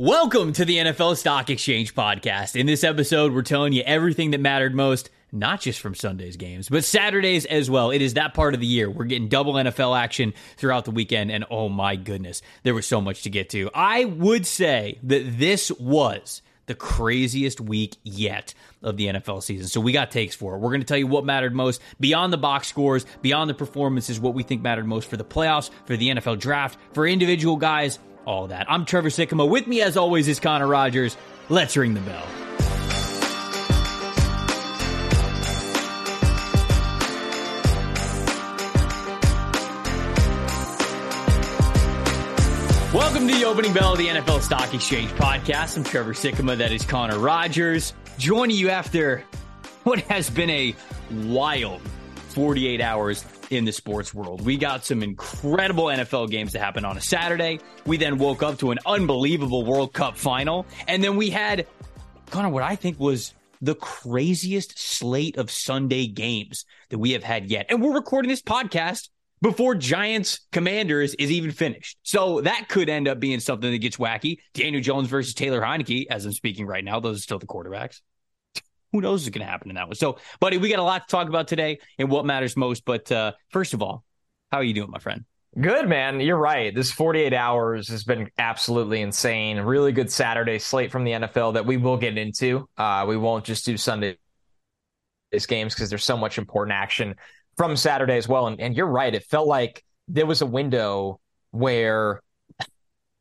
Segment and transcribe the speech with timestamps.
[0.00, 2.58] Welcome to the NFL Stock Exchange podcast.
[2.58, 6.70] In this episode, we're telling you everything that mattered most, not just from Sunday's games,
[6.70, 7.90] but Saturdays as well.
[7.90, 8.88] It is that part of the year.
[8.88, 13.02] We're getting double NFL action throughout the weekend, and oh my goodness, there was so
[13.02, 13.68] much to get to.
[13.74, 19.66] I would say that this was the craziest week yet of the NFL season.
[19.66, 20.60] So we got takes for it.
[20.60, 24.18] We're going to tell you what mattered most beyond the box scores, beyond the performances,
[24.18, 27.98] what we think mattered most for the playoffs, for the NFL draft, for individual guys
[28.30, 28.70] all that.
[28.70, 29.48] I'm Trevor Sikkema.
[29.48, 31.16] With me, as always, is Connor Rogers.
[31.48, 32.24] Let's ring the bell.
[42.94, 45.76] Welcome to the opening bell of the NFL Stock Exchange podcast.
[45.76, 46.56] I'm Trevor Sikkema.
[46.56, 47.94] That is Connor Rogers.
[48.16, 49.24] Joining you after
[49.82, 50.76] what has been a
[51.24, 51.80] wild
[52.40, 54.40] 48 hours in the sports world.
[54.40, 57.60] We got some incredible NFL games that happened on a Saturday.
[57.84, 60.64] We then woke up to an unbelievable World Cup final.
[60.88, 61.66] And then we had
[62.30, 67.22] kind of what I think was the craziest slate of Sunday games that we have
[67.22, 67.66] had yet.
[67.68, 69.10] And we're recording this podcast
[69.42, 71.98] before Giants Commanders is even finished.
[72.04, 74.38] So that could end up being something that gets wacky.
[74.54, 78.00] Daniel Jones versus Taylor Heinicke, as I'm speaking right now, those are still the quarterbacks
[78.92, 79.96] who knows what's going to happen in that one.
[79.96, 82.84] So, buddy, we got a lot to talk about today and what matters most.
[82.84, 84.04] But uh, first of all,
[84.50, 85.24] how are you doing, my friend?
[85.60, 86.20] Good, man.
[86.20, 86.72] You're right.
[86.72, 89.58] This 48 hours has been absolutely insane.
[89.58, 92.68] Really good Saturday slate from the NFL that we will get into.
[92.76, 94.16] Uh, we won't just do Sunday
[95.48, 97.14] games because there's so much important action
[97.56, 98.46] from Saturday as well.
[98.46, 99.14] And, and you're right.
[99.14, 102.22] It felt like there was a window where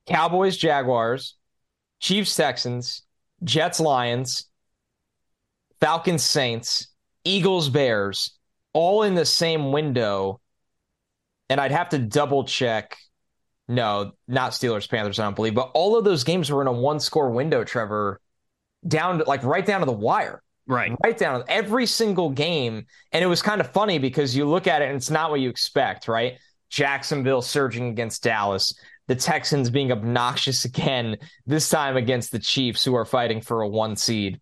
[0.08, 1.36] Cowboys, Jaguars,
[2.00, 3.04] Chiefs, Texans,
[3.44, 4.49] Jets, Lions,
[5.82, 6.88] Falcons, Saints,
[7.24, 8.38] Eagles, Bears,
[8.74, 10.40] all in the same window.
[11.50, 12.98] And I'd have to double check.
[13.68, 15.56] No, not Steelers, Panthers, I don't believe.
[15.56, 18.20] But all of those games were in a one score window, Trevor,
[18.88, 20.42] down to like right down to the wire.
[20.68, 20.96] Right.
[21.04, 22.86] Right down every single game.
[23.12, 25.40] And it was kind of funny because you look at it and it's not what
[25.40, 26.38] you expect, right?
[26.70, 28.76] Jacksonville surging against Dallas,
[29.08, 33.68] the Texans being obnoxious again, this time against the Chiefs, who are fighting for a
[33.68, 34.40] one seed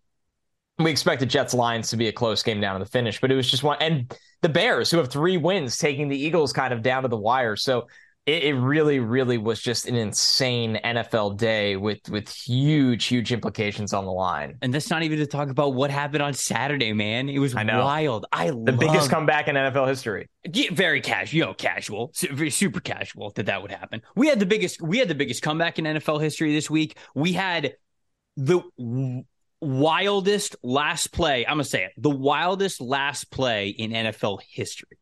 [0.78, 3.34] we expected Jets Lions to be a close game down to the finish, but it
[3.34, 3.78] was just one.
[3.80, 7.16] And the Bears, who have three wins, taking the Eagles kind of down to the
[7.16, 7.56] wire.
[7.56, 7.88] So
[8.26, 13.94] it, it, really, really was just an insane NFL day with with huge, huge implications
[13.94, 14.56] on the line.
[14.60, 17.28] And that's not even to talk about what happened on Saturday, man.
[17.30, 18.26] It was I wild.
[18.30, 18.78] I the love...
[18.78, 20.28] biggest comeback in NFL history.
[20.52, 24.02] Yeah, very casual, you know, casual, super casual that that would happen.
[24.14, 26.98] We had the biggest, we had the biggest comeback in NFL history this week.
[27.14, 27.76] We had
[28.36, 28.60] the
[29.60, 31.46] wildest last play.
[31.46, 31.92] I'm gonna say it.
[31.96, 34.98] The wildest last play in NFL history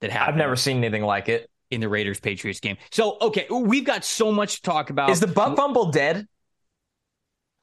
[0.00, 0.34] that happened.
[0.34, 2.76] I've never seen anything like it in the Raiders Patriots game.
[2.90, 5.10] So okay, we've got so much to talk about.
[5.10, 6.26] Is the butt fumble dead?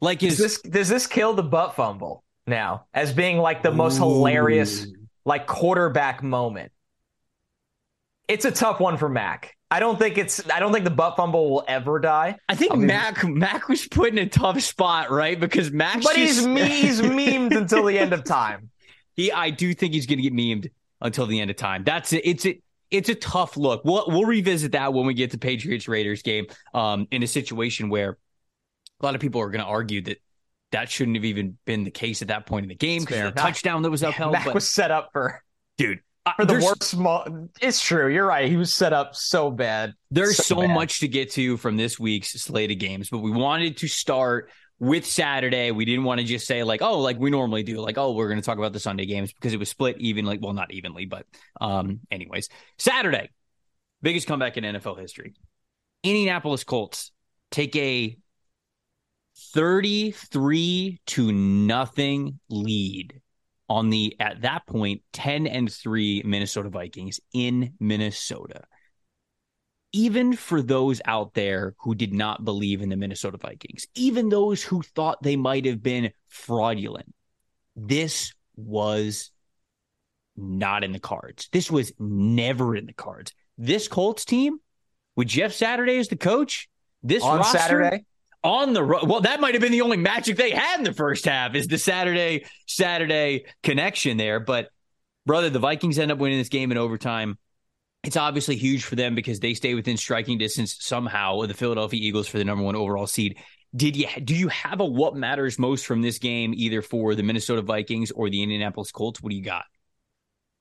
[0.01, 3.71] Like is does this does this kill the butt fumble now as being like the
[3.71, 4.03] most Ooh.
[4.03, 4.87] hilarious
[5.25, 6.71] like quarterback moment?
[8.27, 9.55] It's a tough one for Mac.
[9.71, 10.49] I don't think it's.
[10.49, 12.37] I don't think the butt fumble will ever die.
[12.47, 15.39] I think I mean, Mac Mac was put in a tough spot, right?
[15.39, 16.47] Because Mac, but just...
[16.47, 18.71] he's he's memed until the end of time.
[19.15, 20.71] He, I do think he's going to get memed
[21.01, 21.83] until the end of time.
[21.83, 22.21] That's it.
[22.25, 22.59] It's a
[22.89, 23.85] it's a tough look.
[23.85, 26.47] We'll we'll revisit that when we get to Patriots Raiders game.
[26.73, 28.17] Um, in a situation where
[28.99, 30.17] a lot of people are going to argue that
[30.71, 33.39] that shouldn't have even been the case at that point in the game because the
[33.39, 34.31] touchdown that was upheld.
[34.31, 35.43] Mac but, was set up for
[35.77, 35.99] dude
[36.35, 37.49] for the worst small.
[37.61, 38.11] It's true.
[38.11, 38.49] You're right.
[38.49, 39.93] He was set up so bad.
[40.11, 40.73] There's so, so bad.
[40.73, 44.49] much to get to from this week's slate of games, but we wanted to start
[44.79, 45.71] with Saturday.
[45.71, 48.29] We didn't want to just say like, oh, like we normally do, like, oh, we're
[48.29, 50.37] going to talk about the Sunday games because it was split evenly.
[50.37, 51.25] Well, not evenly, but
[51.59, 53.29] um, anyways, Saturday,
[54.01, 55.33] biggest comeback in NFL history.
[56.03, 57.11] Indianapolis Colts
[57.51, 58.17] take a
[59.53, 63.21] 33 to nothing lead
[63.69, 68.63] on the at that point 10 and 3 Minnesota Vikings in Minnesota.
[69.91, 74.61] Even for those out there who did not believe in the Minnesota Vikings, even those
[74.61, 77.13] who thought they might have been fraudulent,
[77.75, 79.31] this was
[80.35, 81.49] not in the cards.
[81.51, 83.33] This was never in the cards.
[83.57, 84.59] This Colts team
[85.15, 86.69] with Jeff Saturday as the coach,
[87.03, 88.05] this on roster, Saturday,
[88.43, 89.07] on the road.
[89.07, 91.67] Well, that might have been the only magic they had in the first half is
[91.67, 94.39] the Saturday Saturday connection there.
[94.39, 94.69] But
[95.25, 97.37] brother, the Vikings end up winning this game in overtime.
[98.03, 101.99] It's obviously huge for them because they stay within striking distance somehow of the Philadelphia
[102.01, 103.37] Eagles for the number one overall seed.
[103.75, 107.23] Did you do you have a what matters most from this game, either for the
[107.23, 109.21] Minnesota Vikings or the Indianapolis Colts?
[109.21, 109.65] What do you got?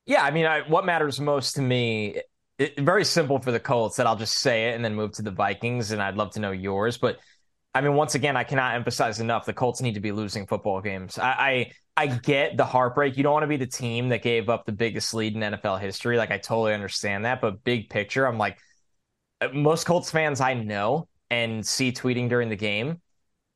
[0.04, 2.20] Yeah, I mean, I, what matters most to me,
[2.58, 3.96] it, very simple for the Colts.
[3.96, 6.40] That I'll just say it and then move to the Vikings, and I'd love to
[6.40, 6.98] know yours.
[6.98, 7.18] But
[7.74, 10.80] I mean, once again, I cannot emphasize enough the Colts need to be losing football
[10.80, 11.18] games.
[11.18, 13.16] I, I, I get the heartbreak.
[13.16, 15.80] You don't want to be the team that gave up the biggest lead in NFL
[15.80, 16.16] history.
[16.16, 18.58] Like I totally understand that, but big picture, I'm like
[19.40, 23.00] uh, most Colts fans I know and see tweeting during the game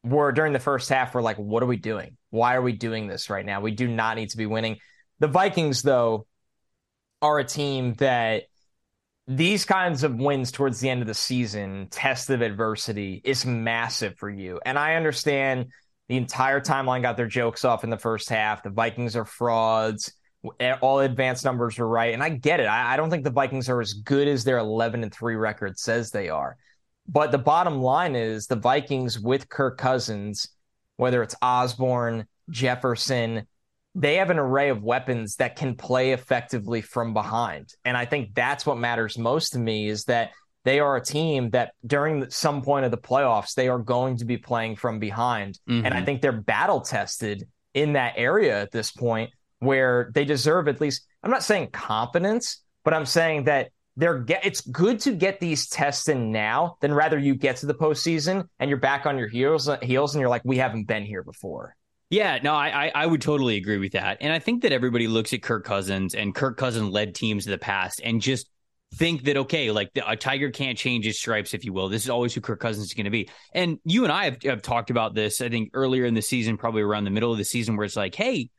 [0.04, 2.16] were during the first half were like, what are we doing?
[2.30, 3.60] Why are we doing this right now?
[3.60, 4.78] We do not need to be winning.
[5.20, 6.26] The Vikings, though,
[7.20, 8.44] are a team that
[9.36, 14.16] these kinds of wins towards the end of the season, test of adversity, is massive
[14.16, 14.60] for you.
[14.64, 15.66] And I understand
[16.08, 18.62] the entire timeline got their jokes off in the first half.
[18.62, 20.12] The Vikings are frauds.
[20.80, 22.12] All advanced numbers were right.
[22.12, 22.64] And I get it.
[22.64, 25.78] I, I don't think the Vikings are as good as their 11 and 3 record
[25.78, 26.56] says they are.
[27.08, 30.48] But the bottom line is the Vikings with Kirk Cousins,
[30.96, 33.46] whether it's Osborn, Jefferson,
[33.94, 37.74] they have an array of weapons that can play effectively from behind.
[37.84, 40.30] And I think that's what matters most to me is that
[40.64, 44.24] they are a team that during some point of the playoffs, they are going to
[44.24, 45.58] be playing from behind.
[45.68, 45.84] Mm-hmm.
[45.84, 46.06] And I mm-hmm.
[46.06, 51.06] think they're battle tested in that area at this point where they deserve at least,
[51.22, 55.68] I'm not saying confidence, but I'm saying that they're get, it's good to get these
[55.68, 59.28] tests in now than rather you get to the postseason and you're back on your
[59.28, 61.76] heels heels and you're like, we haven't been here before.
[62.12, 64.18] Yeah, no, I, I would totally agree with that.
[64.20, 67.52] And I think that everybody looks at Kirk Cousins and Kirk Cousins led teams in
[67.52, 68.50] the past and just
[68.96, 71.88] think that okay, like a tiger can't change his stripes, if you will.
[71.88, 73.30] This is always who Kirk Cousins is going to be.
[73.54, 75.40] And you and I have, have talked about this.
[75.40, 77.96] I think earlier in the season, probably around the middle of the season, where it's
[77.96, 78.50] like, hey,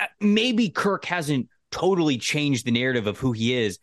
[0.00, 3.78] uh, maybe Kirk hasn't totally changed the narrative of who he is,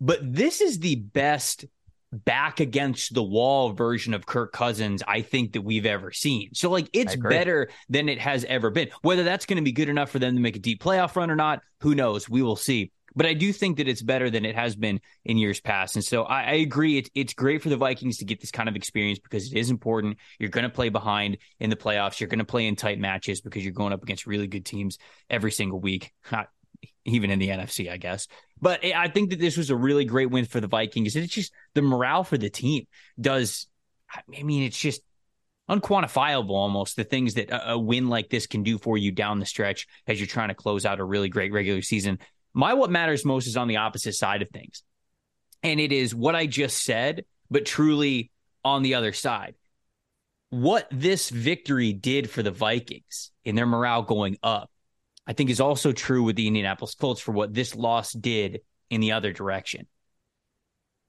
[0.00, 1.64] but this is the best
[2.12, 6.50] back against the wall version of Kirk Cousins I think that we've ever seen.
[6.54, 8.90] So like it's better than it has ever been.
[9.00, 11.30] Whether that's going to be good enough for them to make a deep playoff run
[11.30, 12.28] or not, who knows?
[12.28, 12.92] We will see.
[13.14, 15.96] But I do think that it's better than it has been in years past.
[15.96, 16.98] And so I, I agree.
[16.98, 19.70] It's it's great for the Vikings to get this kind of experience because it is
[19.70, 20.18] important.
[20.38, 22.20] You're going to play behind in the playoffs.
[22.20, 24.98] You're going to play in tight matches because you're going up against really good teams
[25.28, 26.12] every single week.
[27.04, 28.28] Even in the NFC, I guess.
[28.60, 31.16] But I think that this was a really great win for the Vikings.
[31.16, 32.86] It's just the morale for the team
[33.20, 33.66] does.
[34.08, 35.02] I mean, it's just
[35.68, 39.46] unquantifiable almost the things that a, win like this can do for you down the
[39.46, 42.18] stretch as you're trying to close out a really great regular season.
[42.52, 44.82] My what matters most is on the opposite side of things.
[45.62, 48.30] And it is what I just said, but truly
[48.64, 49.54] on the other side.
[50.50, 54.70] What this victory did for the Vikings in their morale going up
[55.32, 59.00] I think is also true with the Indianapolis Colts for what this loss did in
[59.00, 59.86] the other direction.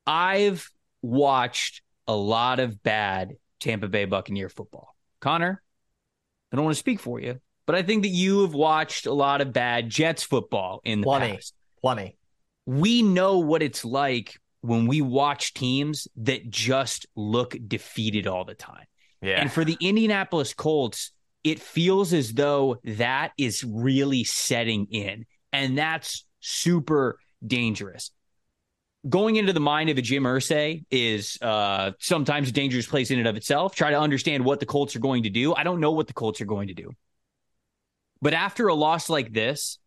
[0.08, 0.72] I've
[1.02, 4.96] watched a lot of bad Tampa Bay Buccaneer football.
[5.20, 5.62] Connor,
[6.50, 9.12] I don't want to speak for you, but I think that you have watched a
[9.12, 11.54] lot of bad Jets football in the plenty, past.
[11.82, 12.16] Plenty.
[12.66, 18.56] We know what it's like when we watch teams that just look defeated all the
[18.56, 18.86] time.
[19.22, 19.42] Yeah.
[19.42, 21.12] And for the Indianapolis Colts,
[21.44, 25.26] it feels as though that is really setting in.
[25.52, 28.12] And that's super dangerous.
[29.08, 33.20] Going into the mind of a Jim Irsay is uh, sometimes a dangerous place in
[33.20, 33.76] and of itself.
[33.76, 35.54] Try to understand what the Colts are going to do.
[35.54, 36.92] I don't know what the Colts are going to do.
[38.22, 39.78] But after a loss like this,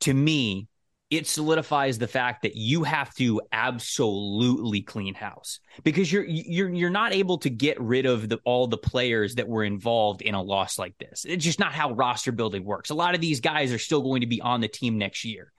[0.00, 0.68] to me,
[1.16, 6.90] it solidifies the fact that you have to absolutely clean house because you're you're you're
[6.90, 10.42] not able to get rid of the, all the players that were involved in a
[10.42, 11.24] loss like this.
[11.24, 12.90] It's just not how roster building works.
[12.90, 15.52] A lot of these guys are still going to be on the team next year.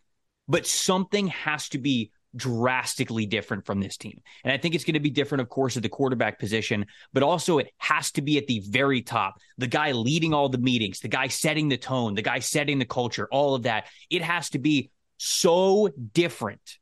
[0.47, 4.21] But something has to be drastically different from this team.
[4.43, 7.23] And I think it's going to be different, of course, at the quarterback position, but
[7.23, 9.39] also it has to be at the very top.
[9.57, 12.85] The guy leading all the meetings, the guy setting the tone, the guy setting the
[12.85, 13.87] culture, all of that.
[14.09, 16.77] It has to be so different.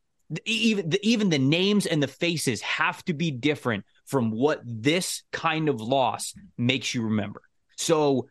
[0.46, 5.24] Even the, even the names and the faces have to be different from what this
[5.32, 7.42] kind of loss makes you remember.
[7.78, 8.28] So,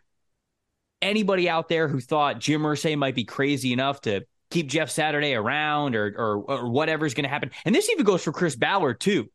[1.00, 5.34] anybody out there who thought Jim Irsay might be crazy enough to keep Jeff Saturday
[5.34, 8.98] around or or, or whatever's going to happen, and this even goes for Chris Ballard
[8.98, 9.28] too.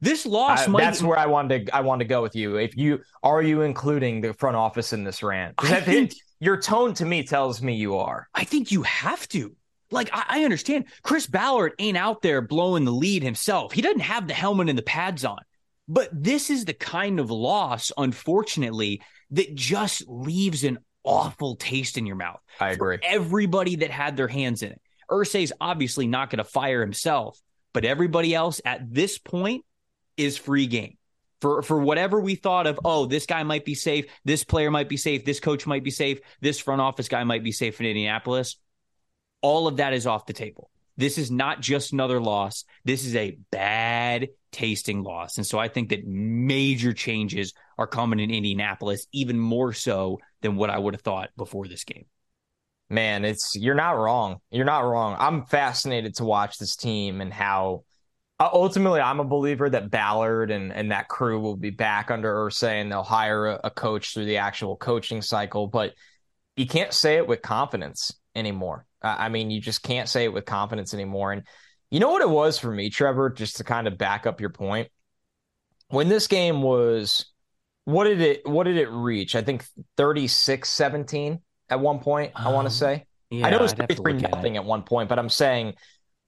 [0.00, 0.80] This loss might...
[0.80, 2.56] That's where I wanted to I wanted to go with you.
[2.56, 5.54] If you are you including the front office in this rant?
[5.58, 8.28] I think, your tone to me tells me you are.
[8.34, 9.56] I think you have to.
[9.90, 13.72] Like, I, I understand Chris Ballard ain't out there blowing the lead himself.
[13.72, 15.38] He doesn't have the helmet and the pads on.
[15.86, 22.06] But this is the kind of loss, unfortunately, that just leaves an awful taste in
[22.06, 22.40] your mouth.
[22.58, 22.98] I agree.
[23.02, 24.80] everybody that had their hands in it.
[25.10, 27.38] Irsay's obviously not going to fire himself,
[27.74, 29.64] but everybody else at this point
[30.16, 30.96] is free game.
[31.42, 34.88] For, for whatever we thought of, oh, this guy might be safe, this player might
[34.88, 37.86] be safe, this coach might be safe, this front office guy might be safe in
[37.86, 38.56] Indianapolis
[39.44, 40.70] all of that is off the table.
[40.96, 42.64] This is not just another loss.
[42.86, 45.36] This is a bad tasting loss.
[45.36, 50.56] And so I think that major changes are coming in Indianapolis, even more so than
[50.56, 52.06] what I would have thought before this game.
[52.88, 54.38] Man, it's you're not wrong.
[54.50, 55.14] You're not wrong.
[55.18, 57.84] I'm fascinated to watch this team and how
[58.40, 62.32] uh, ultimately I'm a believer that Ballard and, and that crew will be back under
[62.32, 65.66] Irsay and they'll hire a, a coach through the actual coaching cycle.
[65.66, 65.92] But
[66.56, 68.86] you can't say it with confidence anymore.
[69.04, 71.32] I mean, you just can't say it with confidence anymore.
[71.32, 71.42] And
[71.90, 74.50] you know what it was for me, Trevor, just to kind of back up your
[74.50, 74.88] point?
[75.88, 77.26] When this game was
[77.84, 79.36] what did it what did it reach?
[79.36, 79.64] I think
[79.96, 83.04] 36-17 at one point, um, I want to say.
[83.30, 85.74] Yeah, I know it was 33 nothing at one point, but I'm saying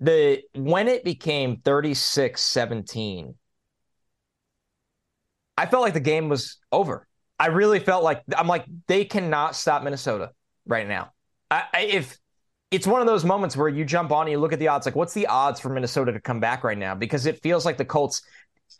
[0.01, 3.35] the when it became 36-17,
[5.57, 7.07] I felt like the game was over.
[7.39, 10.31] I really felt like I'm like they cannot stop Minnesota
[10.67, 11.13] right now.
[11.51, 12.19] I, I, if
[12.71, 14.87] it's one of those moments where you jump on and you look at the odds,
[14.87, 16.95] like what's the odds for Minnesota to come back right now?
[16.95, 18.23] Because it feels like the Colts.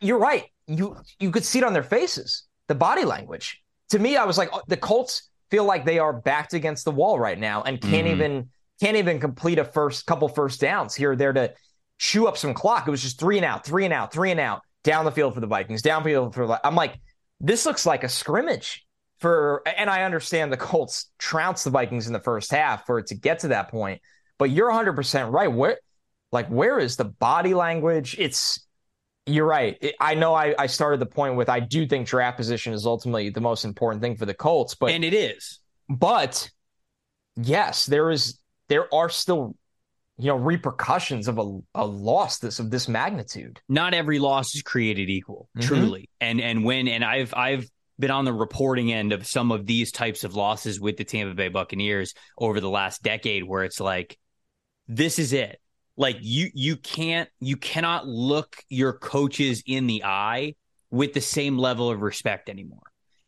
[0.01, 0.45] You're right.
[0.67, 3.63] You you could see it on their faces, the body language.
[3.91, 6.91] To me, I was like, oh, the Colts feel like they are backed against the
[6.91, 8.23] wall right now and can't mm-hmm.
[8.23, 8.49] even
[8.81, 11.55] can't even complete a first couple first downs here or there to
[11.99, 12.89] chew up some clock.
[12.89, 15.35] It was just three and out, three and out, three and out down the field
[15.35, 16.59] for the Vikings, downfield for.
[16.67, 17.01] I'm like,
[17.41, 18.86] this looks like a scrimmage
[19.19, 23.07] for and I understand the Colts trounced the Vikings in the first half for it
[23.09, 24.01] to get to that point,
[24.39, 25.51] but you're 100% right.
[25.51, 25.79] Where
[26.33, 28.17] like where is the body language?
[28.19, 28.67] It's
[29.27, 29.77] you're right.
[29.81, 32.87] It, I know I, I started the point with I do think draft position is
[32.87, 35.61] ultimately the most important thing for the Colts, but and it is.
[35.89, 36.51] But
[37.37, 39.57] yes, there is there are still
[40.19, 43.61] you know repercussions of a, a loss this of this magnitude.
[43.69, 45.67] Not every loss is created equal, mm-hmm.
[45.67, 46.11] truly.
[46.21, 49.93] And and when and I've I've been on the reporting end of some of these
[49.93, 54.19] types of losses with the Tampa Bay Buccaneers over the last decade where it's like
[54.89, 55.61] this is it.
[55.97, 60.55] Like you you can't you cannot look your coaches in the eye
[60.91, 62.83] with the same level of respect anymore.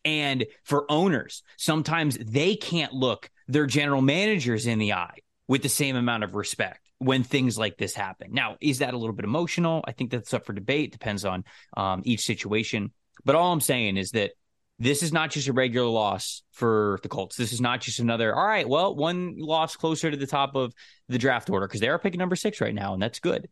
[0.05, 5.69] And for owners, sometimes they can't look their general managers in the eye with the
[5.69, 8.33] same amount of respect when things like this happen.
[8.33, 9.85] Now, is that a little bit emotional?
[9.87, 10.93] I think that's up for debate.
[10.93, 11.45] Depends on
[11.77, 12.93] um, each situation.
[13.25, 14.33] But all I'm saying is that
[14.79, 17.37] this is not just a regular loss for the Colts.
[17.37, 20.73] This is not just another, all right, well, one loss closer to the top of
[21.09, 23.49] the draft order because they are picking number six right now, and that's good.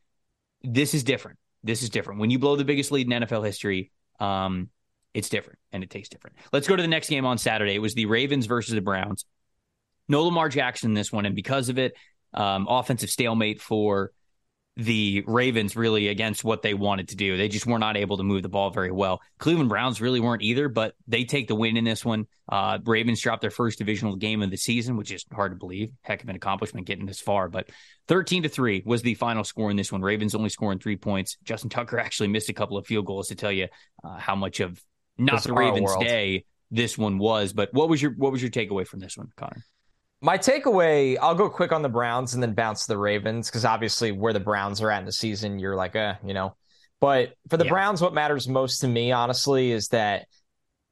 [0.62, 1.38] This is different.
[1.64, 2.20] This is different.
[2.20, 3.90] When you blow the biggest lead in NFL history,
[4.20, 4.70] um,
[5.14, 6.36] it's different and it tastes different.
[6.52, 7.74] Let's go to the next game on Saturday.
[7.74, 9.24] It was the Ravens versus the Browns.
[10.08, 11.94] No Lamar Jackson in this one, and because of it,
[12.34, 14.12] um, offensive stalemate for
[14.76, 17.36] the Ravens really against what they wanted to do.
[17.36, 19.22] They just were not able to move the ball very well.
[19.38, 22.26] Cleveland Browns really weren't either, but they take the win in this one.
[22.46, 25.92] Uh, Ravens dropped their first divisional game of the season, which is hard to believe.
[26.02, 27.70] Heck of an accomplishment getting this far, but
[28.08, 30.02] 13 to 3 was the final score in this one.
[30.02, 31.38] Ravens only scoring three points.
[31.42, 33.68] Justin Tucker actually missed a couple of field goals to tell you
[34.04, 34.82] uh, how much of
[35.16, 36.04] not the Ravens' world.
[36.04, 37.54] day this one was.
[37.54, 39.64] But what was your what was your takeaway from this one, Connor?
[40.26, 43.64] My takeaway, I'll go quick on the Browns and then bounce to the Ravens because
[43.64, 46.56] obviously where the Browns are at in the season, you're like, eh, you know.
[47.00, 47.70] But for the yeah.
[47.70, 50.26] Browns, what matters most to me, honestly, is that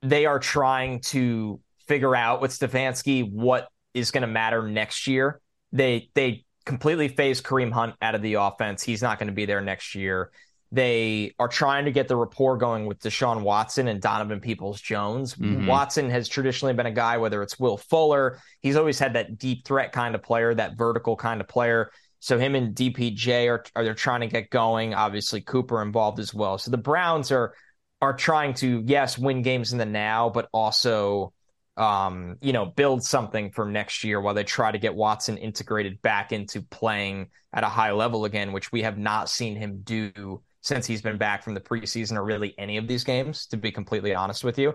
[0.02, 5.40] they are trying to figure out with Stefanski what is going to matter next year.
[5.72, 8.84] They they completely phased Kareem Hunt out of the offense.
[8.84, 10.30] He's not going to be there next year.
[10.74, 15.36] They are trying to get the rapport going with Deshaun Watson and Donovan Peoples Jones.
[15.36, 15.68] Mm-hmm.
[15.68, 19.64] Watson has traditionally been a guy, whether it's Will Fuller, he's always had that deep
[19.64, 21.92] threat kind of player, that vertical kind of player.
[22.18, 24.94] So him and DPJ are are they're trying to get going.
[24.94, 26.58] Obviously, Cooper involved as well.
[26.58, 27.54] So the Browns are
[28.02, 31.32] are trying to yes win games in the now, but also
[31.76, 36.02] um, you know build something for next year while they try to get Watson integrated
[36.02, 40.42] back into playing at a high level again, which we have not seen him do
[40.64, 43.70] since he's been back from the preseason or really any of these games, to be
[43.70, 44.74] completely honest with you.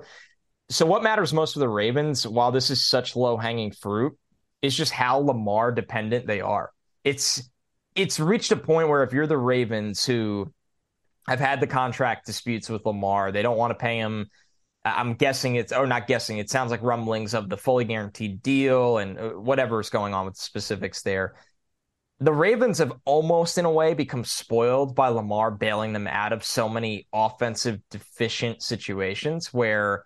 [0.70, 4.16] So, what matters most for the Ravens, while this is such low hanging fruit,
[4.62, 6.70] is just how Lamar dependent they are.
[7.04, 7.50] It's
[7.96, 10.54] it's reached a point where if you're the Ravens who
[11.28, 14.30] have had the contract disputes with Lamar, they don't want to pay him.
[14.86, 19.00] I'm guessing it's, or not guessing, it sounds like rumblings of the fully guaranteed deal
[19.00, 21.36] and uh, whatever is going on with the specifics there
[22.22, 26.44] the Ravens have almost, in a way, become spoiled by Lamar bailing them out of
[26.44, 30.04] so many offensive deficient situations where,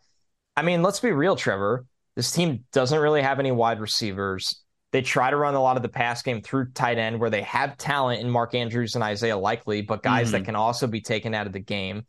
[0.55, 1.86] I mean, let's be real, Trevor.
[2.15, 4.62] This team doesn't really have any wide receivers.
[4.91, 7.41] They try to run a lot of the pass game through tight end where they
[7.41, 10.34] have talent in Mark Andrews and Isaiah Likely, but guys mm-hmm.
[10.34, 12.05] that can also be taken out of the game.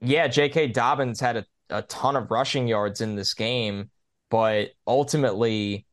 [0.00, 0.68] Yeah, J.K.
[0.68, 3.90] Dobbins had a, a ton of rushing yards in this game,
[4.28, 5.86] but ultimately,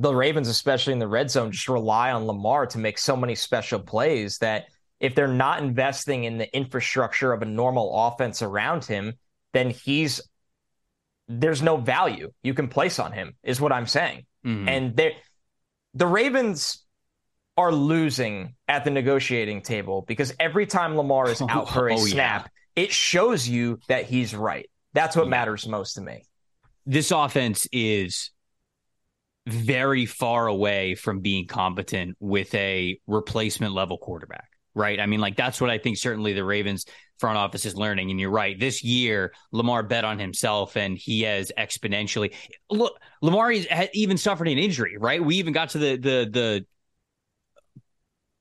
[0.00, 3.34] the Ravens, especially in the red zone, just rely on Lamar to make so many
[3.34, 4.66] special plays that
[4.98, 9.14] if they're not investing in the infrastructure of a normal offense around him,
[9.52, 10.20] then he's
[11.28, 14.24] there's no value you can place on him, is what I'm saying.
[14.44, 14.68] Mm-hmm.
[14.68, 15.16] And they
[15.92, 16.82] the Ravens
[17.58, 21.98] are losing at the negotiating table because every time Lamar is out for a oh,
[21.98, 22.84] snap, yeah.
[22.84, 24.70] it shows you that he's right.
[24.94, 25.30] That's what yeah.
[25.30, 26.24] matters most to me.
[26.86, 28.30] This offense is
[29.52, 34.98] very far away from being competent with a replacement level quarterback, right?
[35.00, 36.86] I mean, like that's what I think certainly the Ravens
[37.18, 38.10] front office is learning.
[38.10, 38.58] And you're right.
[38.58, 42.34] This year, Lamar bet on himself and he has exponentially
[42.70, 45.22] look, Lamar has even suffered an injury, right?
[45.22, 46.66] We even got to the the the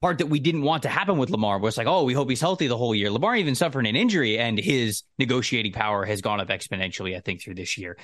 [0.01, 2.41] part that we didn't want to happen with Lamar was like, oh, we hope he's
[2.41, 3.11] healthy the whole year.
[3.11, 7.15] Lamar even suffered an injury, and his negotiating power has gone up exponentially.
[7.15, 7.97] I think through this year,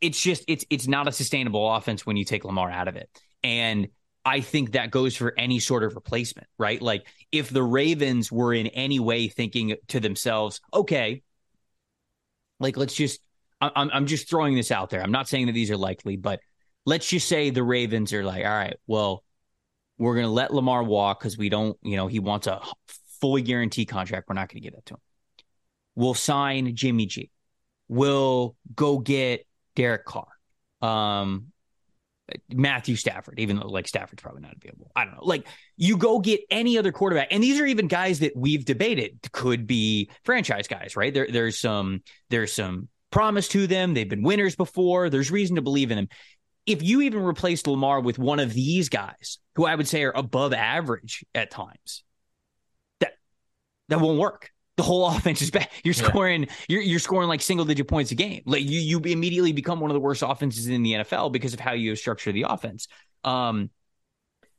[0.00, 3.08] it's just it's it's not a sustainable offense when you take Lamar out of it,
[3.42, 3.88] and
[4.24, 6.80] I think that goes for any sort of replacement, right?
[6.80, 11.22] Like if the Ravens were in any way thinking to themselves, okay,
[12.60, 13.20] like let's just
[13.60, 15.02] I'm I'm just throwing this out there.
[15.02, 16.40] I'm not saying that these are likely, but
[16.86, 19.24] let's just say the Ravens are like, all right, well
[19.98, 22.60] we're going to let Lamar walk because we don't, you know, he wants a
[23.20, 24.28] fully guaranteed contract.
[24.28, 25.00] We're not going to give that to him.
[25.94, 27.30] We'll sign Jimmy G.
[27.88, 29.46] We'll go get
[29.76, 30.26] Derek Carr.
[30.80, 31.52] Um,
[32.52, 34.90] Matthew Stafford, even though like Stafford's probably not available.
[34.96, 35.24] I don't know.
[35.24, 35.46] Like
[35.76, 39.66] you go get any other quarterback, and these are even guys that we've debated could
[39.66, 41.12] be franchise guys, right?
[41.12, 43.94] There, there's some, there's some promise to them.
[43.94, 45.10] They've been winners before.
[45.10, 46.08] There's reason to believe in them
[46.66, 50.12] if you even replaced Lamar with one of these guys, who I would say are
[50.14, 52.04] above average at times,
[53.00, 53.14] that
[53.88, 54.50] that won't work.
[54.76, 55.68] The whole offense is bad.
[55.84, 56.54] You're scoring, yeah.
[56.68, 58.42] you're you're scoring like single digit points a game.
[58.46, 61.60] Like you you immediately become one of the worst offenses in the NFL because of
[61.60, 62.88] how you structure the offense.
[63.24, 63.70] Um,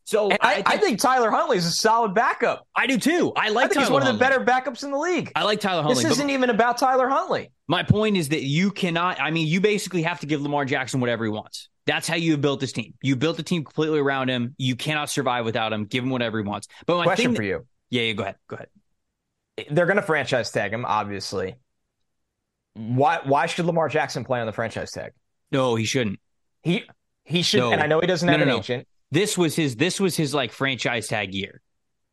[0.06, 2.68] so I, I, think, I, think, Tyler Huntley is a solid backup.
[2.76, 3.32] I do too.
[3.38, 3.66] I like.
[3.66, 4.28] I think Tyler he's one Huntley.
[4.28, 5.32] of the better backups in the league.
[5.34, 6.04] I like Tyler Huntley.
[6.04, 7.52] This isn't even about Tyler Huntley.
[7.70, 9.22] My point is that you cannot.
[9.22, 11.70] I mean, you basically have to give Lamar Jackson whatever he wants.
[11.86, 12.94] That's how you built this team.
[13.02, 14.56] You built a team completely around him.
[14.58, 15.86] You cannot survive without him.
[15.86, 16.68] Give him whatever he wants.
[16.86, 17.66] But my question for you.
[17.90, 18.36] Yeah, yeah, go ahead.
[18.48, 18.70] Go ahead.
[19.70, 21.56] They're going to franchise tag him, obviously.
[22.74, 23.20] Why?
[23.24, 25.12] Why should Lamar Jackson play on the franchise tag?
[25.52, 26.20] No, he shouldn't.
[26.64, 26.86] He
[27.24, 27.60] he should.
[27.60, 27.72] No.
[27.72, 28.88] And I know he doesn't have no, an agent.
[29.12, 29.76] This was his.
[29.76, 31.62] This was his like franchise tag year.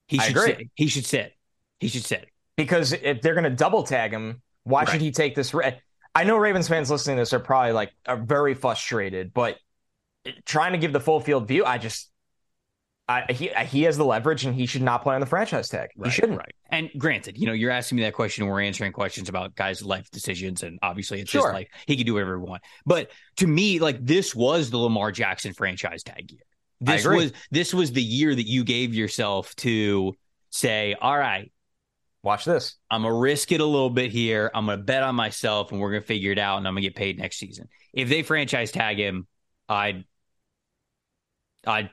[0.07, 0.69] He should sit.
[0.75, 1.33] He should sit.
[1.79, 2.29] He should sit.
[2.57, 4.89] Because if they're going to double tag him, why right.
[4.91, 5.55] should he take this?
[6.15, 9.59] I know Ravens fans listening to this are probably like are very frustrated, but
[10.45, 12.11] trying to give the full field view, I just
[13.11, 15.91] I, he he has the leverage and he should not play on the franchise tag.
[15.97, 16.39] Right, he shouldn't.
[16.39, 16.55] Right.
[16.69, 19.83] And granted, you know, you're asking me that question and we're answering questions about guys'
[19.83, 21.43] life decisions, and obviously it's sure.
[21.43, 22.69] just like he can do whatever he wants.
[22.87, 26.43] But to me, like this was the Lamar Jackson franchise tag year.
[26.81, 30.15] This was this was the year that you gave yourself to
[30.51, 31.51] say, all right,
[32.23, 32.77] watch this.
[32.91, 34.51] I'm gonna risk it a little bit here.
[34.55, 36.95] I'm gonna bet on myself, and we're gonna figure it out, and I'm gonna get
[36.95, 37.69] paid next season.
[37.93, 39.27] If they franchise tag him,
[39.69, 40.05] I'd
[41.67, 41.91] I'd,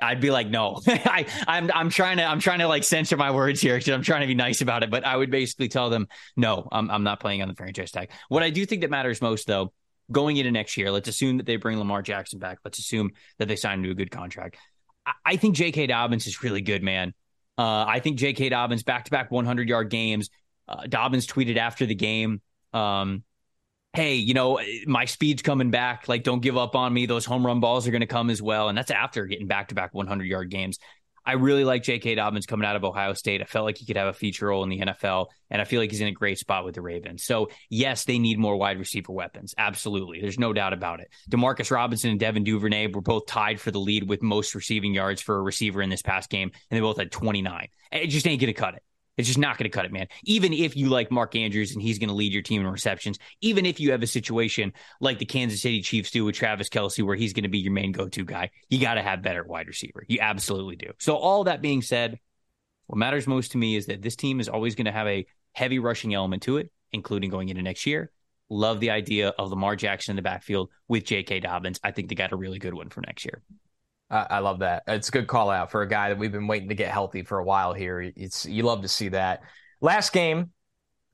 [0.00, 3.30] I'd be like, no, I, I'm, I'm trying to, I'm trying to like censor my
[3.30, 4.90] words here because I'm trying to be nice about it.
[4.90, 8.10] But I would basically tell them, no, I'm, I'm not playing on the franchise tag.
[8.28, 9.72] What I do think that matters most, though,
[10.10, 12.58] going into next year, let's assume that they bring Lamar Jackson back.
[12.64, 14.56] Let's assume that they sign into a good contract.
[15.04, 15.88] I, I think J.K.
[15.88, 17.14] Dobbins is really good, man.
[17.58, 18.50] Uh, I think J.K.
[18.50, 20.30] Dobbins back to back 100 yard games.
[20.68, 22.40] Uh, Dobbins tweeted after the game.
[22.72, 23.24] Um,
[23.94, 26.08] hey, you know, my speed's coming back.
[26.08, 27.06] Like, don't give up on me.
[27.06, 28.68] Those home run balls are going to come as well.
[28.68, 30.78] And that's after getting back to back 100 yard games.
[31.28, 32.14] I really like J.K.
[32.14, 33.42] Dobbins coming out of Ohio State.
[33.42, 35.78] I felt like he could have a feature role in the NFL, and I feel
[35.78, 37.22] like he's in a great spot with the Ravens.
[37.22, 39.54] So, yes, they need more wide receiver weapons.
[39.58, 40.22] Absolutely.
[40.22, 41.10] There's no doubt about it.
[41.30, 45.20] Demarcus Robinson and Devin Duvernay were both tied for the lead with most receiving yards
[45.20, 47.68] for a receiver in this past game, and they both had 29.
[47.92, 48.82] It just ain't going to cut it.
[49.18, 50.06] It's just not going to cut it, man.
[50.24, 53.18] Even if you like Mark Andrews and he's going to lead your team in receptions,
[53.40, 57.04] even if you have a situation like the Kansas City Chiefs do with Travis Kelce,
[57.04, 59.42] where he's going to be your main go to guy, you got to have better
[59.42, 60.04] wide receiver.
[60.08, 60.92] You absolutely do.
[60.98, 62.18] So, all that being said,
[62.86, 65.26] what matters most to me is that this team is always going to have a
[65.52, 68.12] heavy rushing element to it, including going into next year.
[68.50, 71.40] Love the idea of Lamar Jackson in the backfield with J.K.
[71.40, 71.80] Dobbins.
[71.82, 73.42] I think they got a really good one for next year.
[74.10, 74.84] I, I love that.
[74.86, 77.22] It's a good call out for a guy that we've been waiting to get healthy
[77.22, 78.00] for a while here.
[78.00, 79.42] It's you love to see that.
[79.80, 80.50] Last game,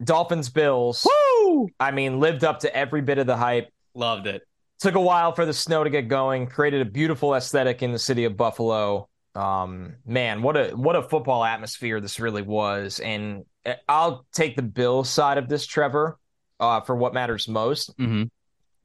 [0.02, 1.06] Dolphins Bills.
[1.06, 1.68] Woo!
[1.78, 3.70] I mean, lived up to every bit of the hype.
[3.94, 4.42] Loved it.
[4.80, 6.46] Took a while for the snow to get going.
[6.46, 9.08] Created a beautiful aesthetic in the city of Buffalo.
[9.34, 13.00] Um, man, what a what a football atmosphere this really was.
[13.00, 16.18] And eh, I'll take the Bills side of this, Trevor,
[16.60, 17.96] uh, for what matters most.
[17.98, 18.24] Mm-hmm.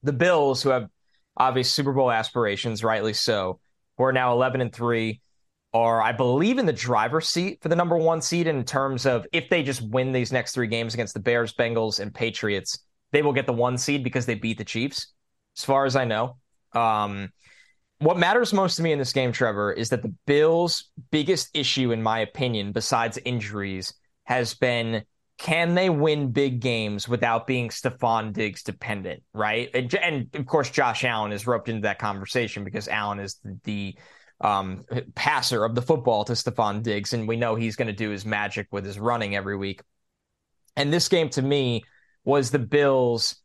[0.03, 0.89] The Bills, who have
[1.37, 3.59] obvious Super Bowl aspirations, rightly so
[3.99, 5.21] who are now 11 and 3.
[5.73, 9.27] are, I believe, in the driver's seat for the number one seed in terms of
[9.31, 12.79] if they just win these next three games against the Bears, Bengals, and Patriots,
[13.11, 15.13] they will get the one seed because they beat the Chiefs,
[15.55, 16.37] as far as I know.
[16.73, 17.29] Um,
[17.99, 21.91] what matters most to me in this game, Trevor, is that the Bills' biggest issue,
[21.91, 25.03] in my opinion, besides injuries, has been
[25.39, 29.69] can they win big games without being Stefon Diggs dependent, right?
[29.73, 33.57] And, and, of course, Josh Allen is roped into that conversation because Allen is the,
[33.63, 33.95] the
[34.41, 34.83] um,
[35.15, 38.25] passer of the football to Stefon Diggs, and we know he's going to do his
[38.25, 39.81] magic with his running every week.
[40.75, 41.83] And this game to me
[42.25, 43.37] was the Bills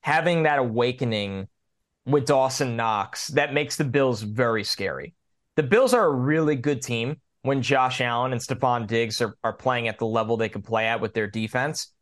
[0.00, 1.46] having that awakening
[2.06, 5.14] with Dawson Knox that makes the Bills very scary.
[5.54, 9.52] The Bills are a really good team when Josh Allen and Stefon Diggs are, are
[9.52, 11.92] playing at the level they can play at with their defense.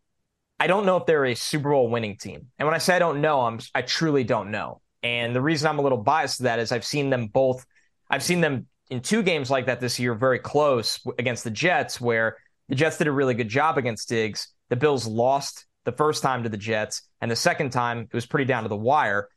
[0.59, 2.47] I don't know if they're a Super Bowl winning team.
[2.59, 4.81] And when I say I don't know, I'm I truly don't know.
[5.03, 7.65] And the reason I'm a little biased to that is I've seen them both
[8.11, 12.01] I've seen them in two games like that this year very close against the Jets
[12.01, 12.37] where
[12.69, 14.49] the Jets did a really good job against Diggs.
[14.71, 18.27] The Bills lost the first time to the Jets and the second time it was
[18.27, 19.29] pretty down to the wire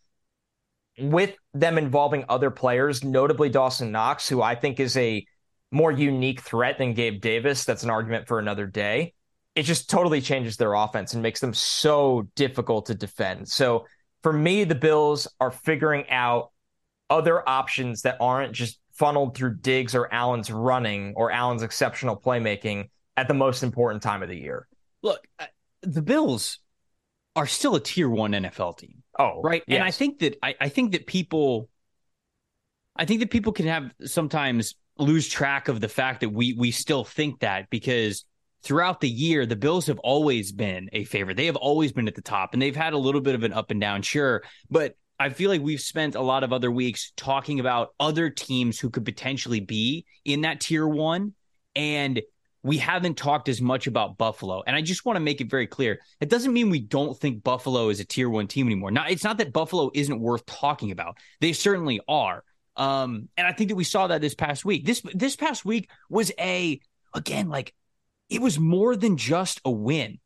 [1.00, 5.26] with them involving other players, notably Dawson Knox, who I think is a
[5.71, 7.65] more unique threat than Gabe Davis.
[7.65, 9.13] That's an argument for another day.
[9.55, 13.49] It just totally changes their offense and makes them so difficult to defend.
[13.49, 13.86] So
[14.23, 16.51] for me, the Bills are figuring out
[17.10, 22.89] other options that aren't just funneled through Diggs or Allen's running or Allen's exceptional playmaking
[23.17, 24.67] at the most important time of the year.
[25.01, 25.47] Look, uh,
[25.81, 26.60] the Bills
[27.36, 29.03] are still a tier one NFL team.
[29.17, 29.63] Oh, right.
[29.67, 29.75] Yes.
[29.75, 31.69] And I think that I, I think that people
[32.95, 36.72] I think that people can have sometimes lose track of the fact that we we
[36.72, 38.26] still think that because
[38.64, 41.38] throughout the year the Bills have always been a favorite.
[41.38, 43.54] They have always been at the top and they've had a little bit of an
[43.54, 47.12] up and down, sure, but I feel like we've spent a lot of other weeks
[47.16, 51.34] talking about other teams who could potentially be in that tier 1
[51.76, 52.22] and
[52.64, 54.64] we haven't talked as much about Buffalo.
[54.66, 56.00] And I just want to make it very clear.
[56.20, 58.92] It doesn't mean we don't think Buffalo is a tier one team anymore.
[58.92, 61.18] Now, it's not that Buffalo isn't worth talking about.
[61.40, 62.44] They certainly are.
[62.75, 64.86] Um, and I think that we saw that this past week.
[64.86, 66.79] This this past week was a
[67.13, 67.73] again like
[68.29, 70.19] it was more than just a win.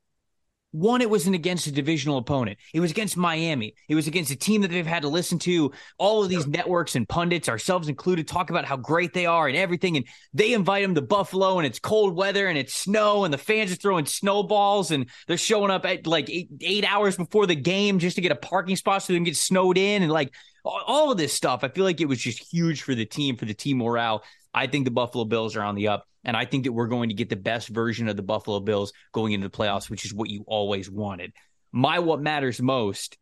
[0.71, 2.57] One, it wasn't against a divisional opponent.
[2.73, 3.75] It was against Miami.
[3.87, 5.71] It was against a team that they've had to listen to.
[5.97, 9.55] All of these networks and pundits, ourselves included, talk about how great they are and
[9.55, 9.95] everything.
[9.95, 13.37] And they invite them to Buffalo, and it's cold weather and it's snow, and the
[13.37, 17.55] fans are throwing snowballs, and they're showing up at like eight, eight hours before the
[17.55, 20.33] game just to get a parking spot so they can get snowed in, and like
[20.65, 21.63] all of this stuff.
[21.63, 24.23] I feel like it was just huge for the team, for the team morale.
[24.53, 26.07] I think the Buffalo Bills are on the up.
[26.23, 28.93] And I think that we're going to get the best version of the Buffalo Bills
[29.11, 31.33] going into the playoffs, which is what you always wanted.
[31.71, 33.17] My what matters most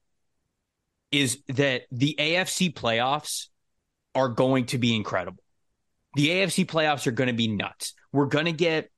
[1.12, 3.47] is that the AFC playoffs
[4.15, 5.43] are going to be incredible.
[6.15, 7.93] The AFC playoffs are going to be nuts.
[8.12, 8.89] We're going to get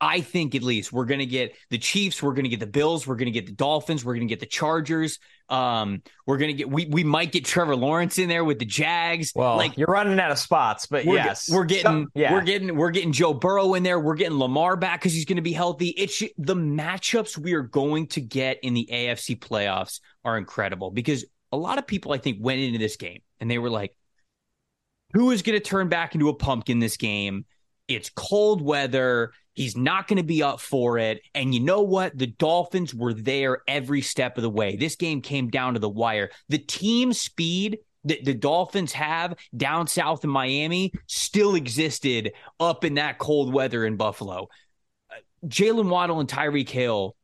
[0.00, 2.66] I think at least we're going to get the Chiefs, we're going to get the
[2.66, 5.18] Bills, we're going to get the Dolphins, we're going to get the Chargers.
[5.48, 8.64] Um, we're going to get we we might get Trevor Lawrence in there with the
[8.64, 9.32] Jags.
[9.34, 12.32] Well, like you're running out of spots, but we're yes, we're getting yeah.
[12.32, 13.98] we're getting we're getting Joe Burrow in there.
[13.98, 15.88] We're getting Lamar back because he's going to be healthy.
[15.88, 21.24] It's the matchups we are going to get in the AFC playoffs are incredible because
[21.50, 23.96] a lot of people I think went into this game and they were like,
[25.14, 27.46] "Who is going to turn back into a pumpkin this game?"
[27.88, 29.32] It's cold weather.
[29.58, 31.20] He's not going to be up for it.
[31.34, 32.16] And you know what?
[32.16, 34.76] The Dolphins were there every step of the way.
[34.76, 36.30] This game came down to the wire.
[36.48, 42.94] The team speed that the Dolphins have down south in Miami still existed up in
[42.94, 44.48] that cold weather in Buffalo.
[45.10, 45.16] Uh,
[45.48, 47.16] Jaylen Waddle and Tyreek Hill.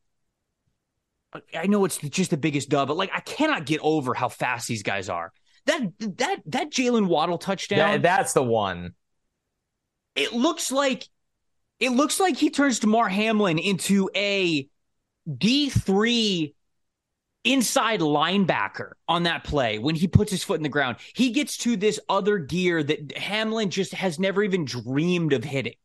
[1.57, 4.67] I know it's just the biggest dub, but like I cannot get over how fast
[4.67, 5.31] these guys are.
[5.67, 8.01] That that that Jaylen Waddle touchdown.
[8.01, 8.93] That, that's the one
[10.15, 11.07] it looks like
[11.79, 14.67] it looks like he turns Damar Hamlin into a
[15.29, 16.53] D3
[17.43, 20.97] inside linebacker on that play when he puts his foot in the ground.
[21.13, 25.75] He gets to this other gear that Hamlin just has never even dreamed of hitting.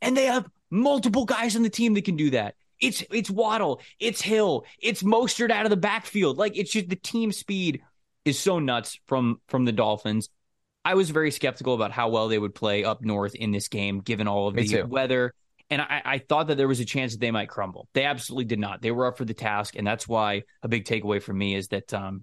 [0.00, 2.54] And they have multiple guys on the team that can do that.
[2.80, 6.36] It's it's Waddle, it's Hill, it's Mostert out of the backfield.
[6.36, 7.82] Like it's just the team speed
[8.24, 10.28] is so nuts from from the Dolphins.
[10.86, 13.98] I was very skeptical about how well they would play up north in this game,
[13.98, 14.86] given all of Me the too.
[14.86, 15.34] weather.
[15.68, 17.88] And I, I, thought that there was a chance that they might crumble.
[17.92, 18.82] They absolutely did not.
[18.82, 21.66] They were up for the task, and that's why a big takeaway for me is
[21.68, 22.22] that um,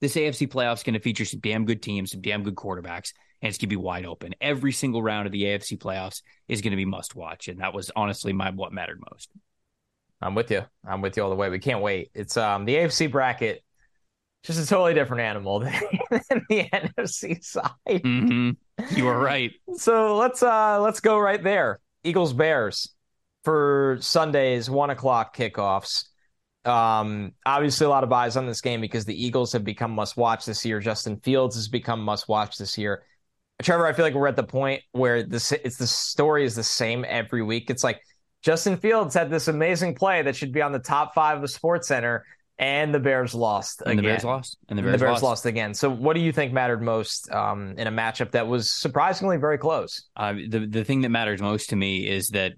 [0.00, 3.12] this AFC playoffs is going to feature some damn good teams, some damn good quarterbacks,
[3.42, 4.34] and it's going to be wide open.
[4.40, 7.74] Every single round of the AFC playoffs is going to be must watch, and that
[7.74, 9.30] was honestly my what mattered most.
[10.22, 10.62] I'm with you.
[10.82, 11.50] I'm with you all the way.
[11.50, 12.10] We can't wait.
[12.14, 13.62] It's um the AFC bracket
[14.42, 15.72] just a totally different animal than,
[16.10, 17.70] than the NFC side.
[17.86, 18.96] Mm-hmm.
[18.96, 19.52] You are right.
[19.76, 21.80] So let's uh let's go right there.
[22.04, 22.94] Eagles Bears
[23.44, 26.04] for Sundays one o'clock kickoffs.
[26.64, 30.16] Um, obviously a lot of eyes on this game because the Eagles have become must
[30.16, 30.78] watch this year.
[30.78, 33.02] Justin Fields has become must watch this year.
[33.62, 36.62] Trevor, I feel like we're at the point where this it's the story is the
[36.62, 37.70] same every week.
[37.70, 38.00] It's like
[38.42, 41.88] Justin Fields had this amazing play that should be on the top five of Sports
[41.88, 42.24] Center,
[42.62, 43.82] and the Bears lost.
[43.82, 44.04] And again.
[44.04, 44.56] the Bears lost.
[44.68, 45.22] And the Bears, and the Bears lost.
[45.22, 45.46] lost.
[45.46, 45.74] again.
[45.74, 49.58] So, what do you think mattered most um, in a matchup that was surprisingly very
[49.58, 50.08] close?
[50.16, 52.52] Uh, the the thing that matters most to me is that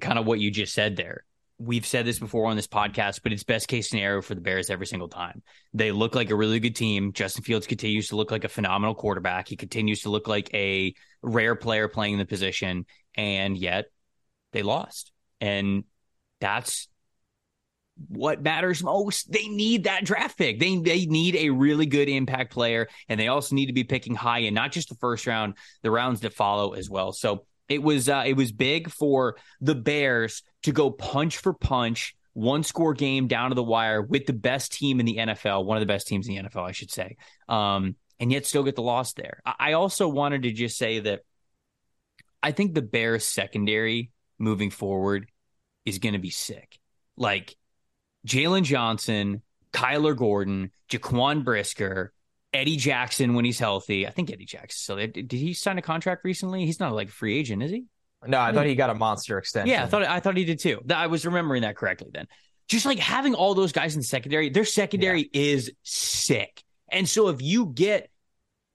[0.00, 1.24] kind of what you just said there.
[1.58, 4.70] We've said this before on this podcast, but it's best case scenario for the Bears
[4.70, 5.42] every single time.
[5.74, 7.12] They look like a really good team.
[7.12, 9.48] Justin Fields continues to look like a phenomenal quarterback.
[9.48, 13.86] He continues to look like a rare player playing the position, and yet
[14.52, 15.12] they lost.
[15.42, 15.84] And
[16.40, 16.88] that's
[18.08, 19.30] what matters most.
[19.30, 20.58] They need that draft pick.
[20.58, 24.14] They they need a really good impact player, and they also need to be picking
[24.14, 27.12] high and not just the first round, the rounds that follow as well.
[27.12, 32.16] So it was uh, it was big for the Bears to go punch for punch,
[32.32, 35.76] one score game down to the wire with the best team in the NFL, one
[35.76, 37.16] of the best teams in the NFL, I should say,
[37.48, 39.40] um, and yet still get the loss there.
[39.44, 41.20] I also wanted to just say that
[42.42, 45.30] I think the Bears secondary moving forward
[45.84, 46.78] is going to be sick.
[47.16, 47.56] Like
[48.26, 52.12] Jaylon Johnson, Kyler Gordon, Jaquan Brisker,
[52.52, 54.06] Eddie Jackson when he's healthy.
[54.06, 54.96] I think Eddie Jackson.
[54.96, 56.66] So did he sign a contract recently?
[56.66, 57.84] He's not like a free agent, is he?
[58.26, 59.70] No, I thought he got a monster extension.
[59.70, 60.82] Yeah, I thought I thought he did too.
[60.90, 62.26] I was remembering that correctly then.
[62.68, 65.42] Just like having all those guys in the secondary, their secondary yeah.
[65.42, 66.62] is sick.
[66.90, 68.09] And so if you get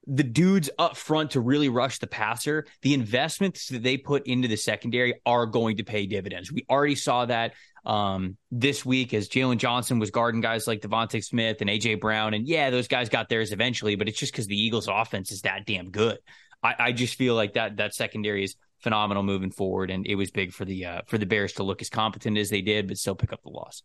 [0.07, 4.47] the dudes up front to really rush the passer, the investments that they put into
[4.47, 6.51] the secondary are going to pay dividends.
[6.51, 7.53] We already saw that
[7.85, 12.33] um, this week as Jaylon Johnson was guarding guys like DeVonta Smith and AJ Brown.
[12.33, 15.41] And yeah, those guys got theirs eventually, but it's just because the Eagles offense is
[15.41, 16.17] that damn good.
[16.63, 19.91] I, I, just feel like that that secondary is phenomenal moving forward.
[19.91, 22.49] And it was big for the uh, for the Bears to look as competent as
[22.49, 23.83] they did, but still pick up the loss.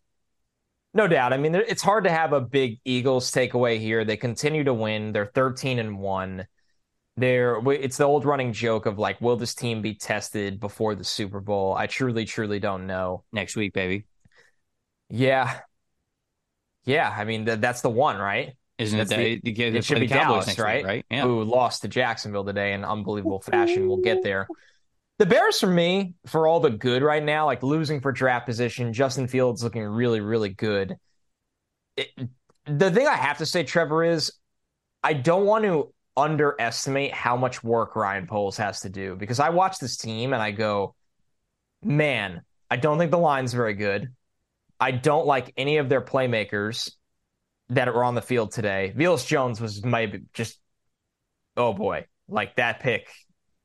[0.93, 1.33] No doubt.
[1.33, 4.05] I mean, it's hard to have a big Eagles takeaway here.
[4.05, 5.13] They continue to win.
[5.13, 6.47] They're 13 and 1.
[7.17, 11.05] They're it's the old running joke of like, will this team be tested before the
[11.05, 11.75] Super Bowl?
[11.75, 13.25] I truly, truly don't know.
[13.33, 14.07] Next week, baby.
[15.09, 15.61] Yeah.
[16.85, 17.15] Yeah.
[17.17, 18.55] I mean, th- that's the one, right?
[18.79, 19.45] Isn't that's it?
[19.45, 20.79] The, it should be Dallas, right?
[20.79, 21.07] Week, right?
[21.11, 21.23] Yeah.
[21.23, 23.87] Who lost to Jacksonville today in unbelievable fashion.
[23.87, 24.49] We'll get there.
[25.21, 28.95] The Bears, for me, for all the good right now, like losing for draft position,
[28.95, 30.97] Justin Fields looking really, really good.
[31.95, 32.09] It,
[32.65, 34.33] the thing I have to say, Trevor, is
[35.03, 39.51] I don't want to underestimate how much work Ryan Poles has to do because I
[39.51, 40.95] watch this team and I go,
[41.85, 44.09] man, I don't think the line's very good.
[44.81, 46.93] I don't like any of their playmakers
[47.69, 48.95] that were on the field today.
[48.97, 50.59] Velus Jones was maybe just,
[51.59, 53.07] oh boy, like that pick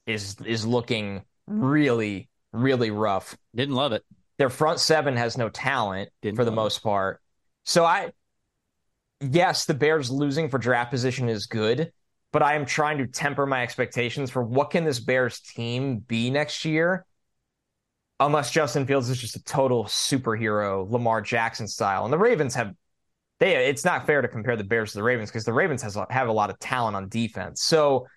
[0.05, 1.63] is is looking Mm-hmm.
[1.63, 3.37] really, really rough.
[3.55, 4.03] Didn't love it.
[4.37, 6.83] Their front seven has no talent Didn't for the most it.
[6.83, 7.21] part.
[7.63, 8.11] So I,
[9.21, 11.91] yes, the Bears losing for draft position is good,
[12.31, 16.29] but I am trying to temper my expectations for what can this Bears team be
[16.29, 17.05] next year.
[18.19, 22.73] Unless Justin Fields is just a total superhero, Lamar Jackson style, and the Ravens have
[23.39, 23.67] they.
[23.67, 26.29] It's not fair to compare the Bears to the Ravens because the Ravens has have
[26.29, 27.61] a lot of talent on defense.
[27.61, 28.07] So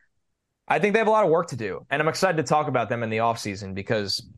[0.68, 1.86] I think they have a lot of work to do.
[1.90, 4.28] And I'm excited to talk about them in the offseason because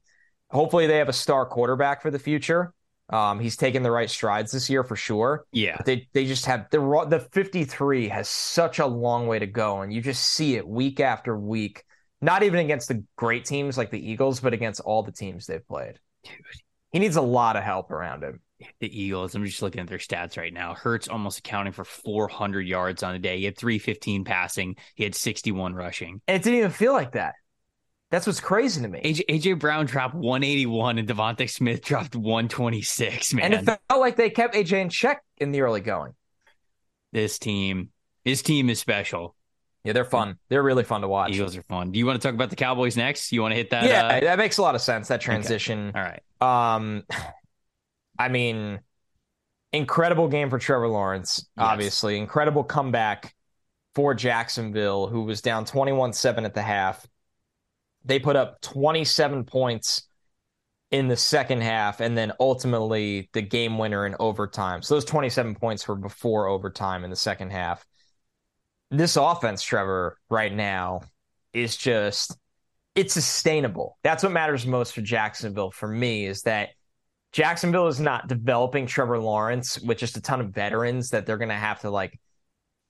[0.50, 2.72] hopefully they have a star quarterback for the future.
[3.08, 5.44] Um, he's taken the right strides this year for sure.
[5.50, 5.76] Yeah.
[5.76, 9.80] But they they just have the the 53 has such a long way to go
[9.80, 11.84] and you just see it week after week.
[12.20, 15.66] Not even against the great teams like the Eagles, but against all the teams they've
[15.66, 15.98] played.
[16.22, 16.34] Dude.
[16.92, 18.40] He needs a lot of help around him
[18.80, 19.34] the Eagles.
[19.34, 20.74] I'm just looking at their stats right now.
[20.74, 23.38] Hurts almost accounting for 400 yards on a day.
[23.38, 24.76] He had 315 passing.
[24.94, 26.20] He had 61 rushing.
[26.26, 27.34] And it didn't even feel like that.
[28.10, 29.00] That's what's crazy to me.
[29.04, 33.44] AJ, AJ Brown dropped 181 and DeVonta Smith dropped 126, man.
[33.52, 36.14] And it felt like they kept AJ in check in the early going.
[37.12, 37.90] This team,
[38.24, 39.36] his team is special.
[39.84, 40.38] Yeah, they're fun.
[40.48, 41.30] They're really fun to watch.
[41.30, 41.92] Eagles are fun.
[41.92, 43.32] Do you want to talk about the Cowboys next?
[43.32, 43.84] You want to hit that?
[43.84, 44.20] Yeah, uh...
[44.20, 45.08] that makes a lot of sense.
[45.08, 45.88] That transition.
[45.88, 45.98] Okay.
[45.98, 46.76] All right.
[46.76, 47.04] Um,
[48.20, 48.80] I mean,
[49.72, 51.64] incredible game for Trevor Lawrence, yes.
[51.66, 52.18] obviously.
[52.18, 53.34] Incredible comeback
[53.94, 57.06] for Jacksonville, who was down 21 7 at the half.
[58.04, 60.02] They put up 27 points
[60.90, 64.82] in the second half, and then ultimately the game winner in overtime.
[64.82, 67.86] So those 27 points were before overtime in the second half.
[68.90, 71.02] This offense, Trevor, right now
[71.54, 72.36] is just
[72.94, 73.96] it's sustainable.
[74.02, 76.70] That's what matters most for Jacksonville for me is that
[77.32, 81.48] Jacksonville is not developing Trevor Lawrence with just a ton of veterans that they're going
[81.48, 82.18] to have to like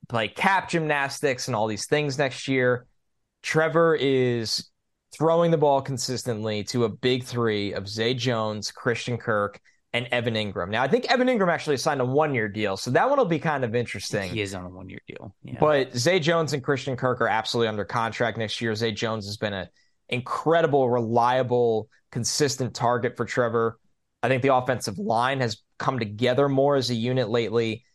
[0.09, 2.87] play cap gymnastics and all these things next year.
[3.43, 4.69] Trevor is
[5.15, 9.59] throwing the ball consistently to a big three of Zay Jones, Christian Kirk,
[9.93, 10.69] and Evan Engram.
[10.69, 13.25] Now, I think Evan Engram actually signed a one year deal, so that one will
[13.25, 14.31] be kind of interesting.
[14.31, 15.35] He is on a one year deal.
[15.43, 15.57] Yeah.
[15.59, 18.73] But Zay Jones and Christian Kirk are absolutely under contract next year.
[18.73, 19.67] Zay Jones has been an
[20.07, 23.77] incredible, reliable, consistent target for Trevor.
[24.23, 27.85] I think the offensive line has come together more as a unit lately.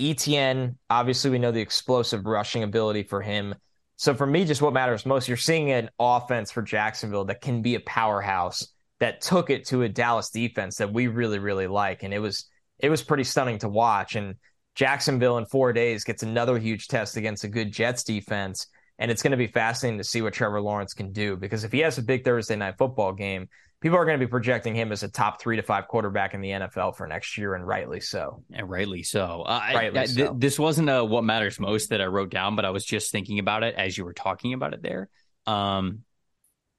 [0.00, 3.54] ETN, obviously, we know the explosive rushing ability for him.
[3.96, 7.60] So for me, just what matters most, you're seeing an offense for Jacksonville that can
[7.60, 8.66] be a powerhouse
[8.98, 12.02] that took it to a Dallas defense that we really, really like.
[12.02, 12.46] And it was
[12.78, 14.16] it was pretty stunning to watch.
[14.16, 14.36] And
[14.74, 18.66] Jacksonville in four days gets another huge test against a good Jets defense.
[18.98, 21.72] And it's going to be fascinating to see what Trevor Lawrence can do because if
[21.72, 23.48] he has a big Thursday night football game,
[23.80, 26.40] people are going to be projecting him as a top three to five quarterback in
[26.40, 28.44] the NFL for next year, and rightly so.
[28.52, 29.42] And rightly so.
[29.42, 30.14] Uh, rightly I, so.
[30.14, 33.10] Th- this wasn't a what matters most that I wrote down, but I was just
[33.10, 35.08] thinking about it as you were talking about it there.
[35.46, 36.00] Um,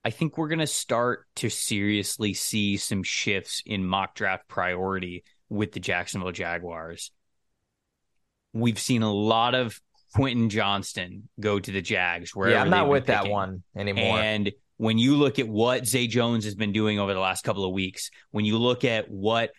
[0.03, 5.23] I think we're going to start to seriously see some shifts in mock draft priority
[5.49, 7.11] with the Jacksonville Jaguars.
[8.53, 9.79] We've seen a lot of
[10.13, 12.35] Quentin Johnston go to the Jags.
[12.35, 13.23] Where yeah, I'm not with picking.
[13.23, 14.19] that one anymore.
[14.19, 17.63] And when you look at what Zay Jones has been doing over the last couple
[17.65, 19.51] of weeks, when you look at what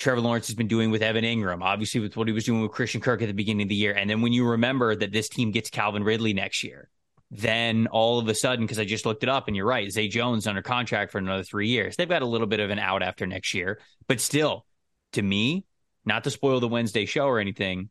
[0.00, 2.72] Trevor Lawrence has been doing with Evan Engram, obviously with what he was doing with
[2.72, 5.28] Christian Kirk at the beginning of the year, and then when you remember that this
[5.28, 6.88] team gets Calvin Ridley next year,
[7.30, 10.08] then all of a sudden, because I just looked it up, and you're right, Zay
[10.08, 11.94] Jones under contract for another three years.
[11.94, 14.66] They've got a little bit of an out after next year, but still,
[15.12, 15.66] to me,
[16.04, 17.90] not to spoil the Wednesday show or anything,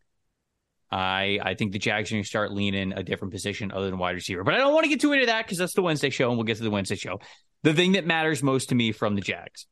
[0.94, 3.98] I I think the Jags are going to start leaning a different position other than
[3.98, 4.44] wide receiver.
[4.44, 6.38] But I don't want to get too into that because that's the Wednesday show, and
[6.38, 7.20] we'll get to the Wednesday show.
[7.64, 9.66] The thing that matters most to me from the Jags,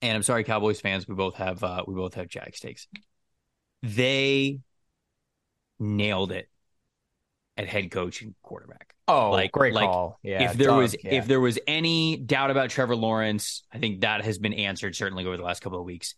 [0.00, 2.88] and I'm sorry, Cowboys fans, we both have uh, we both have Jags takes.
[3.82, 4.60] They
[5.78, 6.48] nailed it
[7.58, 8.94] at head coach and quarterback.
[9.06, 10.18] Oh, like great like, call.
[10.22, 10.50] Yeah.
[10.50, 11.16] If there was yeah.
[11.16, 15.26] if there was any doubt about Trevor Lawrence, I think that has been answered certainly
[15.26, 16.14] over the last couple of weeks.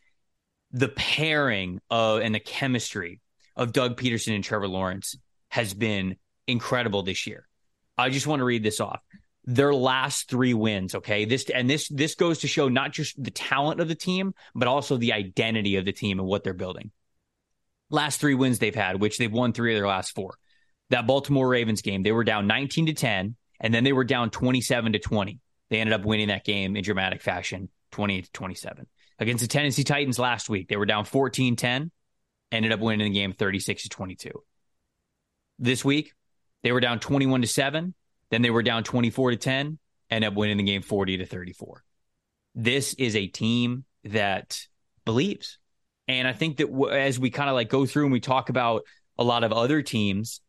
[0.70, 3.20] The pairing of and the chemistry
[3.56, 5.16] of Doug Pederson and Trevor Lawrence
[5.48, 6.16] has been
[6.46, 7.48] incredible this year.
[7.98, 9.00] I just want to read this off.
[9.44, 11.24] Their last three wins, okay?
[11.24, 14.68] This and this this goes to show not just the talent of the team, but
[14.68, 16.90] also the identity of the team and what they're building.
[17.88, 20.34] Last three wins they've had, which they've won three of their last four.
[20.90, 24.30] That Baltimore Ravens game, they were down 19 to 10, and then they were down
[24.30, 25.40] 27 to 20.
[25.70, 28.86] They ended up winning that game in dramatic fashion, 28 to 27.
[29.18, 31.90] Against the Tennessee Titans last week, they were down 14 10
[32.52, 34.30] ended up winning the game 36 to 22.
[35.58, 36.12] This week,
[36.62, 37.94] they were down 21 to 7,
[38.30, 39.78] then they were down 24 to 10,
[40.10, 41.82] ended up winning the game 40 to 34.
[42.54, 44.60] This is a team that
[45.04, 45.58] believes.
[46.08, 48.82] And I think that as we kind of like go through and we talk about
[49.18, 50.40] a lot of other teams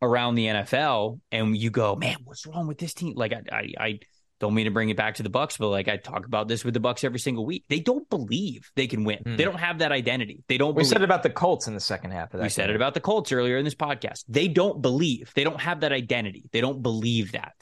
[0.00, 3.14] around the NFL, and you go, man, what's wrong with this team?
[3.16, 4.00] Like, I, I, I
[4.42, 6.64] don't mean to bring it back to the Bucks, but like I talk about this
[6.64, 7.64] with the Bucks every single week.
[7.68, 9.20] They don't believe they can win.
[9.24, 9.36] Mm.
[9.36, 10.42] They don't have that identity.
[10.48, 10.70] They don't.
[10.70, 10.88] We believe.
[10.88, 12.38] said it about the Colts in the second half of that.
[12.38, 12.50] We game.
[12.50, 14.24] said it about the Colts earlier in this podcast.
[14.28, 15.30] They don't believe.
[15.36, 16.42] They don't have that identity.
[16.50, 17.54] They don't believe that.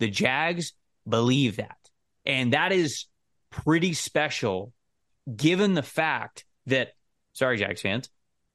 [0.00, 0.72] The Jags
[1.08, 1.78] believe that,
[2.26, 3.06] and that is
[3.50, 4.72] pretty special,
[5.34, 6.94] given the fact that.
[7.34, 8.08] Sorry, Jags fans.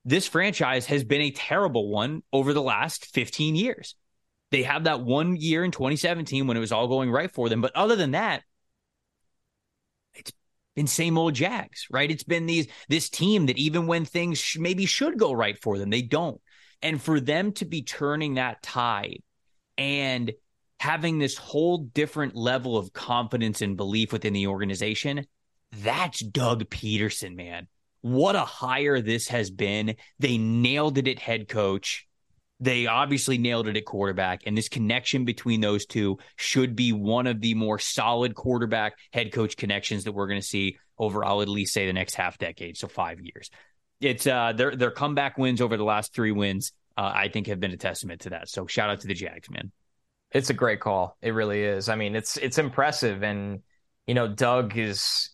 [0.04, 3.96] This franchise has been a terrible one over the last 15 years.
[4.52, 7.62] They have that one year in 2017 when it was all going right for them.
[7.62, 8.44] But other than that,
[10.16, 10.32] it's
[10.76, 12.10] been same old Jags, right?
[12.10, 15.78] It's been these this team that even when things sh- maybe should go right for
[15.78, 16.42] them, they don't.
[16.82, 19.22] And for them to be turning that tide
[19.78, 20.32] and
[20.80, 25.26] having this whole different level of confidence and belief within the organization,
[25.84, 27.68] that's Doug Pederson, man.
[28.02, 29.96] What a hire this has been.
[30.20, 32.08] They nailed it at head coach.
[32.60, 37.28] They obviously nailed it at quarterback, and this connection between those two should be one
[37.28, 41.42] of the more solid quarterback head coach connections that we're going to see over, I'll
[41.42, 43.50] at least say, the next half decade, so five years.
[44.02, 47.60] It's uh, their their comeback wins over the last three wins, uh, I think, have
[47.60, 48.50] been a testament to that.
[48.50, 49.72] So shout out to the Jags, man.
[50.32, 51.18] It's a great call.
[51.22, 51.90] It really is.
[51.90, 53.62] I mean, it's it's impressive, and
[54.06, 55.32] you know, Doug is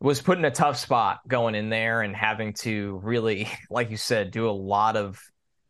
[0.00, 3.96] was put in a tough spot going in there and having to really, like you
[3.96, 5.20] said, do a lot of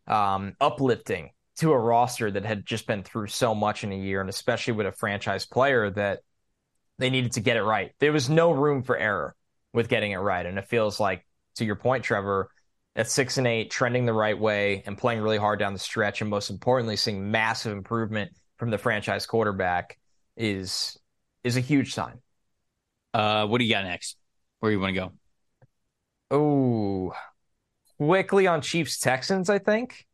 [0.08, 4.20] um, uplifting to a roster that had just been through so much in a year,
[4.20, 6.20] and especially with a franchise player that
[6.98, 7.92] they needed to get it right.
[8.00, 9.34] There was no room for error
[9.72, 11.24] with getting it right, and it feels like,
[11.56, 12.50] to your point, Trevor,
[12.96, 16.20] at six and eight, trending the right way and playing really hard down the stretch,
[16.20, 19.98] and most importantly, seeing massive improvement from the franchise quarterback
[20.36, 20.98] is
[21.44, 22.18] is a huge sign.
[23.14, 24.16] Uh, what do you got next?
[24.58, 25.12] Where do you want to go?
[26.30, 27.14] Oh,
[27.98, 30.06] quickly on Chiefs Texans, I think.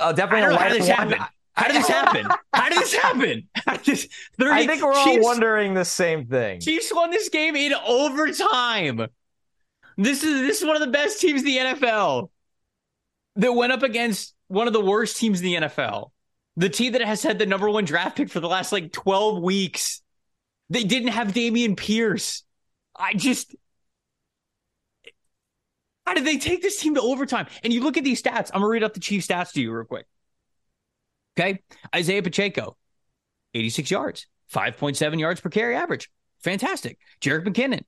[0.00, 0.96] Uh, definitely I don't know how lighter this one.
[0.96, 1.20] happened.
[1.54, 2.26] How did this happen?
[2.52, 3.48] How did this happen?
[3.54, 4.08] How did this-
[4.38, 6.60] 30 I think we're all Chiefs- wondering the same thing.
[6.60, 9.06] Chiefs won this game in overtime.
[9.96, 12.28] This is this is one of the best teams in the NFL
[13.36, 16.10] that went up against one of the worst teams in the NFL.
[16.58, 19.42] The team that has had the number one draft pick for the last like 12
[19.42, 20.02] weeks.
[20.68, 22.42] They didn't have Dameon Pierce.
[22.94, 23.54] I just
[26.06, 27.46] how did they take this team to overtime?
[27.64, 28.50] And you look at these stats.
[28.52, 30.06] I'm gonna read up the Chiefs stats to you real quick.
[31.38, 31.62] Okay.
[31.94, 32.76] Isaiah Pacheco,
[33.54, 36.10] 86 yards, 5.7 yards per carry average.
[36.42, 36.98] Fantastic.
[37.20, 37.82] Jerick McKinnon,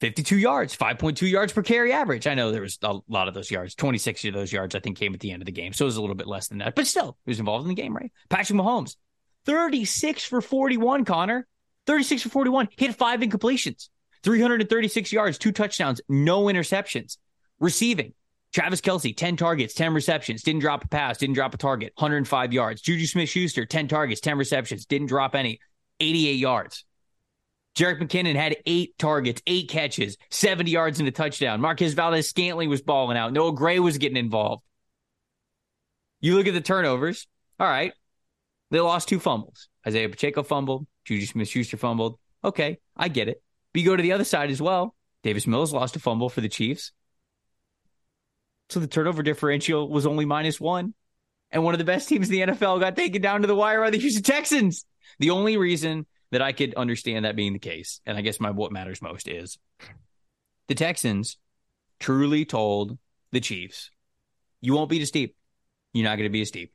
[0.00, 2.26] 52 yards, 5.2 yards per carry average.
[2.26, 3.74] I know there was a lot of those yards.
[3.74, 5.72] 26 of those yards, I think, came at the end of the game.
[5.72, 6.74] So it was a little bit less than that.
[6.74, 8.10] But still, he was involved in the game, right?
[8.28, 8.96] Patrick Mahomes,
[9.44, 11.46] 36 for 41, Connor.
[11.88, 12.68] 36 for 41.
[12.76, 13.88] Hit five incompletions,
[14.22, 17.16] 336 yards, two touchdowns, no interceptions.
[17.60, 18.14] Receiving,
[18.52, 22.52] Travis Kelce, 10 targets, 10 receptions, didn't drop a pass, didn't drop a target, 105
[22.52, 22.80] yards.
[22.80, 25.60] Juju Smith Schuster, 10 targets, 10 receptions, didn't drop any,
[26.00, 26.84] 88 yards.
[27.76, 31.60] Jerick McKinnon had eight targets, eight catches, 70 yards and a touchdown.
[31.60, 33.32] Marquez Valdes Scantling was balling out.
[33.32, 34.64] Noah Gray was getting involved.
[36.20, 37.28] You look at the turnovers.
[37.60, 37.92] All right.
[38.70, 39.68] They lost two fumbles.
[39.86, 42.18] Isaiah Pacheco fumbled, Juju Smith Schuster fumbled.
[42.44, 43.42] Okay, I get it.
[43.72, 44.94] But you go to the other side as well.
[45.22, 46.92] Davis Mills lost a fumble for the Chiefs.
[48.70, 50.94] So the turnover differential was only minus one.
[51.50, 53.80] And one of the best teams in the NFL got taken down to the wire
[53.80, 54.84] by the Houston Texans.
[55.18, 58.50] The only reason that I could understand that being the case, and I guess my
[58.50, 59.58] what matters most is
[60.68, 61.38] the Texans
[61.98, 62.98] truly told
[63.32, 63.90] the Chiefs,
[64.60, 65.36] you won't beat us deep.
[65.94, 66.72] You're not going to beat us deep.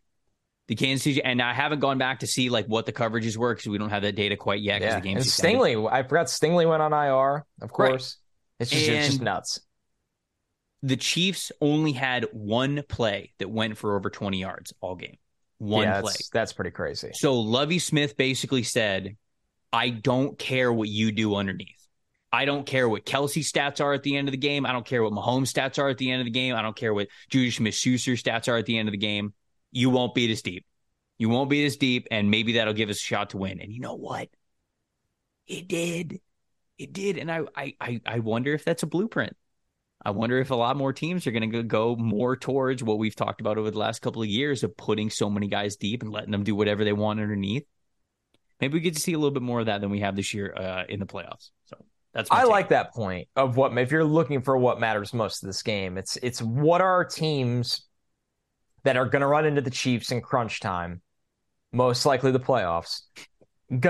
[0.67, 3.53] The Kansas City, and I haven't gone back to see like what the coverages were
[3.53, 4.81] because we don't have that data quite yet.
[4.81, 4.95] yeah.
[4.95, 8.17] the game And Stingley, I forgot Stingley went on IR, of course.
[8.59, 9.59] It's just it's just nuts.
[10.84, 15.17] The Chiefs only had one play that went for over 20 yards all game.
[15.57, 16.11] One yeah, play.
[16.11, 17.11] That's, that's pretty crazy.
[17.13, 19.15] So Lovie Smith basically said,
[19.71, 21.88] I don't care what you do underneath.
[22.34, 24.65] I don't care what Kelce stats are at the end of the game.
[24.65, 26.55] I don't care what Mahomes stats are at the end of the game.
[26.55, 29.34] I don't care what Juju Smith Schuster stats are at the end of the game.
[29.71, 30.65] You won't beat us deep.
[31.17, 33.61] You won't beat us deep, and maybe that'll give us a shot to win.
[33.61, 34.29] And you know what?
[35.47, 36.19] It did.
[36.77, 37.17] It did.
[37.17, 39.36] And I I I, I wonder if that's a blueprint.
[40.05, 43.15] I wonder if a lot more teams are going to go more towards what we've
[43.15, 46.11] talked about over the last couple of years of putting so many guys deep and
[46.11, 47.65] letting them do whatever they want underneath.
[48.59, 50.33] Maybe we get to see a little bit more of that than we have this
[50.33, 51.51] year uh, in the playoffs.
[51.65, 51.77] So
[52.13, 52.49] that's I take.
[52.49, 55.97] like that point of what if you're looking for what matters most of this game,
[55.97, 57.87] it's it's what are teams
[58.83, 61.01] that are going to run into the Chiefs in crunch time,
[61.71, 63.01] most likely the playoffs,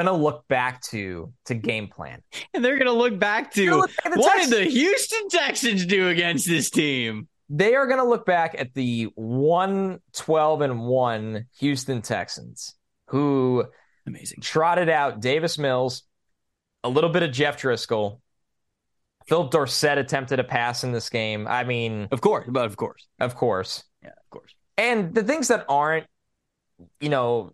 [0.06, 2.22] to look back to to game plan.
[2.54, 4.50] and they're to look back to look back what Texans.
[4.56, 7.28] did the Houston Texans do against this team?
[7.50, 12.76] They are to look back at the 112 and 1 Houston Texans
[13.08, 13.66] who
[14.08, 14.40] Amazing.
[14.42, 16.04] trotted out Davis Mills,
[16.84, 18.20] a little bit of Jeff Driskel.
[19.28, 21.48] Phillip Dorsett attempted a pass in this game.
[21.48, 23.08] I mean, Of course, but of course.
[23.20, 23.84] of course.
[24.02, 24.54] Yeah, of course.
[24.78, 26.08] And the things that aren't,
[27.00, 27.54] you know,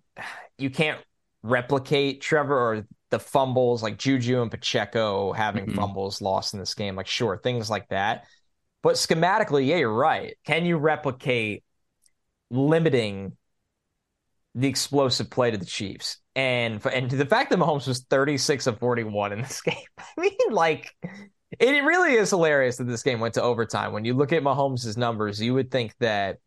[0.57, 0.99] you can't
[1.43, 5.75] replicate Trevor or the fumbles like Juju and Pacheco having Mhm.
[5.75, 6.95] fumbles lost in this game.
[6.95, 8.25] Like, sure, things like that.
[8.81, 10.35] But schematically, yeah, you're right.
[10.45, 11.63] Can you replicate
[12.49, 13.35] limiting
[14.55, 16.17] the explosive play to the Chiefs?
[16.35, 19.75] And and the fact that Mahomes was 36 of 41 in this game.
[19.97, 20.95] I mean, like
[21.59, 23.91] it really is hilarious that this game went to overtime.
[23.91, 26.37] When you look at Mahomes' numbers, you would think that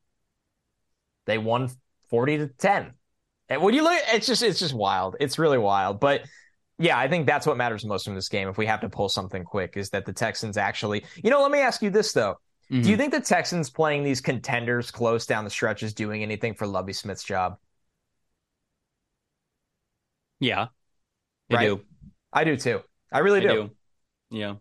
[1.27, 1.69] they won
[2.09, 2.95] 40 to 10.
[3.53, 5.17] And when you look, it's just it's just wild.
[5.21, 6.01] It's really wild.
[6.01, 6.23] But
[6.79, 8.49] yeah, I think that's what matters most from this game.
[8.49, 11.51] If we have to pull something quick, is that the Texans actually, you know, let
[11.51, 12.37] me ask you this though.
[12.83, 12.91] Do Mm-hmm.
[12.91, 16.67] you think the Texans playing these contenders close down the stretch is doing anything for
[16.67, 17.57] Lovie Smith's job?
[20.41, 20.69] Yeah,
[21.51, 21.59] I Right.
[21.59, 21.85] do.
[22.33, 22.83] I do too.
[23.13, 23.57] I really I do.
[23.57, 23.71] do.
[24.31, 24.57] Yeah.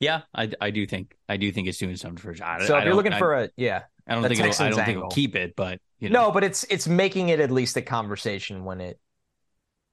[0.00, 2.84] Yeah, I, I do think I do think it's doing something for I, So if
[2.84, 5.08] you're looking I, for a yeah, I don't think it'll, I don't think angle.
[5.08, 7.82] it'll keep it, but you know, no, but it's it's making it at least a
[7.82, 8.98] conversation when it.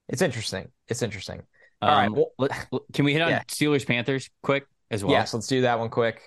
[0.08, 0.68] It's interesting.
[0.88, 1.42] It's interesting.
[1.80, 2.06] All right.
[2.06, 3.42] Um, Well, let- let- can we hit on Yeah.
[3.44, 5.12] Steelers Panthers quick as well?
[5.12, 6.20] yes, let's do that one quick.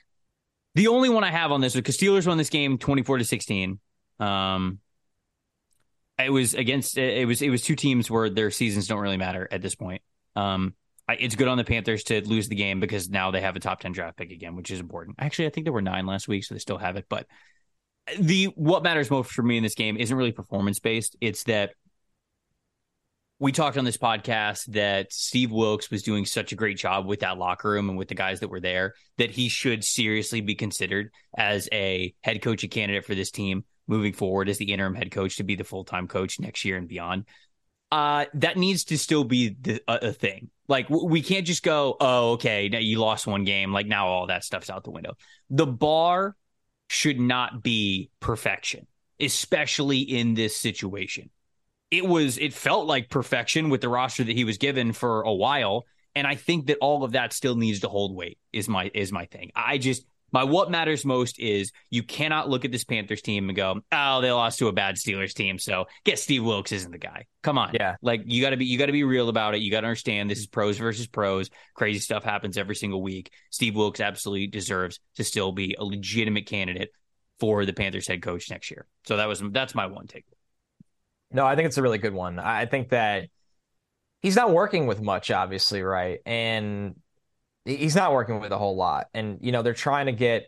[0.76, 3.26] The only one I have on this because Steelers won this game twenty four to
[3.26, 3.80] sixteen.
[4.20, 4.80] Um,
[6.18, 9.48] it was against it was it was two teams where their seasons don't really matter
[9.52, 10.02] at this point.
[10.36, 10.74] Um,
[11.08, 13.60] I, it's good on the Panthers to lose the game because now they have a
[13.60, 15.18] top ten draft pick again, which is important.
[15.20, 17.06] Actually, I think there were nine last week, so they still have it.
[17.10, 17.28] But
[18.20, 21.16] the what matters most for me in this game isn't really performance based.
[21.22, 21.72] It's that
[23.40, 27.22] we talked on this podcast that Steve Wilks was doing such a great job with
[27.22, 30.56] that locker room and with the guys that were there that he should seriously be
[30.56, 33.66] considered as a head coaching candidate for this team.
[33.86, 36.78] moving forward as the interim head coach to be the full time coach next year
[36.78, 37.26] and beyond.
[37.92, 40.50] Uh, that needs to still be the, a, a thing.
[40.68, 43.74] Like w- we can't just go, oh, okay, now you lost one game.
[43.74, 45.16] Like now all that stuff's out the window.
[45.50, 46.36] The bar
[46.94, 48.86] should not be perfection,
[49.20, 51.30] especially in this situation.
[51.90, 55.34] It was, it felt like perfection with the roster that he was given for a
[55.34, 55.86] while,
[56.16, 58.38] and I think that all of that still needs to hold weight.
[58.52, 59.52] Is my is my thing.
[59.56, 63.56] I just my what matters most is you cannot look at this Panthers team and
[63.56, 66.98] go, oh, they lost to a bad Steelers team, so guess Steve Wilks isn't the
[66.98, 67.26] guy.
[67.44, 67.96] Come on, yeah.
[68.02, 69.62] Like you got to be you got to be real about it.
[69.62, 71.50] You got to understand this is pros versus pros.
[71.76, 73.32] Crazy stuff happens every single week.
[73.52, 76.90] Steve Wilks absolutely deserves to still be a legitimate candidate
[77.40, 78.88] for the Panthers head coach next year.
[79.06, 80.26] So that was that's my one take.
[81.32, 82.40] No, I think it's a really good one.
[82.40, 83.28] I think that
[84.22, 86.20] he's not working with much, obviously, right?
[86.26, 86.96] And
[87.66, 89.08] he's not working with a whole lot.
[89.14, 90.48] And you know, they're trying to get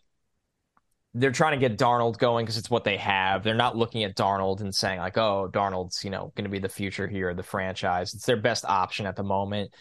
[1.13, 3.41] they're trying to get Darnold going because it's what they have.
[3.41, 6.59] They're not looking at Darnold and saying like, "Oh, Darnold's you know going to be
[6.59, 9.73] the future here of the franchise." It's their best option at the moment.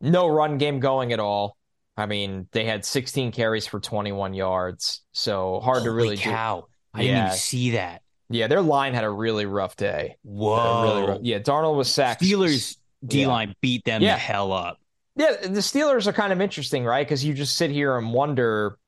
[0.00, 1.56] No run game going at all.
[1.96, 6.60] I mean, they had 16 carries for 21 yards, so hard Holy to really cow.
[6.60, 6.66] do.
[6.94, 8.02] I didn't even see that.
[8.30, 10.16] Yeah, their line had a really rough day.
[10.22, 10.82] Whoa.
[10.84, 11.20] Really rough.
[11.22, 12.22] Yeah, Darnold was sacked.
[12.22, 13.54] Steelers D line yeah.
[13.60, 14.14] beat them yeah.
[14.14, 14.78] the hell up.
[15.16, 17.06] Yeah, the Steelers are kind of interesting, right?
[17.06, 18.78] Because you just sit here and wonder,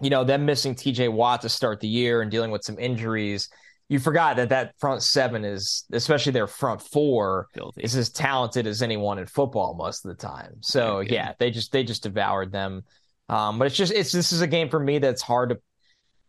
[0.00, 3.48] you know, them missing TJ Watt to start the year and dealing with some injuries.
[3.88, 7.82] You forgot that that front seven is, especially their front four, Filthy.
[7.82, 10.56] is as talented as anyone in football most of the time.
[10.60, 12.84] So yeah, they just they just devoured them.
[13.28, 15.60] Um, but it's just it's this is a game for me that's hard to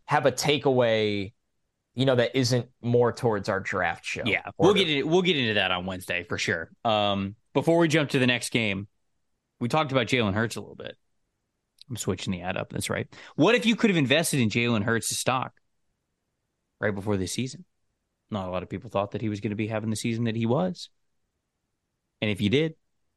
[0.05, 1.31] have a takeaway
[1.95, 4.23] you know that isn't more towards our draft show.
[4.25, 6.71] Yeah, we'll get into, we'll get into that on Wednesday for sure.
[6.83, 8.87] Um, before we jump to the next game,
[9.59, 10.97] we talked about Jalen Hurts a little bit.
[11.89, 12.71] I'm switching the ad up.
[12.71, 13.07] That's right.
[13.35, 15.53] What if you could have invested in Jalen Hurts' stock
[16.79, 17.65] right before this season?
[18.31, 20.23] Not a lot of people thought that he was going to be having the season
[20.25, 20.89] that he was.
[22.21, 22.75] And if you did,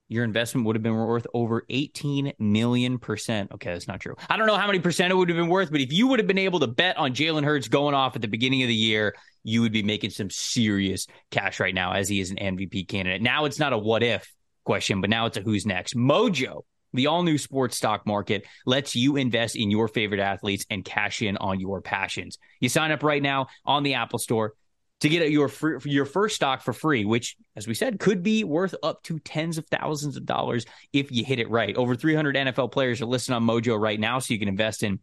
[0.08, 3.50] your investment would have been worth over 18 million percent.
[3.52, 4.14] Okay, that's not true.
[4.28, 6.20] I don't know how many percent it would have been worth, but if you would
[6.20, 8.74] have been able to bet on Jalen Hurts going off at the beginning of the
[8.74, 12.88] year, you would be making some serious cash right now as he is an MVP
[12.88, 13.22] candidate.
[13.22, 14.32] Now it's not a what if,
[14.66, 15.96] question, but now it's a who's next.
[15.96, 16.62] Mojo,
[16.92, 21.22] the all new sports stock market, lets you invest in your favorite athletes and cash
[21.22, 22.36] in on your passions.
[22.60, 24.52] You sign up right now on the Apple Store
[25.00, 28.44] to get your free, your first stock for free, which, as we said, could be
[28.44, 31.76] worth up to tens of thousands of dollars if you hit it right.
[31.76, 35.00] Over 300 NFL players are listed on Mojo right now, so you can invest in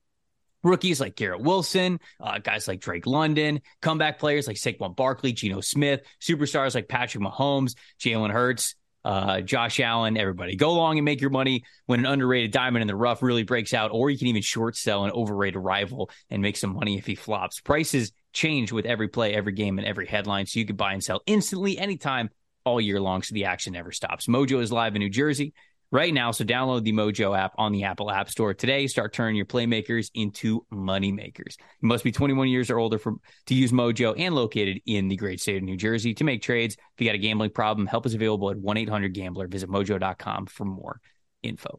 [0.64, 5.61] rookies like Garrett Wilson, uh, guys like Drake London, comeback players like Saquon Barkley, Geno
[5.61, 8.76] Smith, superstars like Patrick Mahomes, Jalen Hurts,
[9.06, 10.56] uh, Josh Allen, everybody.
[10.56, 13.74] Go along and make your money when an underrated diamond in the rough really breaks
[13.74, 17.06] out, or you can even short sell an overrated rival and make some money if
[17.06, 17.60] he flops.
[17.60, 21.04] Prices change with every play, every game, and every headline, so you can buy and
[21.04, 22.30] sell instantly anytime
[22.66, 24.28] all year long, so the action never stops.
[24.28, 25.54] Mojo is live in New Jersey
[25.94, 26.32] right now.
[26.32, 28.88] So download the Mojo app on the Apple App Store today.
[28.88, 31.56] Start turning your playmakers into money makers.
[31.82, 33.14] You must be 21 years or older for
[33.46, 36.76] to use Mojo and located in the great state of New Jersey to make trades.
[36.76, 39.48] If you got a gambling problem, help is available at 1-800-GAMBLER.
[39.48, 41.00] Visit mojo.com for more
[41.44, 41.70] info.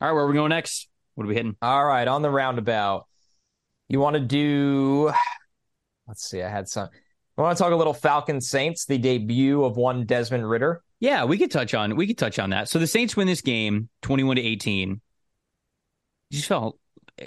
[0.00, 0.88] All right, where are we going next?
[1.14, 1.56] What are we hitting?
[1.62, 3.06] All right, on the roundabout.
[3.88, 5.10] You want to do
[6.06, 6.88] let's see, I had some
[7.38, 10.82] I want to talk a little Falcon Saints, the debut of one Desmond Ridder.
[11.02, 12.68] Yeah, we could touch on we could touch on that.
[12.68, 14.88] So the Saints win this game 21 to 18.
[14.90, 15.00] You
[16.30, 16.78] just felt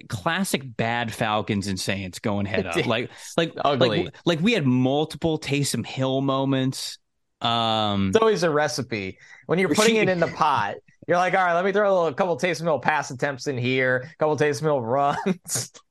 [0.07, 2.86] classic bad Falcons and Saints going head up.
[2.86, 4.05] Like like ugly.
[4.05, 6.99] Like, like we had multiple Taysom Hill moments.
[7.41, 9.19] Um It's always a recipe.
[9.45, 11.93] When you're putting it in the pot, you're like, all right, let me throw a,
[11.93, 15.73] little, a couple Taysom Hill pass attempts in here, a couple Taysom Hill runs.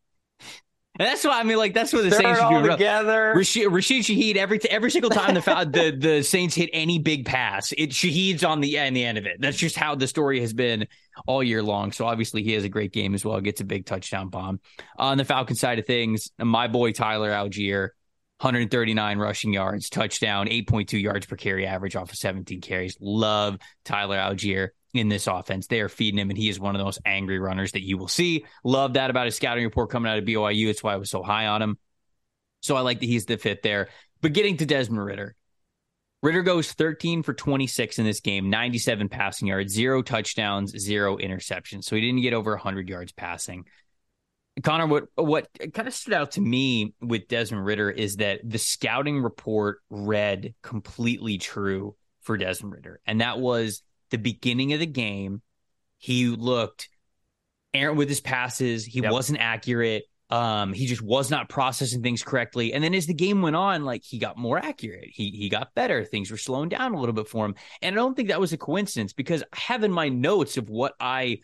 [0.97, 2.71] And that's why I mean, like that's what the Stir Saints all do.
[2.71, 3.35] together.
[3.35, 7.73] Rashid, Rashid Shaheed every every single time the the the Saints hit any big pass,
[7.73, 9.41] it Shaheed's on the end the end of it.
[9.41, 10.87] That's just how the story has been
[11.27, 11.91] all year long.
[11.91, 13.41] So obviously he has a great game as well.
[13.41, 14.61] Gets a big touchdown bomb.
[14.97, 17.89] On the Falcon side of things, my boy Tyler Allgeier,
[18.39, 22.97] 139 rushing yards, touchdown, 8.2 yards per carry average off of 17 carries.
[23.01, 25.67] Love Tyler Allgeier in this offense.
[25.67, 27.99] They are feeding him, and he is one of the most angry runners that you
[27.99, 28.45] will see.
[28.63, 30.69] Love that about his scouting report coming out of BYU.
[30.69, 31.79] It's why I was so high on him.
[32.63, 33.89] So I like that he's the fit there.
[34.23, 35.37] But getting to Desmond Ridder,
[36.23, 41.85] Ridder goes 13 for 26 in this game, 97 passing yards, zero touchdowns, zero interceptions.
[41.85, 43.65] So he didn't get over 100 yards passing.
[44.63, 48.59] Connor, what what kind of stood out to me with Desmond Ridder is that the
[48.59, 53.83] scouting report read completely true for Desmond Ridder, and that was
[54.15, 55.43] the beginning of the game,
[55.99, 56.89] he looked
[57.73, 58.85] errant with his passes.
[58.85, 59.11] He yep.
[59.11, 60.05] wasn't accurate.
[60.31, 62.73] Um, he just was not processing things correctly.
[62.73, 65.09] And then as the game went on, like he got more accurate.
[65.13, 66.05] He he got better.
[66.05, 67.55] Things were slowing down a little bit for him.
[67.83, 70.71] And I don't think that was a coincidence because I have in my notes of
[70.71, 71.41] what I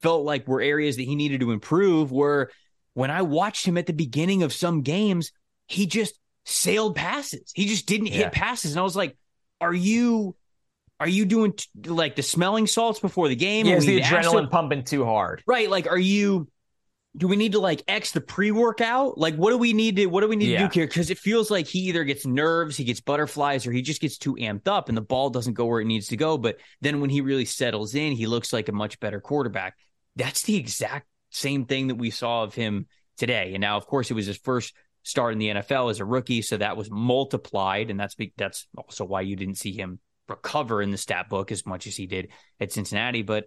[0.00, 2.50] felt like were areas that he needed to improve were
[2.94, 5.32] when I watched him at the beginning of some games,
[5.66, 7.50] he just sailed passes.
[7.54, 8.24] He just didn't yeah.
[8.24, 8.72] hit passes.
[8.72, 9.16] And I was like,
[9.60, 10.36] are you
[11.02, 13.66] are you doing t- like the smelling salts before the game?
[13.66, 15.42] Yeah, is the adrenaline pumping too hard?
[15.48, 15.68] Right.
[15.68, 16.46] Like, are you
[17.16, 19.18] do we need to like X the pre-workout?
[19.18, 20.62] Like what do we need to what do we need yeah.
[20.62, 20.86] to do here?
[20.86, 24.16] Because it feels like he either gets nerves, he gets butterflies, or he just gets
[24.16, 26.38] too amped up and the ball doesn't go where it needs to go.
[26.38, 29.76] But then when he really settles in, he looks like a much better quarterback.
[30.14, 32.86] That's the exact same thing that we saw of him
[33.18, 33.54] today.
[33.54, 34.72] And now, of course, it was his first
[35.02, 39.04] start in the NFL as a rookie, so that was multiplied, and that's that's also
[39.04, 39.98] why you didn't see him
[40.28, 42.28] recover in the stat book as much as he did
[42.60, 43.22] at Cincinnati.
[43.22, 43.44] But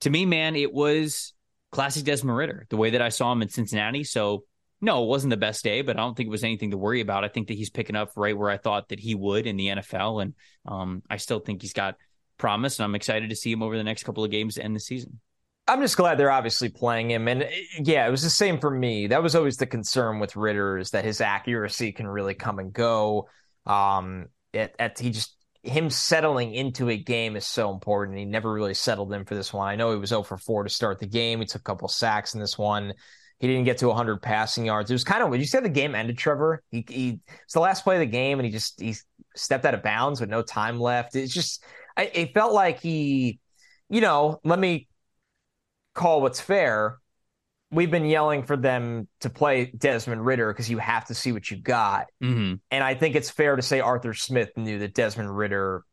[0.00, 1.32] to me, man, it was
[1.72, 4.04] classic Desmond Ridder, the way that I saw him in Cincinnati.
[4.04, 4.44] So,
[4.80, 7.00] no, it wasn't the best day, but I don't think it was anything to worry
[7.00, 7.24] about.
[7.24, 9.66] I think that he's picking up right where I thought that he would in the
[9.68, 10.22] NFL.
[10.22, 10.34] And
[10.66, 11.96] um, I still think he's got
[12.38, 14.76] promise, and I'm excited to see him over the next couple of games to end
[14.76, 15.20] the season.
[15.66, 17.28] I'm just glad they're obviously playing him.
[17.28, 17.46] And
[17.78, 19.08] yeah, it was the same for me.
[19.08, 22.72] That was always the concern with Ridder is that his accuracy can really come and
[22.72, 23.28] go.
[23.66, 28.18] Um, at, at he just him settling into a game is so important.
[28.18, 29.68] He never really settled in for this one.
[29.68, 31.40] I know he was 0 for 4 to start the game.
[31.40, 32.94] He took a couple sacks in this one.
[33.38, 34.90] He didn't get to 100 passing yards.
[34.90, 36.62] It was kind of when you said the game ended, Trevor.
[36.70, 38.96] He, he it's the last play of the game, and he just he
[39.36, 41.14] stepped out of bounds with no time left.
[41.14, 41.62] It's just
[41.96, 43.38] I, it felt like he,
[43.88, 44.88] you know, let me
[45.94, 46.98] call what's fair
[47.70, 51.50] we've been yelling for them to play Desmond Ridder because you have to see what
[51.50, 52.06] you got.
[52.22, 52.54] Mm-hmm.
[52.70, 55.84] And I think it's fair to say Arthur Smith knew that Desmond Ridder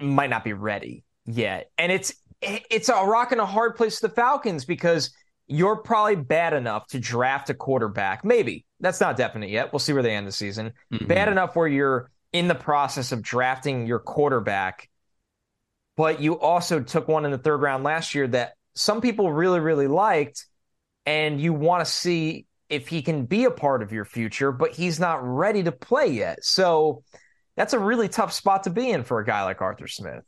[0.00, 1.70] might not be ready yet.
[1.78, 5.10] And it's it's a rock and a hard place for the Falcons because
[5.46, 8.24] you're probably bad enough to draft a quarterback.
[8.24, 8.64] Maybe.
[8.80, 9.72] That's not definite yet.
[9.72, 10.72] We'll see where they end the season.
[10.92, 11.06] Mm-hmm.
[11.06, 14.88] Bad enough where you're in the process of drafting your quarterback,
[15.96, 19.60] but you also took one in the third round last year that some people really,
[19.60, 20.46] really liked
[21.06, 24.72] and you want to see if he can be a part of your future, but
[24.72, 26.42] he's not ready to play yet.
[26.42, 27.04] So
[27.56, 30.24] that's a really tough spot to be in for a guy like Arthur Smith.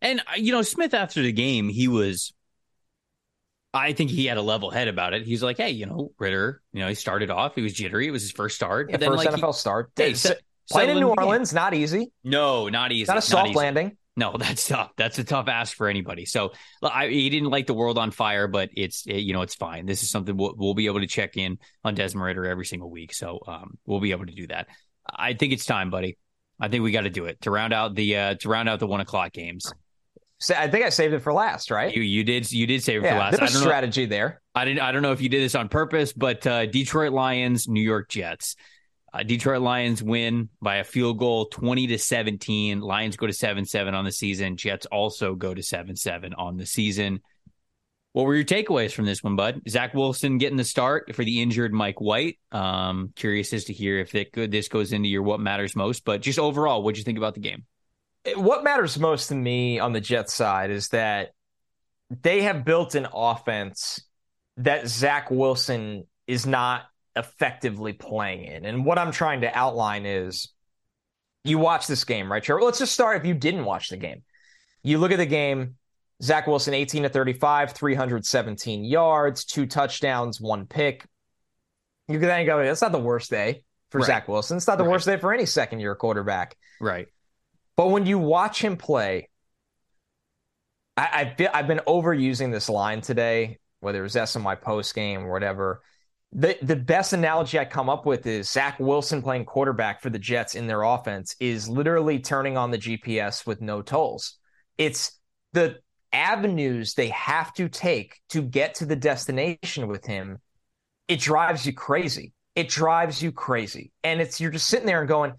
[0.00, 2.34] And, uh, you know, Smith, after the game, he was,
[3.72, 5.26] I think he had a level head about it.
[5.26, 8.08] He's like, hey, you know, Ridder, you know, he started off, he was jittery.
[8.08, 8.88] It was his first start.
[8.88, 9.90] Yeah, but then, first like, NFL he, start.
[9.96, 10.14] Hey,
[10.70, 12.10] playing in New Orleans, not easy.
[12.24, 13.06] No, not easy.
[13.06, 13.96] Not a soft not landing.
[14.16, 14.92] No, that's tough.
[14.96, 16.24] That's a tough ask for anybody.
[16.24, 16.52] So
[16.82, 19.86] I, he didn't like the world on fire, but it's it, you know it's fine.
[19.86, 23.14] This is something we'll, we'll, be able to check in on Ridder every single week.
[23.14, 24.68] So um, we'll be able to do that.
[25.08, 26.18] I think it's time, buddy.
[26.60, 28.78] I think we got to do it to round out the uh, to round out
[28.80, 29.72] the one o'clock games.
[30.38, 31.94] So I think I saved it for last, right?
[31.94, 33.38] You you did you did save it yeah, for last.
[33.38, 34.42] There's strategy know, there.
[34.54, 37.68] I didn't I don't know if you did this on purpose, but uh, Detroit Lions,
[37.68, 38.56] New York Jets.
[39.14, 42.80] Uh, Detroit Lions win by a field goal, 20 to 17.
[42.80, 44.56] Lions go to 7 7 on the season.
[44.56, 47.20] Jets also go to 7 7 on the season.
[48.12, 49.60] What were your takeaways from this one, bud?
[49.68, 52.38] Zach Wilson getting the start for the injured Mike White.
[52.50, 56.20] Um, curious as to hear if it, this goes into your what matters most, but
[56.20, 57.64] just overall, what'd you think about the game?
[58.36, 61.32] What matters most to me on the Jets side is that
[62.22, 64.00] they have built an offense
[64.58, 66.84] that Zach Wilson is not
[67.16, 68.64] effectively playing in.
[68.64, 70.52] And what I'm trying to outline is
[71.44, 72.62] you watch this game, right, Trevor?
[72.62, 74.22] Let's just start if you didn't watch the game.
[74.82, 75.76] You look at the game,
[76.22, 81.06] Zach Wilson, 18 to 35, 317 yards, two touchdowns, one pick.
[82.08, 84.06] You can then go, that's not the worst day for right.
[84.06, 84.56] Zach Wilson.
[84.56, 84.92] It's not the right.
[84.92, 86.56] worst day for any second year quarterback.
[86.80, 87.06] Right.
[87.76, 89.28] But when you watch him play,
[90.96, 95.24] I, I feel I've been overusing this line today, whether it was SNY post game
[95.24, 95.82] or whatever
[96.34, 100.18] the the best analogy I come up with is Zach Wilson playing quarterback for the
[100.18, 104.36] Jets in their offense is literally turning on the GPS with no tolls.
[104.76, 105.18] It's
[105.52, 105.78] the
[106.12, 110.38] avenues they have to take to get to the destination with him.
[111.06, 112.32] It drives you crazy.
[112.56, 113.92] It drives you crazy.
[114.02, 115.34] And it's you're just sitting there and going,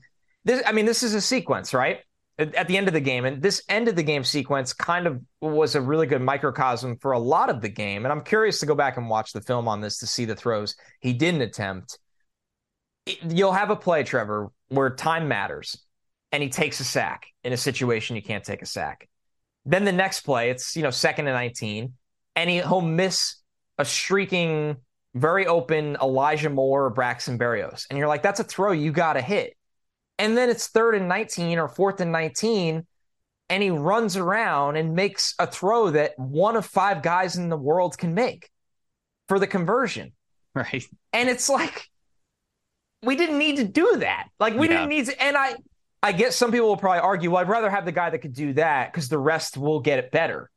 [0.45, 1.99] this I mean, this is a sequence, right?
[2.37, 3.25] At the end of the game.
[3.25, 7.13] And this end of the game sequence kind of was a really good microcosm for
[7.13, 8.05] a lot of the game.
[8.05, 10.35] And I'm curious to go back and watch the film on this to see the
[10.35, 11.97] throws he didn't attempt.
[13.05, 15.77] You'll have a play, Trevor, where time matters
[16.31, 19.07] and he takes a sack in a situation you can't take a sack.
[19.65, 21.93] Then the next play, it's, you know, second and 19,
[22.35, 23.37] and he, he'll miss
[23.77, 24.77] a streaking,
[25.13, 27.85] very open Elijah Moore or Braxton Berrios.
[27.89, 29.55] And you're like, that's a throw you got to hit.
[30.17, 32.85] And then it's third and 19 or fourth and 19,
[33.49, 37.57] and he runs around and makes a throw that one of five guys in the
[37.57, 38.49] world can make
[39.27, 40.11] for the conversion.
[40.55, 40.85] Right.
[41.11, 41.89] And it's like
[43.03, 44.29] we didn't need to do that.
[44.39, 44.77] Like we yeah.
[44.77, 45.55] didn't need to and I
[46.01, 48.33] I guess some people will probably argue, well, I'd rather have the guy that could
[48.33, 50.49] do that because the rest will get it better.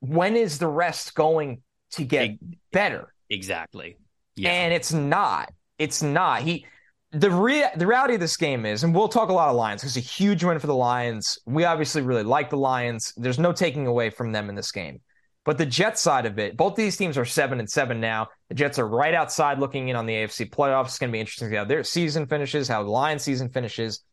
[0.00, 1.62] When is the rest going
[1.92, 2.32] to get
[2.72, 3.14] better?
[3.30, 3.96] Exactly.
[4.36, 4.50] Yeah.
[4.50, 5.50] And it's not.
[5.78, 6.42] It's not.
[6.42, 6.66] He
[7.12, 9.84] the rea- the reality of this game is, and we'll talk a lot of Lions
[9.84, 11.38] it's a huge win for the Lions.
[11.46, 13.12] We obviously really like the Lions.
[13.16, 15.00] There's no taking away from them in this game.
[15.44, 18.28] But the Jets side of it, both these teams are seven and seven now.
[18.48, 20.86] The Jets are right outside looking in on the AFC playoffs.
[20.86, 23.48] It's going to be interesting to see how their season finishes, how the Lions season
[23.48, 24.04] finishes.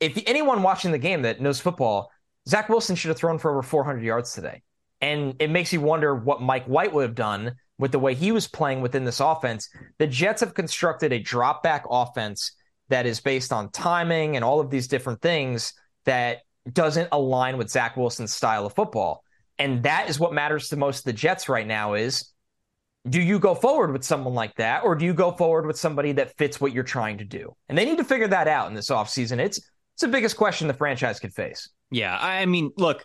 [0.00, 2.10] If anyone watching the game that knows football,
[2.46, 4.62] Zach Wilson should have thrown for over 400 yards today.
[5.00, 8.32] And it makes you wonder what Mike White would have done with the way he
[8.32, 9.68] was playing within this offense.
[9.98, 12.52] The Jets have constructed a drop back offense
[12.88, 15.72] that is based on timing and all of these different things
[16.04, 19.22] that doesn't align with Zach Wilson's style of football.
[19.58, 22.30] And that is what matters to most of the Jets right now is
[23.08, 26.12] do you go forward with someone like that or do you go forward with somebody
[26.12, 27.54] that fits what you're trying to do?
[27.68, 29.38] And they need to figure that out in this offseason.
[29.38, 31.68] It's it's the biggest question the franchise could face.
[31.90, 33.04] Yeah, I mean, look,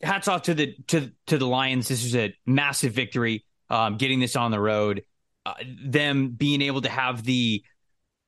[0.00, 1.88] hats off to the to to the Lions.
[1.88, 5.02] This is a massive victory um, getting this on the road,
[5.46, 5.54] uh,
[5.84, 7.62] them being able to have the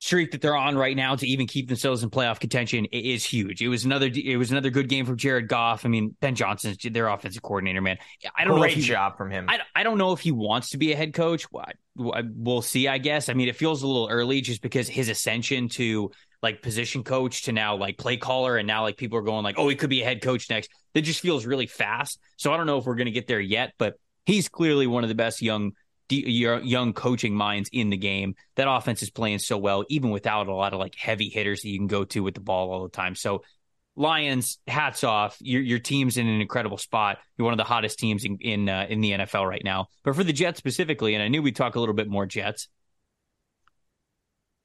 [0.01, 3.61] streak that they're on right now to even keep themselves in playoff contention is huge.
[3.63, 5.85] It was another it was another good game from Jared Goff.
[5.85, 7.99] I mean, Ben Johnson's their offensive coordinator, man.
[8.37, 9.47] I don't Great know if he, job from him.
[9.49, 11.47] I, I don't know if he wants to be a head coach.
[11.97, 13.29] We'll see, I guess.
[13.29, 16.11] I mean, it feels a little early just because his ascension to
[16.43, 19.57] like position coach to now like play caller and now like people are going like,
[19.59, 22.19] "Oh, he could be a head coach next." That just feels really fast.
[22.37, 23.95] So I don't know if we're going to get there yet, but
[24.31, 25.73] he's clearly one of the best young
[26.09, 28.35] young coaching minds in the game.
[28.57, 31.69] That offense is playing so well, even without a lot of like heavy hitters that
[31.69, 33.15] you can go to with the ball all the time.
[33.15, 33.45] So,
[33.97, 35.37] Lions, hats off.
[35.41, 37.19] Your your team's in an incredible spot.
[37.37, 39.87] You're one of the hottest teams in in, uh, in the NFL right now.
[40.05, 42.69] But for the Jets specifically, and I knew we'd talk a little bit more Jets.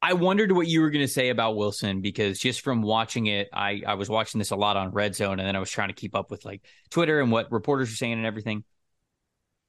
[0.02, 3.50] I wondered what you were going to say about Wilson because just from watching it,
[3.52, 5.90] I I was watching this a lot on Red Zone, and then I was trying
[5.90, 8.64] to keep up with like Twitter and what reporters are saying and everything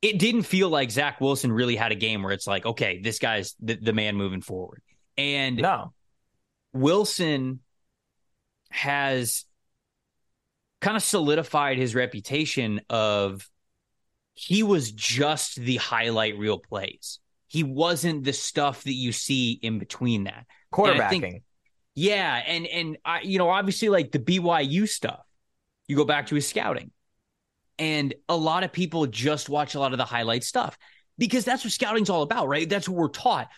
[0.02, 3.18] it didn't feel like Zach Wilson really had a game where it's like, okay, this
[3.18, 4.82] guy's the, the man moving forward.
[5.16, 5.92] And no,
[6.72, 7.60] Wilson
[8.70, 9.44] has
[10.80, 13.48] kind of solidified his reputation of
[14.34, 17.18] he was just the highlight reel plays.
[17.48, 20.44] He wasn't the stuff that you see in between that.
[20.72, 21.20] Quarterbacking.
[21.20, 21.42] Think,
[21.94, 25.20] yeah, and and I you know, obviously like the BYU stuff.
[25.88, 26.90] You go back to his scouting.
[27.78, 30.78] And a lot of people just watch a lot of the highlight stuff
[31.18, 32.68] because that's what scouting's all about, right?
[32.68, 33.48] That's what we're taught.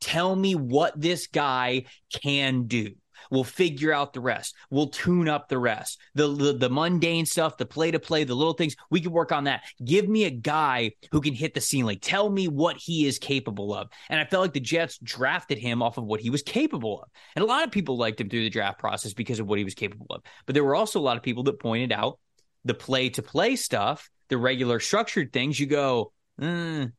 [0.00, 2.94] Tell me what this guy can do.
[3.30, 4.54] We'll figure out the rest.
[4.70, 6.00] We'll tune up the rest.
[6.14, 9.32] The the, the mundane stuff, the play to play, the little things, we can work
[9.32, 9.64] on that.
[9.84, 11.98] Give me a guy who can hit the ceiling.
[12.00, 13.88] Tell me what he is capable of.
[14.08, 17.08] And I felt like the Jets drafted him off of what he was capable of.
[17.34, 19.64] And a lot of people liked him through the draft process because of what he
[19.64, 20.22] was capable of.
[20.46, 22.18] But there were also a lot of people that pointed out
[22.64, 26.92] the play to play stuff, the regular structured things, you go, mm,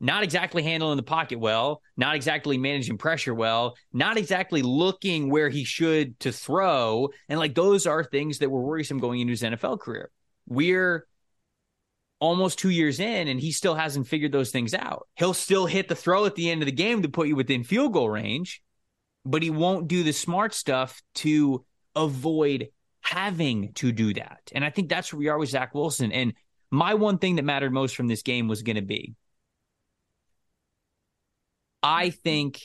[0.00, 5.48] not exactly handling the pocket well, not exactly managing pressure well, not exactly looking where
[5.48, 7.08] he should to throw.
[7.28, 10.10] And like those are things that were worrisome going into his NFL career.
[10.46, 11.06] We're
[12.20, 15.08] almost two years in and he still hasn't figured those things out.
[15.16, 17.64] He'll still hit the throw at the end of the game to put you within
[17.64, 18.62] field goal range,
[19.24, 22.68] but he won't do the smart stuff to avoid
[23.08, 24.40] having to do that.
[24.52, 26.12] And I think that's where we are with Zach Wilson.
[26.12, 26.34] And
[26.70, 29.14] my one thing that mattered most from this game was going to be
[31.82, 32.60] I think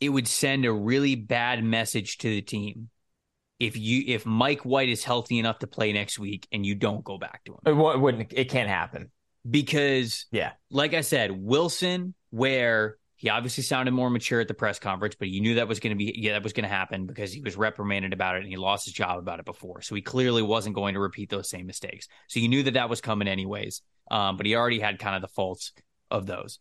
[0.00, 2.90] it would send a really bad message to the team
[3.58, 7.02] if you if Mike White is healthy enough to play next week and you don't
[7.02, 7.58] go back to him.
[7.66, 9.10] It wouldn't it can't happen.
[9.48, 14.78] Because yeah, like I said, Wilson, where he obviously sounded more mature at the press
[14.78, 17.06] conference, but you knew that was going to be yeah, that was going to happen
[17.06, 19.80] because he was reprimanded about it and he lost his job about it before.
[19.80, 22.08] So he clearly wasn't going to repeat those same mistakes.
[22.28, 23.82] So you knew that that was coming anyways.
[24.10, 25.72] Um, but he already had kind of the faults
[26.10, 26.60] of those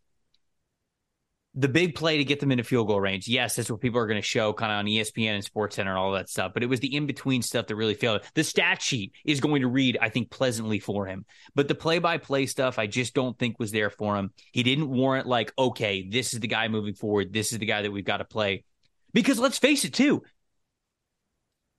[1.58, 3.30] the big play to get them into field goal range.
[3.30, 5.92] Yes, that's what people are going to show kind of on ESPN and Sports Center
[5.92, 6.52] and all that stuff.
[6.54, 8.22] But it was the in between stuff that really failed.
[8.34, 11.26] The stat sheet is going to read, I think, pleasantly for him.
[11.56, 14.32] But the play by play stuff, I just don't think was there for him.
[14.52, 17.32] He didn't warrant, like, okay, this is the guy moving forward.
[17.32, 18.66] This is the guy that we've got to play.
[19.14, 20.24] Because let's face it, too,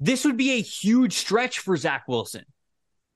[0.01, 2.45] this would be a huge stretch for Zach Wilson.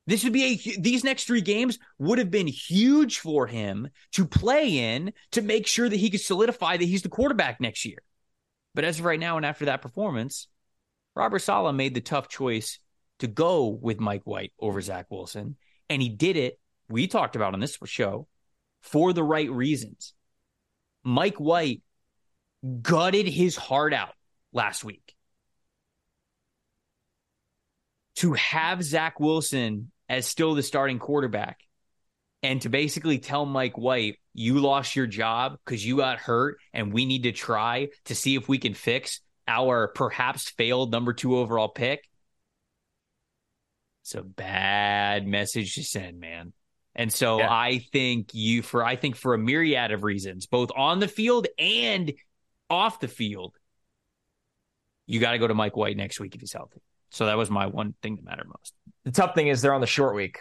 [0.07, 4.27] This would be a these next three games would have been huge for him to
[4.27, 7.99] play in to make sure that he could solidify that he's the quarterback next year.
[8.75, 10.49] But as of right now, and after that performance,
[11.15, 12.79] Robert Saleh made the tough choice
[13.19, 15.57] to go with Mike White over Zach Wilson,
[15.89, 16.59] and he did it.
[16.89, 18.27] We talked about on this show
[18.81, 20.15] for the right reasons.
[21.05, 21.83] Mike White
[22.83, 24.15] gutted his heart out
[24.53, 25.15] last week.
[28.21, 31.61] To have Zach Wilson as still the starting quarterback
[32.43, 36.93] and to basically tell Mike White, you lost your job because you got hurt and
[36.93, 41.37] we need to try to see if we can fix our perhaps failed number two
[41.37, 42.09] overall pick.
[44.03, 46.53] It's a bad message to send, man.
[46.95, 47.51] And so yeah.
[47.51, 51.47] I think you for I think for a myriad of reasons, both on the field
[51.59, 52.13] and
[52.69, 53.57] off the field,
[55.07, 56.83] you got to go to Mike White next week if he's healthy.
[57.11, 58.75] So that was my one thing that mattered most.
[59.05, 60.41] The tough thing is they're on the short week.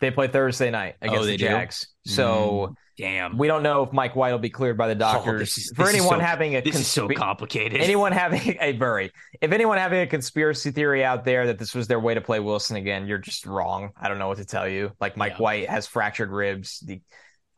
[0.00, 1.86] They play Thursday night against oh, the Jags.
[2.04, 2.12] Do?
[2.12, 5.34] So mm, damn, we don't know if Mike White will be cleared by the doctors.
[5.34, 7.80] Oh, this is, For anyone so, having a this consp- is so complicated.
[7.80, 9.10] Anyone having a very
[9.42, 12.40] if anyone having a conspiracy theory out there that this was their way to play
[12.40, 13.90] Wilson again, you're just wrong.
[14.00, 14.92] I don't know what to tell you.
[15.00, 15.42] Like Mike yeah.
[15.42, 16.80] White has fractured ribs.
[16.80, 17.02] The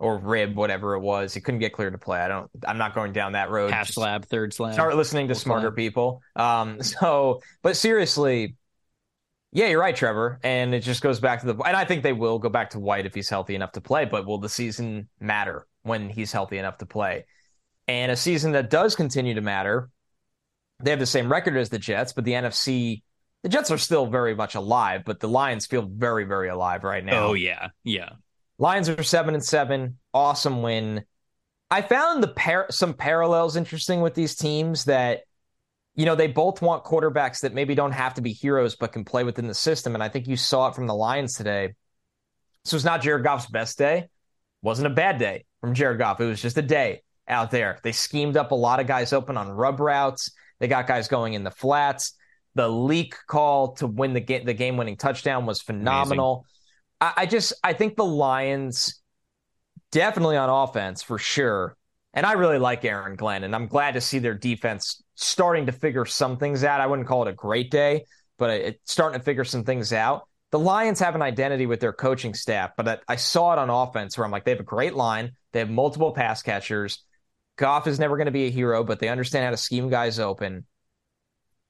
[0.03, 1.33] or rib, whatever it was.
[1.33, 2.19] He couldn't get cleared to play.
[2.21, 2.51] I don't.
[2.67, 3.71] I'm not going down that road.
[3.71, 4.75] Half slab, third slab.
[4.75, 5.77] Start listening to smarter slab.
[5.77, 6.21] people.
[6.37, 6.79] Um.
[6.83, 8.57] So, but seriously,
[9.53, 10.41] yeah, you're right, Trevor.
[10.43, 11.63] And it just goes back to the.
[11.63, 14.05] And I think they will go back to White if he's healthy enough to play.
[14.05, 17.27] But will the season matter when he's healthy enough to play?
[17.87, 19.89] And a season that does continue to matter.
[20.83, 23.03] They have the same record as the Jets, but the NFC
[23.43, 27.05] the Jets are still very much alive, but the Lions feel very, very alive right
[27.05, 27.29] now.
[27.29, 28.11] Oh yeah, yeah.
[28.59, 29.99] Lions are seven and seven.
[30.15, 31.05] Awesome win.
[31.71, 35.23] I found the par- some parallels interesting with these teams that,
[35.95, 39.05] you know, they both want quarterbacks that maybe don't have to be heroes but can
[39.05, 39.95] play within the system.
[39.95, 41.73] And I think you saw it from the Lions today.
[42.65, 44.09] This was not Jared Goff's best day.
[44.63, 46.21] Wasn't a bad day from Jared Goff.
[46.21, 47.79] It was just a day out there.
[47.83, 50.31] They schemed up a lot of guys open on rub routes.
[50.61, 52.13] They got guys going in the flats.
[52.55, 56.45] The leak call to win the game, the game winning touchdown was phenomenal.
[57.03, 59.03] I, I just I think the Lions
[59.91, 61.77] definitely on offense for sure.
[62.15, 65.73] And I really like Aaron Glenn, and I'm glad to see their defense starting to
[65.73, 66.81] figure some things out.
[66.81, 68.05] I wouldn't call it a great day,
[68.39, 70.29] but it's starting to figure some things out.
[70.51, 73.71] The Lions have an identity with their coaching staff, but I, I saw it on
[73.71, 77.03] offense where I'm like, they have a great line, they have multiple pass catchers.
[77.57, 80.19] Goff is never going to be a hero, but they understand how to scheme guys
[80.19, 80.67] open.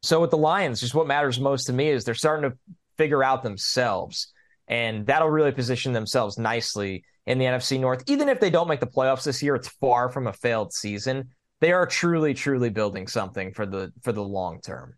[0.03, 2.57] So with the Lions, just what matters most to me is they're starting to
[2.99, 4.32] figure out themselves
[4.69, 8.03] and that'll really position themselves nicely in the NFC North.
[8.07, 11.31] Even if they don't make the playoffs this year, it's far from a failed season.
[11.61, 14.97] They are truly, truly building something for the for the long term.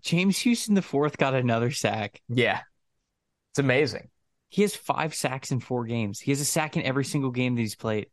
[0.00, 2.22] James Houston the fourth got another sack.
[2.28, 2.60] Yeah,
[3.52, 4.08] it's amazing.
[4.48, 6.18] He has five sacks in four games.
[6.18, 8.06] He has a sack in every single game that he's played.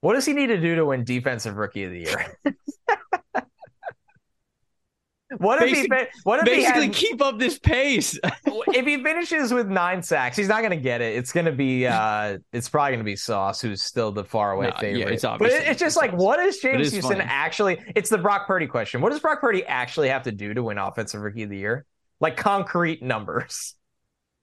[0.00, 2.38] What does he need to do to win Defensive Rookie of the Year?
[5.38, 6.06] What if Basic, he?
[6.24, 8.18] What if basically he had, keep up this pace?
[8.46, 11.16] if he finishes with nine sacks, he's not going to get it.
[11.16, 11.86] It's going to be.
[11.86, 15.00] uh It's probably going to be Sauce, who's still the faraway no, favorite.
[15.00, 16.22] Yeah, it's but it, it's just it's like, obvious.
[16.22, 17.80] what is James Houston actually?
[17.94, 19.00] It's the Brock Purdy question.
[19.00, 21.84] What does Brock Purdy actually have to do to win Offensive Rookie of the Year?
[22.20, 23.74] Like concrete numbers.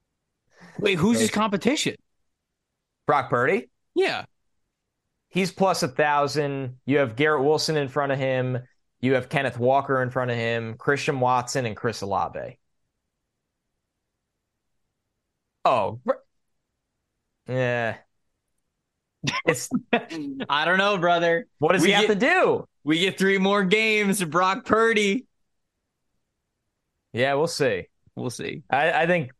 [0.79, 1.95] Wait, who's his competition?
[3.05, 3.69] Brock Purdy.
[3.95, 4.25] Yeah,
[5.29, 6.77] he's plus a thousand.
[6.85, 8.59] You have Garrett Wilson in front of him.
[9.04, 12.58] You have Kenneth Walker in front of him, Christian Watson, and Chris Olave.
[15.66, 15.99] Oh,
[17.47, 17.97] yeah.
[19.45, 19.70] It's
[20.49, 21.47] I don't know, brother.
[21.60, 22.68] What does we he have to do?
[22.84, 24.24] We get three more games.
[24.24, 25.26] Brock Purdy.
[27.14, 27.88] Yeah, we'll see.
[28.16, 28.64] We'll see.
[28.70, 29.32] I, I think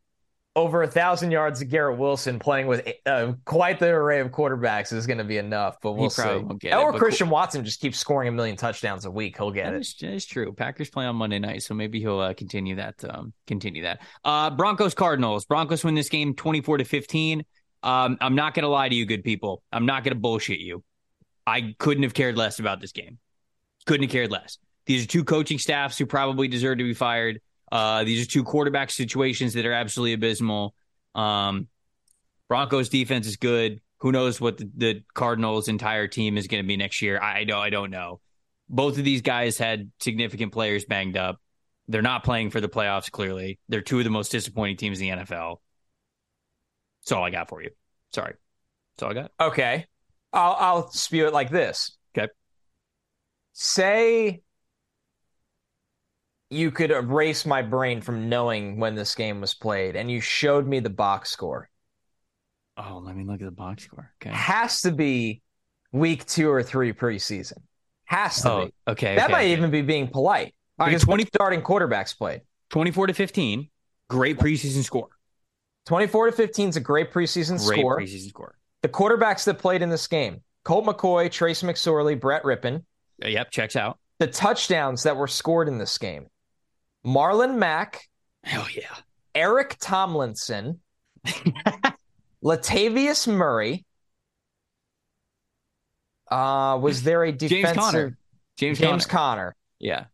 [0.56, 4.92] over a thousand yards of Garrett Wilson playing with uh, quite the array of quarterbacks
[4.92, 6.22] is going to be enough, but we'll see.
[6.22, 7.34] or it, Christian cool.
[7.34, 9.36] Watson just keeps scoring a million touchdowns a week.
[9.36, 9.80] He'll get that it.
[9.80, 10.52] Is, that is true.
[10.52, 13.04] Packers play on Monday night, so maybe he'll uh, continue that.
[13.08, 14.00] Um, continue that.
[14.24, 15.44] Uh, Broncos Cardinals.
[15.44, 17.44] Broncos win this game twenty four to fifteen.
[17.82, 19.62] Um, I'm not going to lie to you, good people.
[19.72, 20.82] I'm not going to bullshit you.
[21.46, 23.18] I couldn't have cared less about this game.
[23.86, 24.56] Couldn't have cared less.
[24.86, 27.40] These are two coaching staffs who probably deserve to be fired.
[27.74, 30.76] Uh, these are two quarterback situations that are absolutely abysmal.
[31.16, 31.66] Um,
[32.48, 33.80] Broncos defense is good.
[33.98, 37.20] Who knows what the, the Cardinals' entire team is going to be next year?
[37.20, 37.60] I, I don't.
[37.60, 38.20] I don't know.
[38.68, 41.40] Both of these guys had significant players banged up.
[41.88, 43.10] They're not playing for the playoffs.
[43.10, 45.56] Clearly, they're two of the most disappointing teams in the NFL.
[47.02, 47.70] That's all I got for you.
[48.12, 48.34] Sorry,
[48.94, 49.32] that's all I got.
[49.40, 49.86] Okay,
[50.32, 51.98] I'll I'll spew it like this.
[52.16, 52.30] Okay.
[53.52, 54.43] Say
[56.54, 60.66] you could erase my brain from knowing when this game was played, and you showed
[60.66, 61.68] me the box score.
[62.76, 64.12] Oh, let me look at the box score.
[64.20, 64.34] Okay.
[64.34, 65.42] Has to be
[65.92, 67.58] week two or three preseason.
[68.06, 68.72] Has to oh, be.
[68.88, 69.14] Okay.
[69.14, 69.52] That okay, might okay.
[69.52, 70.54] even be being polite.
[70.78, 72.42] All because right, 20 starting quarterbacks played.
[72.70, 73.70] 24 to 15.
[74.10, 75.08] Great preseason score.
[75.86, 78.00] 24 to 15 is a great preseason great score.
[78.00, 78.56] preseason score.
[78.82, 82.82] The quarterbacks that played in this game Colt McCoy, Trace McSorley, Brett Rypien.
[83.22, 83.98] Uh, Yep, checks out.
[84.18, 86.26] The touchdowns that were scored in this game
[87.04, 88.08] Marlon Mack,
[88.42, 88.94] Hell yeah.
[89.34, 90.80] Eric Tomlinson,
[92.44, 93.84] Latavius Murray.
[96.30, 98.18] Uh, was there a defensive James Conner.
[98.56, 99.36] James, James Conner.
[99.42, 99.56] Conner?
[99.78, 100.04] Yeah.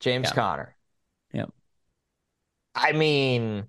[0.00, 0.34] James Yeah.
[0.34, 0.76] Conner.
[1.32, 1.50] Yep.
[2.74, 3.64] I mean,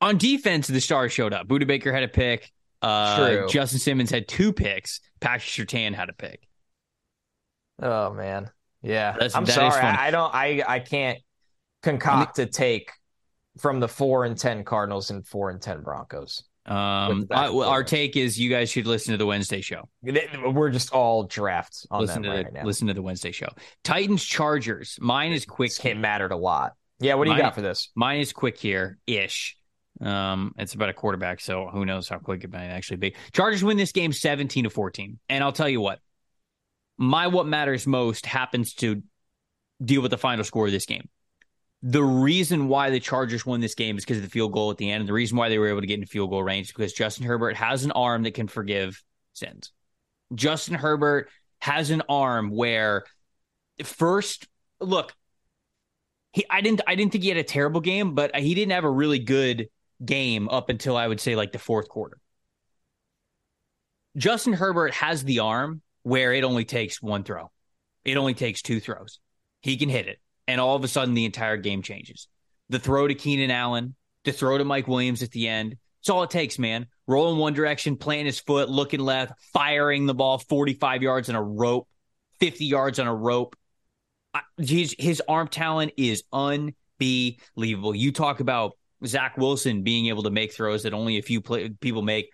[0.00, 1.46] On defense, the stars showed up.
[1.46, 2.50] Budda Baker had a pick.
[2.82, 3.48] Uh, True.
[3.48, 5.00] Justin Simmons had two picks.
[5.20, 6.46] Patrick Surtain had a pick.
[7.82, 8.50] oh man,
[8.82, 9.12] yeah.
[9.12, 9.70] That's- I'm sorry.
[9.80, 10.34] I, I don't.
[10.34, 11.18] I I can't
[11.82, 12.90] concoct a take
[13.58, 16.44] from the four and ten Cardinals and four and ten Broncos.
[16.66, 19.88] Um, I- our take is you guys should listen to the Wednesday show.
[20.02, 22.64] We're just all draft on Listen them to right the now.
[22.64, 23.48] listen to the Wednesday show.
[23.82, 24.96] Titans Chargers.
[25.00, 25.72] Mine is quick.
[25.84, 26.72] It mattered a lot.
[27.00, 27.90] Yeah, what do you Mine- got for this?
[27.96, 29.56] Mine is quick here ish.
[30.02, 33.14] Um, it's about a quarterback, so who knows how quick it might actually be.
[33.32, 35.18] Chargers win this game 17 to 14.
[35.28, 35.98] And I'll tell you what,
[37.00, 39.02] my what matters most happens to
[39.82, 41.08] deal with the final score of this game.
[41.82, 44.76] The reason why the Chargers won this game is because of the field goal at
[44.76, 45.00] the end.
[45.00, 46.92] And the reason why they were able to get in field goal range is because
[46.92, 49.72] Justin Herbert has an arm that can forgive sins.
[50.34, 51.30] Justin Herbert
[51.60, 53.04] has an arm where
[53.82, 54.46] first
[54.78, 55.14] look,
[56.34, 58.84] he I didn't I didn't think he had a terrible game, but he didn't have
[58.84, 59.70] a really good
[60.04, 62.18] game up until I would say like the fourth quarter.
[64.18, 67.50] Justin Herbert has the arm where it only takes one throw.
[68.04, 69.20] It only takes two throws.
[69.60, 70.18] He can hit it.
[70.48, 72.28] And all of a sudden the entire game changes.
[72.70, 73.94] The throw to Keenan Allen,
[74.24, 75.76] the throw to Mike Williams at the end.
[76.00, 76.86] It's all it takes, man.
[77.06, 81.42] Rolling one direction, planting his foot, looking left, firing the ball 45 yards on a
[81.42, 81.88] rope,
[82.38, 83.56] 50 yards on a rope.
[84.56, 87.94] His, his arm talent is unbelievable.
[87.94, 88.72] You talk about
[89.04, 92.30] Zach Wilson being able to make throws that only a few play, people make.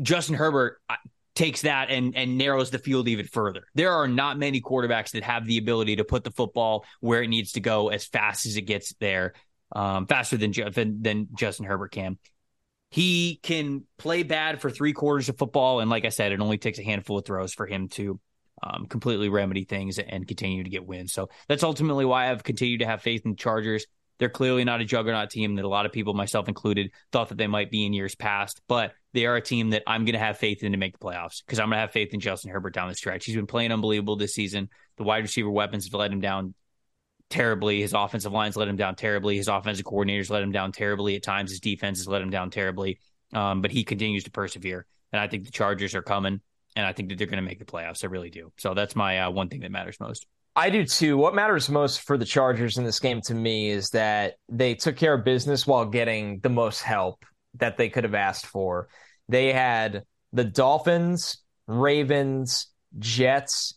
[0.00, 0.80] Justin Herbert
[1.38, 3.62] takes that and and narrows the field even further.
[3.76, 7.28] There are not many quarterbacks that have the ability to put the football where it
[7.28, 9.34] needs to go as fast as it gets there,
[9.74, 12.18] um, faster than, than than Justin Herbert can.
[12.90, 16.58] He can play bad for three quarters of football, and like I said, it only
[16.58, 18.18] takes a handful of throws for him to
[18.60, 21.12] um, completely remedy things and continue to get wins.
[21.12, 23.86] So that's ultimately why I've continued to have faith in the Chargers.
[24.18, 27.38] They're clearly not a juggernaut team that a lot of people, myself included, thought that
[27.38, 30.18] they might be in years past, but they are a team that I'm going to
[30.18, 32.50] have faith in to make the playoffs because I'm going to have faith in Justin
[32.50, 33.24] Herbert down the stretch.
[33.24, 34.68] He's been playing unbelievable this season.
[34.96, 36.54] The wide receiver weapons have let him down
[37.30, 37.80] terribly.
[37.80, 39.36] His offensive lines let him down terribly.
[39.36, 41.16] His offensive coordinators let him down terribly.
[41.16, 42.98] At times, his defense has let him down terribly.
[43.32, 44.86] Um, but he continues to persevere.
[45.12, 46.40] And I think the Chargers are coming,
[46.76, 48.04] and I think that they're going to make the playoffs.
[48.04, 48.52] I really do.
[48.58, 50.26] So that's my uh, one thing that matters most.
[50.56, 51.16] I do too.
[51.16, 54.96] What matters most for the Chargers in this game to me is that they took
[54.96, 57.24] care of business while getting the most help
[57.58, 58.88] that they could have asked for.
[59.28, 63.74] They had the Dolphins, Ravens, Jets,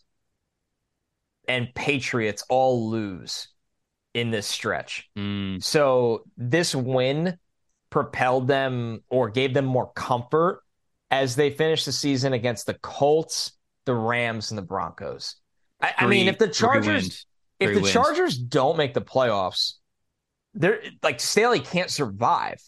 [1.48, 3.48] and Patriots all lose
[4.14, 5.08] in this stretch.
[5.16, 7.38] Mm, So this win
[7.90, 10.62] propelled them or gave them more comfort
[11.10, 13.52] as they finished the season against the Colts,
[13.84, 15.36] the Rams, and the Broncos.
[15.80, 17.26] I, I mean, if the Chargers
[17.58, 17.92] if the wins.
[17.92, 19.74] Chargers don't make the playoffs,
[20.54, 22.60] they're like Staley can't survive.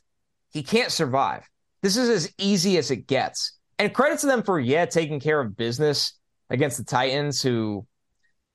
[0.54, 1.46] He can't survive.
[1.82, 3.58] This is as easy as it gets.
[3.78, 6.14] And credit to them for yeah taking care of business
[6.48, 7.86] against the Titans, who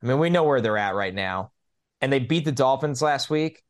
[0.02, 1.52] I mean we know where they're at right now,
[2.00, 3.62] and they beat the Dolphins last week.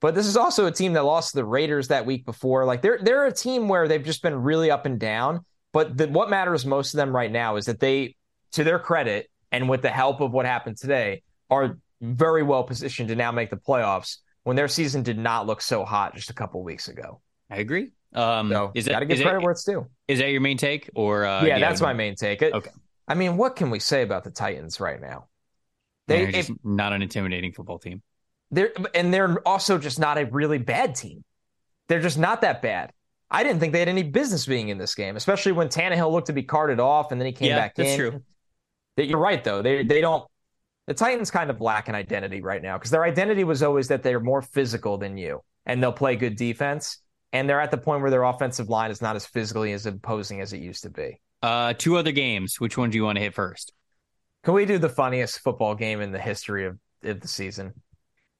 [0.00, 2.64] But this is also a team that lost to the Raiders that week before.
[2.64, 5.44] Like they're they're a team where they've just been really up and down.
[5.72, 8.16] But the, what matters most to them right now is that they,
[8.52, 13.08] to their credit, and with the help of what happened today, are very well positioned
[13.10, 16.34] to now make the playoffs when their season did not look so hot just a
[16.34, 17.20] couple weeks ago.
[17.50, 17.90] I agree.
[18.14, 19.86] Um, So is got that to give is credit that, where it's due.
[20.08, 22.42] is that your main take or uh, yeah, that's my main take.
[22.42, 22.70] It- Okay.
[23.08, 25.26] I mean, what can we say about the Titans right now?
[26.06, 28.02] They They're just if, not an intimidating football team.
[28.50, 31.24] they're and they're also just not a really bad team.
[31.88, 32.92] They're just not that bad.
[33.30, 36.28] I didn't think they had any business being in this game, especially when Tannehill looked
[36.28, 37.96] to be carted off and then he came Yeah, back that's in.
[37.98, 38.22] true.
[38.96, 39.62] You're right though.
[39.62, 40.24] They they don't.
[40.86, 44.02] The Titans kind of lack an identity right now because their identity was always that
[44.02, 46.98] they're more physical than you and they'll play good defense.
[47.32, 50.40] And they're at the point where their offensive line is not as physically as imposing
[50.40, 51.20] as it used to be.
[51.42, 52.60] Uh, two other games.
[52.60, 53.72] Which one do you want to hit first?
[54.42, 57.74] Can we do the funniest football game in the history of, of the season?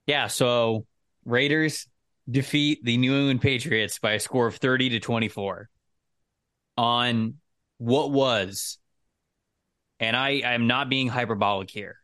[0.06, 0.26] Yeah.
[0.26, 0.86] So
[1.24, 1.86] Raiders
[2.28, 5.68] defeat the New England Patriots by a score of 30 to 24
[6.76, 7.34] on
[7.78, 8.78] what was,
[9.98, 11.96] and I am not being hyperbolic here,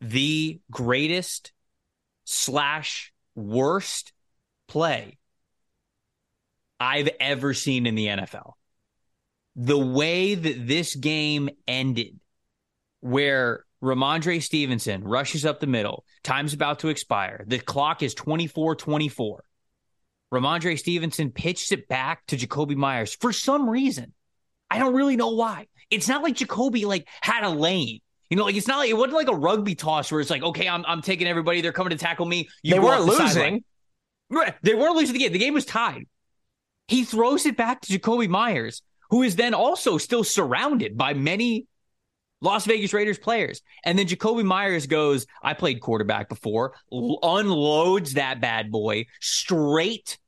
[0.00, 1.52] the greatest
[2.24, 4.12] slash worst
[4.68, 5.18] play
[6.82, 8.52] I've ever seen in the NFL.
[9.54, 12.18] the way that this game ended,
[13.00, 18.76] where Rhamondre Stevenson rushes up the middle, time's about to expire, the clock is 24
[18.76, 19.44] 24.
[20.32, 24.14] Rhamondre Stevenson pitched it back to Jakobi Meyers for some reason.
[24.70, 25.66] I don't really know why.
[25.90, 28.00] It's not like Jakobi like had a lane.
[28.30, 30.42] You know, like it's not like it wasn't like a rugby toss where it's like,
[30.42, 32.48] okay, I'm I'm taking everybody, they're coming to tackle me.
[32.62, 33.64] You they weren't the losing.
[34.30, 34.54] Right.
[34.62, 35.32] They weren't losing the game.
[35.32, 36.06] The game was tied.
[36.92, 41.66] He throws it back to Jakobi Meyers, who is then also still surrounded by many
[42.42, 43.62] Las Vegas Raiders players.
[43.82, 50.18] And then Jakobi Meyers goes, I played quarterback before, unloads that bad boy straight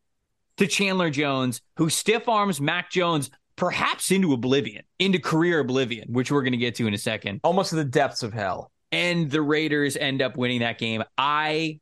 [0.57, 6.33] to Chandler Jones, who stiff arms Mac Jones perhaps into oblivion, into career oblivion, which
[6.33, 7.41] we're going to get to in a second.
[7.45, 8.73] Almost to the depths of hell.
[8.91, 11.05] And the Raiders end up winning that game.
[11.19, 11.81] I,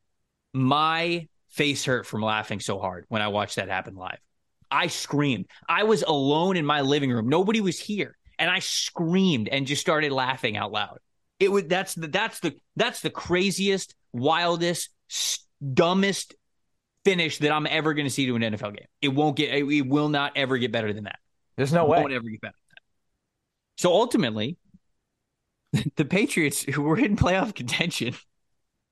[0.53, 4.19] my face hurt from laughing so hard when I watched that happen live.
[4.73, 5.47] I screamed.
[5.69, 7.29] I was alone in my living room.
[7.29, 8.17] Nobody was here.
[8.39, 10.99] And I screamed and just started laughing out loud.
[11.39, 14.89] It would that's the that's the that's the craziest, wildest,
[15.73, 16.35] dumbest
[17.05, 18.87] finish that I'm ever going to see to an NFL game.
[19.03, 21.19] It won't get it will not ever get better than that.
[21.57, 22.01] There's no it way.
[22.01, 23.83] Won't ever get better than that.
[23.83, 24.57] So ultimately,
[25.97, 28.15] the Patriots who were in playoff contention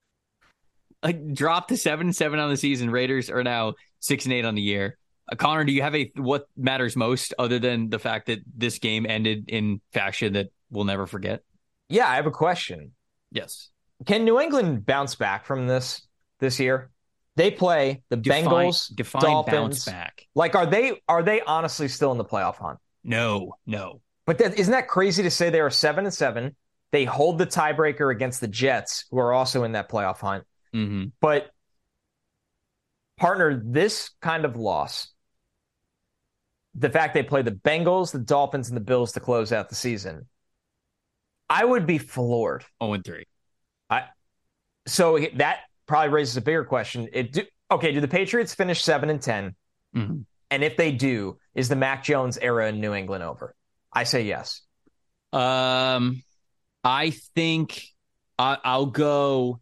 [1.03, 2.91] like dropped to 7 and 7 on the season.
[2.91, 4.99] Raiders are now 6 and 8 on the year.
[5.31, 8.79] Uh, Connor, do you have a what matters most other than the fact that this
[8.79, 11.43] game ended in fashion that we'll never forget?
[11.89, 12.93] Yeah, I have a question.
[13.31, 13.71] Yes.
[14.07, 16.07] Can New England bounce back from this
[16.39, 16.91] this year?
[17.37, 19.85] They play the define, Bengals, define Dolphins.
[19.85, 20.27] back.
[20.35, 22.79] Like, are they are they honestly still in the playoff hunt?
[23.05, 24.01] No, no.
[24.27, 26.55] But that, isn't that crazy to say they are seven and seven?
[26.93, 30.45] They hold the tiebreaker against the Jets, who are also in that playoff hunt.
[30.75, 31.07] Mm-hmm.
[31.21, 31.51] But
[33.17, 35.09] partner, this kind of loss,
[36.75, 39.75] the fact they play the Bengals, the Dolphins, and the Bills to close out the
[39.75, 40.27] season,
[41.49, 42.65] I would be floored.
[42.81, 43.25] Oh, and 3.
[43.91, 44.05] I
[44.87, 47.09] so that probably raises a bigger question.
[47.13, 49.55] It do, okay, do the Patriots finish seven and 10
[49.97, 50.21] mm-hmm.
[50.53, 53.55] And if they do, is the Mac Jones era in New England over?
[53.93, 54.63] I say yes.
[55.33, 56.23] Um,
[56.83, 57.85] I think
[58.37, 59.61] I, I'll go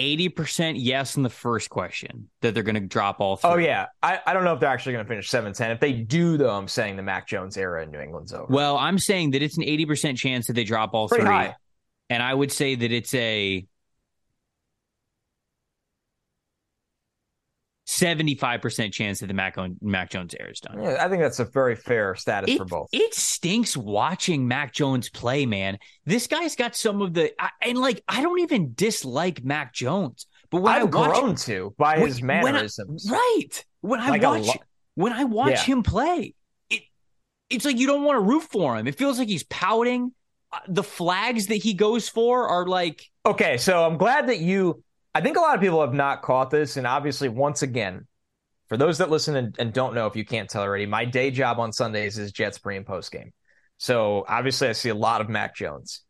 [0.00, 3.64] 80% yes in the first question that they're going to drop all oh, three.
[3.64, 3.86] Oh, yeah.
[4.02, 5.70] I, I don't know if they're actually going to finish 7 10.
[5.70, 8.46] If they do, though, I'm saying the Mac Jones era in New England's over.
[8.48, 11.34] Well, I'm saying that it's an 80% chance that they drop all Pretty three.
[11.34, 11.56] High.
[12.08, 13.64] And I would say that it's a
[18.00, 20.82] 75% chance that the Mac, Mac Jones air is done.
[20.82, 22.88] Yeah, I think that's a very fair status it, for both.
[22.92, 25.78] It stinks watching Mac Jones play, man.
[26.06, 30.26] This guy's got some of the, and like, I don't even dislike Mac Jones.
[30.50, 33.06] But when I've I watch, grown to by when, his mannerisms.
[33.08, 33.64] When I, right.
[33.82, 34.54] When I like watch, lo-
[34.94, 35.62] when I watch yeah.
[35.62, 36.34] him play,
[36.68, 36.82] it,
[37.48, 38.86] it's like you don't want to root for him.
[38.86, 40.12] It feels like he's pouting.
[40.52, 43.04] Uh, the flags that he goes for are like.
[43.24, 44.82] Okay, so I'm glad that you
[45.14, 46.76] I think a lot of people have not caught this.
[46.76, 48.06] And obviously, once again,
[48.68, 51.30] for those that listen and, and, don't know, if you can't tell already, my day
[51.30, 53.32] job on Sundays is Jets pre and post game.
[53.78, 56.02] So obviously, I see a lot of Mac Jones.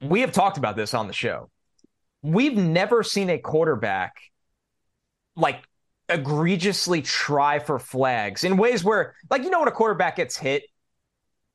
[0.00, 1.50] We have talked about this on the show.
[2.22, 4.14] We've never seen a quarterback
[5.36, 5.62] like
[6.08, 10.64] egregiously try for flags in ways where, like, you know, when a quarterback gets hit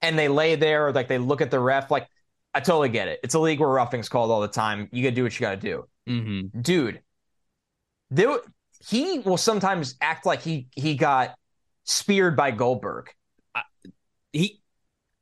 [0.02, 2.08] and they lay there, or like they look at the ref, like,
[2.54, 3.20] I totally get it.
[3.24, 4.90] It's a league where roughing's called all the time.
[4.92, 5.88] You got to do what you got to do.
[6.08, 6.62] Mm-hmm.
[6.62, 7.02] Dude,
[8.10, 8.40] there,
[8.88, 11.36] he will sometimes act like he he got
[11.84, 13.10] speared by Goldberg.
[14.32, 14.62] He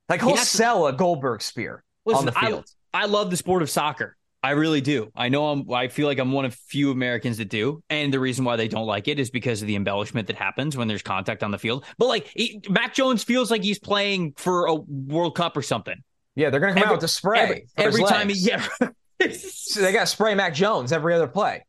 [0.10, 2.66] like he'll he sell to, a Goldberg spear listen, on the field.
[2.94, 4.18] I, I love the sport of soccer.
[4.46, 5.12] I really do.
[5.16, 5.72] I know I'm.
[5.72, 8.68] I feel like I'm one of few Americans that do, and the reason why they
[8.68, 11.58] don't like it is because of the embellishment that happens when there's contact on the
[11.58, 11.84] field.
[11.98, 15.96] But like, he, Mac Jones feels like he's playing for a World Cup or something.
[16.36, 18.30] Yeah, they're gonna come every, out with a spray every, every time.
[18.30, 18.68] He, yeah,
[19.34, 21.66] so they got spray Mac Jones every other play.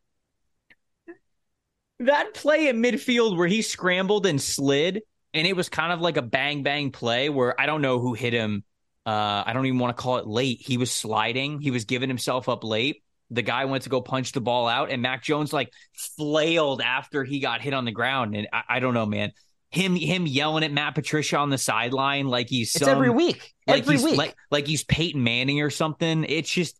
[1.99, 5.01] That play at midfield where he scrambled and slid,
[5.33, 8.13] and it was kind of like a bang bang play where I don't know who
[8.13, 8.63] hit him.
[9.05, 10.59] Uh, I don't even want to call it late.
[10.61, 11.59] He was sliding.
[11.59, 13.03] He was giving himself up late.
[13.31, 17.23] The guy went to go punch the ball out, and Mac Jones like flailed after
[17.23, 18.35] he got hit on the ground.
[18.35, 19.31] And I, I don't know, man.
[19.69, 23.53] Him him yelling at Matt Patricia on the sideline like he's some, it's every week,
[23.67, 26.25] every like week, like, like he's Peyton Manning or something.
[26.25, 26.79] It's just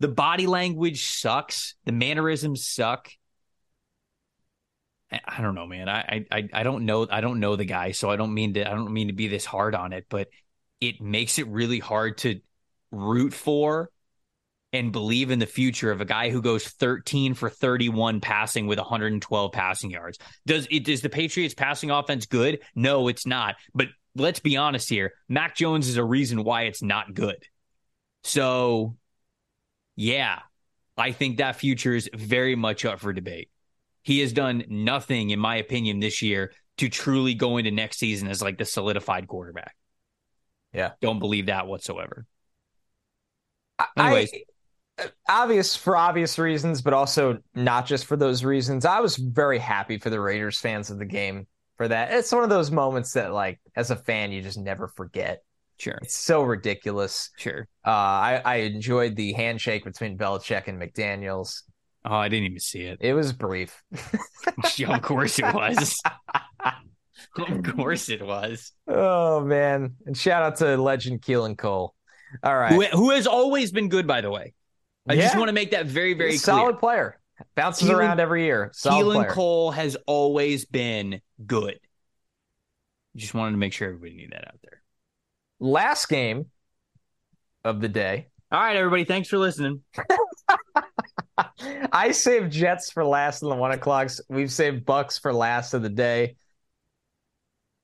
[0.00, 1.74] the body language sucks.
[1.84, 3.10] The mannerisms suck.
[5.12, 5.88] I don't know, man.
[5.88, 7.06] I, I I don't know.
[7.08, 8.68] I don't know the guy, so I don't mean to.
[8.68, 10.28] I don't mean to be this hard on it, but
[10.80, 12.40] it makes it really hard to
[12.90, 13.90] root for
[14.72, 18.78] and believe in the future of a guy who goes 13 for 31 passing with
[18.78, 20.18] 112 passing yards.
[20.46, 22.60] Does it is the Patriots passing offense good?
[22.74, 23.54] No, it's not.
[23.72, 25.12] But let's be honest here.
[25.28, 27.44] Mac Jones is a reason why it's not good.
[28.24, 28.96] So,
[29.96, 30.40] yeah,
[30.96, 33.50] I think that future is very much up for debate.
[34.02, 38.28] He has done nothing, in my opinion, this year to truly go into next season
[38.28, 39.74] as like the solidified quarterback.
[40.72, 40.92] Yeah.
[41.00, 42.26] Don't believe that whatsoever.
[43.96, 44.30] Anyways.
[44.32, 44.44] I,
[45.28, 48.84] obvious for obvious reasons, but also not just for those reasons.
[48.84, 51.46] I was very happy for the Raiders fans of the game
[51.76, 52.12] for that.
[52.12, 55.42] It's one of those moments that, like, as a fan, you just never forget.
[55.78, 55.98] Sure.
[56.02, 57.30] It's so ridiculous.
[57.36, 57.68] Sure.
[57.86, 61.62] Uh, I, I enjoyed the handshake between Belichick and McDaniels.
[62.04, 62.98] Oh, I didn't even see it.
[63.00, 63.82] It was brief.
[64.76, 66.00] yeah, of course it was.
[67.36, 68.72] of course it was.
[68.86, 69.96] Oh man!
[70.04, 71.94] And shout out to legend Keelan Cole.
[72.42, 74.52] All right, who, who has always been good, by the way.
[75.08, 75.22] I yeah.
[75.22, 77.18] just want to make that very, very solid player.
[77.56, 78.70] Bounces Keelan, around every year.
[78.74, 79.30] Solid Keelan player.
[79.30, 81.78] Cole has always been good.
[83.16, 84.82] Just wanted to make sure everybody knew that out there.
[85.60, 86.46] Last game
[87.64, 88.28] of the day.
[88.52, 89.04] All right, everybody.
[89.04, 89.82] Thanks for listening.
[91.92, 94.20] I saved Jets for last in the one o'clocks.
[94.28, 96.36] We've saved Bucks for last of the day.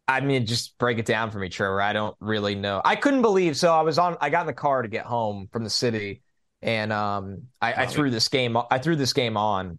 [0.07, 1.81] I mean, just break it down for me, Trevor.
[1.81, 2.83] I don't really know.
[2.85, 3.57] I couldn't believe.
[3.57, 4.17] So I was on.
[4.21, 6.23] I got in the car to get home from the city,
[6.63, 8.57] and um, I, I threw this game.
[8.71, 9.79] I threw this game on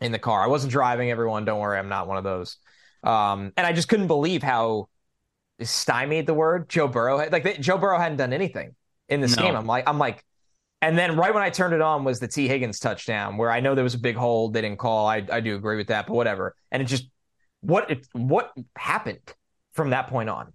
[0.00, 0.42] in the car.
[0.42, 1.10] I wasn't driving.
[1.10, 2.58] Everyone, don't worry, I'm not one of those.
[3.02, 4.88] Um, and I just couldn't believe how
[5.60, 7.32] stymied the word Joe Burrow had.
[7.32, 8.74] Like Joe Burrow hadn't done anything
[9.08, 9.42] in this no.
[9.42, 9.56] game.
[9.56, 10.24] I'm like, I'm like,
[10.82, 13.60] and then right when I turned it on was the Tee Higgins touchdown, where I
[13.60, 15.06] know there was a big hold they didn't call.
[15.06, 16.54] I I do agree with that, but whatever.
[16.70, 17.08] And it just
[17.60, 19.34] what it, what happened
[19.72, 20.52] from that point on.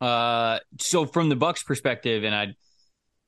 [0.00, 2.54] Uh, so from the Bucks' perspective, and I'd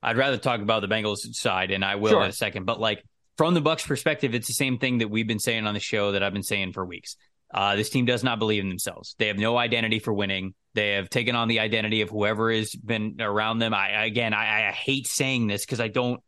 [0.03, 2.23] I'd rather talk about the Bengals side, and I will sure.
[2.23, 2.65] in a second.
[2.65, 3.05] But like
[3.37, 6.13] from the Bucks' perspective, it's the same thing that we've been saying on the show
[6.13, 7.17] that I've been saying for weeks.
[7.53, 9.15] Uh, this team does not believe in themselves.
[9.19, 10.55] They have no identity for winning.
[10.75, 13.75] They have taken on the identity of whoever has been around them.
[13.75, 16.21] I again, I, I hate saying this because I don't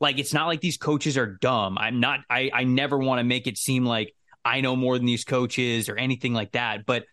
[0.00, 1.76] like it's not like these coaches are dumb.
[1.76, 4.14] I'm not I I never want to make it seem like
[4.44, 7.04] I know more than these coaches or anything like that, but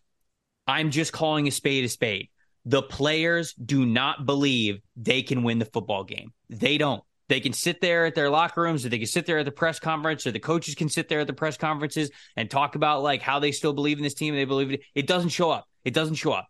[0.66, 2.30] I'm just calling a spade a spade.
[2.66, 6.32] The players do not believe they can win the football game.
[6.50, 7.04] They don't.
[7.32, 9.54] They can sit there at their locker rooms or they can sit there at the
[9.54, 13.04] press conference or the coaches can sit there at the press conferences and talk about
[13.04, 14.82] like how they still believe in this team and they believe it.
[14.96, 15.66] It doesn't show up.
[15.86, 16.50] It doesn't show up.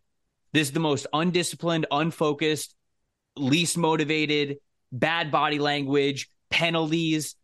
[0.53, 2.73] This is the most undisciplined, unfocused,
[3.37, 4.57] least motivated,
[4.91, 7.35] bad body language, penalties,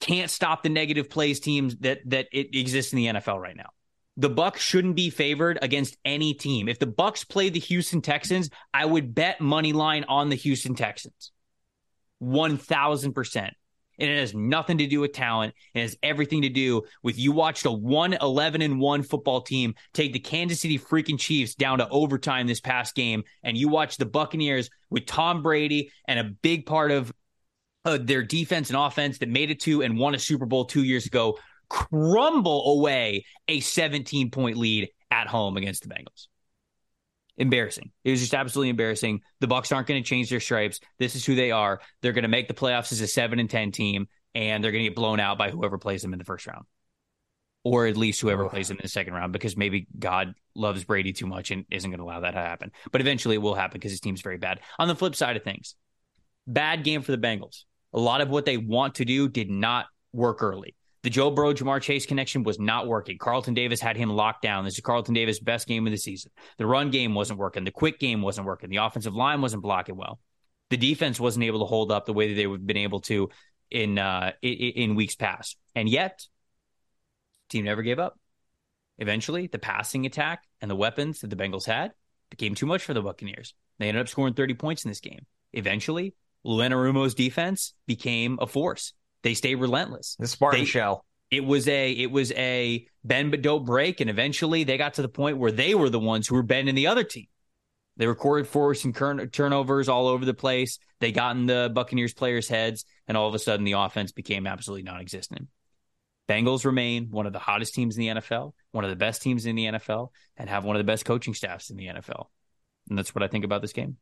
[0.00, 3.68] can't stop the negative plays teams that that it exists in the NFL right now.
[4.16, 6.66] The Bucks shouldn't be favored against any team.
[6.66, 10.74] If the Bucks played the Houston Texans, I would bet money line on the Houston
[10.74, 11.30] Texans.
[12.22, 13.50] 1000%.
[13.98, 15.54] And it has nothing to do with talent.
[15.72, 19.74] It has everything to do with you watched a 1 11 and 1 football team
[19.94, 23.22] take the Kansas City freaking Chiefs down to overtime this past game.
[23.42, 27.10] And you watched the Buccaneers with Tom Brady and a big part of
[27.86, 30.84] uh, their defense and offense that made it to and won a Super Bowl two
[30.84, 31.38] years ago
[31.68, 36.28] crumble away a 17 point lead at home against the Bengals.
[37.38, 37.90] Embarrassing.
[38.02, 39.20] It was just absolutely embarrassing.
[39.40, 40.80] The Bucks aren't going to change their stripes.
[40.98, 41.80] This is who they are.
[42.00, 44.84] They're going to make the playoffs as a 7 and 10 team and they're going
[44.84, 46.66] to get blown out by whoever plays them in the first round.
[47.64, 51.14] Or at least whoever plays them in the second round because maybe God loves Brady
[51.14, 52.70] too much and isn't going to allow that to happen.
[52.92, 54.60] But eventually it will happen because his team's very bad.
[54.78, 55.74] On the flip side of things,
[56.46, 57.64] bad game for the Bengals.
[57.94, 60.76] A lot of what they want to do did not work early.
[61.06, 63.16] The Joe Burrow Ja'Marr Chase connection was not working.
[63.16, 64.64] Carlton Davis had him locked down.
[64.64, 66.32] This is Carlton Davis' best game of the season.
[66.58, 67.62] The run game wasn't working.
[67.62, 68.70] The quick game wasn't working.
[68.70, 70.18] The offensive line wasn't blocking well.
[70.70, 73.02] The defense wasn't able to hold up the way that they would have been able
[73.02, 73.28] to
[73.70, 75.56] in uh, in, weeks past.
[75.76, 76.26] And yet,
[77.50, 78.18] team never gave up.
[78.98, 81.92] Eventually, the passing attack and the weapons that the Bengals had
[82.30, 83.54] became too much for the Buccaneers.
[83.78, 85.24] They ended up scoring 30 points in this game.
[85.52, 88.92] Eventually, Lou Anarumo's defense became a force.
[89.26, 90.14] They stay relentless.
[90.20, 91.04] The Spartan they, shell.
[91.32, 95.02] It was a it was a bend but don't break, and eventually they got to
[95.02, 97.26] the point where they were the ones who were bending the other team.
[97.96, 100.78] They recorded forcing turnovers all over the place.
[101.00, 104.46] They got in the Buccaneers players' heads, and all of a sudden the offense became
[104.46, 105.48] absolutely non-existent.
[106.28, 109.44] Bengals remain one of the hottest teams in the NFL, one of the best teams
[109.44, 112.26] in the NFL, and have one of the best coaching staffs in the NFL.
[112.88, 113.96] And that's what I think about this game.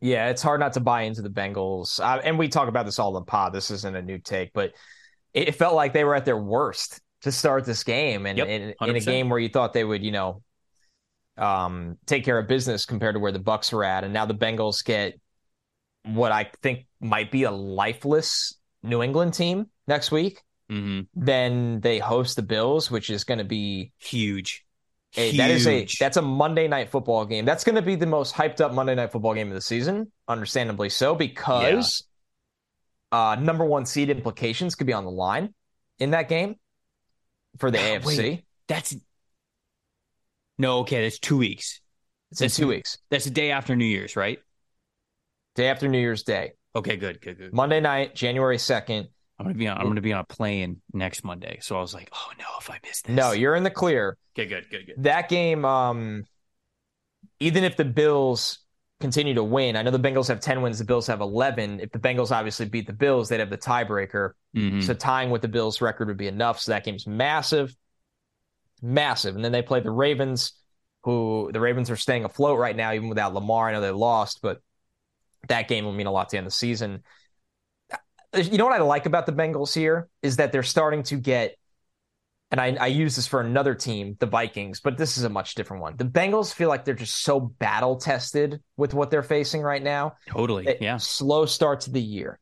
[0.00, 2.00] Yeah, it's hard not to buy into the Bengals.
[2.00, 3.52] Uh, and we talk about this all in the pod.
[3.52, 4.72] This isn't a new take, but
[5.34, 8.26] it felt like they were at their worst to start this game.
[8.26, 10.42] And yep, in, in, a game where you thought they would, you know,
[11.36, 14.04] um, take care of business compared to where the Bucks were at.
[14.04, 15.20] And now the Bengals get
[16.04, 20.42] what I think might be a lifeless New England team next week.
[20.70, 21.00] Mm-hmm.
[21.14, 24.64] Then they host the Bills, which is going to be huge
[25.16, 27.44] a that is a that's a Monday night football game.
[27.44, 30.12] That's going to be the most hyped up Monday night football game of the season,
[30.28, 32.04] understandably so, because
[33.12, 33.30] yeah.
[33.30, 35.52] uh, number one seed implications could be on the line
[35.98, 36.56] in that game
[37.58, 38.18] for the AFC.
[38.18, 38.94] Wait, that's
[40.58, 41.02] no okay.
[41.02, 41.80] That's two weeks.
[42.30, 42.98] It's that's in two weeks.
[43.10, 44.38] That's the day after New Year's, right?
[45.56, 46.52] Day after New Year's Day.
[46.76, 47.52] Okay, good, good, good.
[47.52, 49.08] Monday night, January second.
[49.40, 49.78] I'm gonna be on.
[49.78, 51.58] I'm gonna be on a plane next Monday.
[51.62, 53.16] So I was like, oh no, if I miss this.
[53.16, 54.18] No, you're in the clear.
[54.36, 55.02] Okay, good, good, good.
[55.02, 56.24] That game, um,
[57.38, 58.58] even if the Bills
[59.00, 61.80] continue to win, I know the Bengals have 10 wins, the Bills have 11.
[61.80, 64.32] If the Bengals obviously beat the Bills, they'd have the tiebreaker.
[64.54, 64.82] Mm-hmm.
[64.82, 66.60] So tying with the Bills record would be enough.
[66.60, 67.74] So that game's massive,
[68.82, 69.36] massive.
[69.36, 70.52] And then they play the Ravens,
[71.04, 73.70] who the Ravens are staying afloat right now, even without Lamar.
[73.70, 74.60] I know they lost, but
[75.48, 77.02] that game will mean a lot to the end of the season.
[78.34, 81.16] Uh, you know what I like about the Bengals here is that they're starting to
[81.16, 81.56] get,
[82.50, 85.54] and I, I use this for another team, the Vikings, but this is a much
[85.54, 85.96] different one.
[85.96, 90.14] The Bengals feel like they're just so battle tested with what they're facing right now.
[90.28, 90.66] Totally.
[90.66, 90.96] It, yeah.
[90.96, 92.38] Slow start to the year.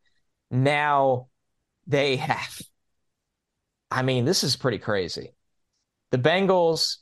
[0.51, 1.28] Now
[1.86, 2.59] they have,
[3.90, 5.35] I mean, this is pretty crazy.
[6.10, 6.97] The Bengals,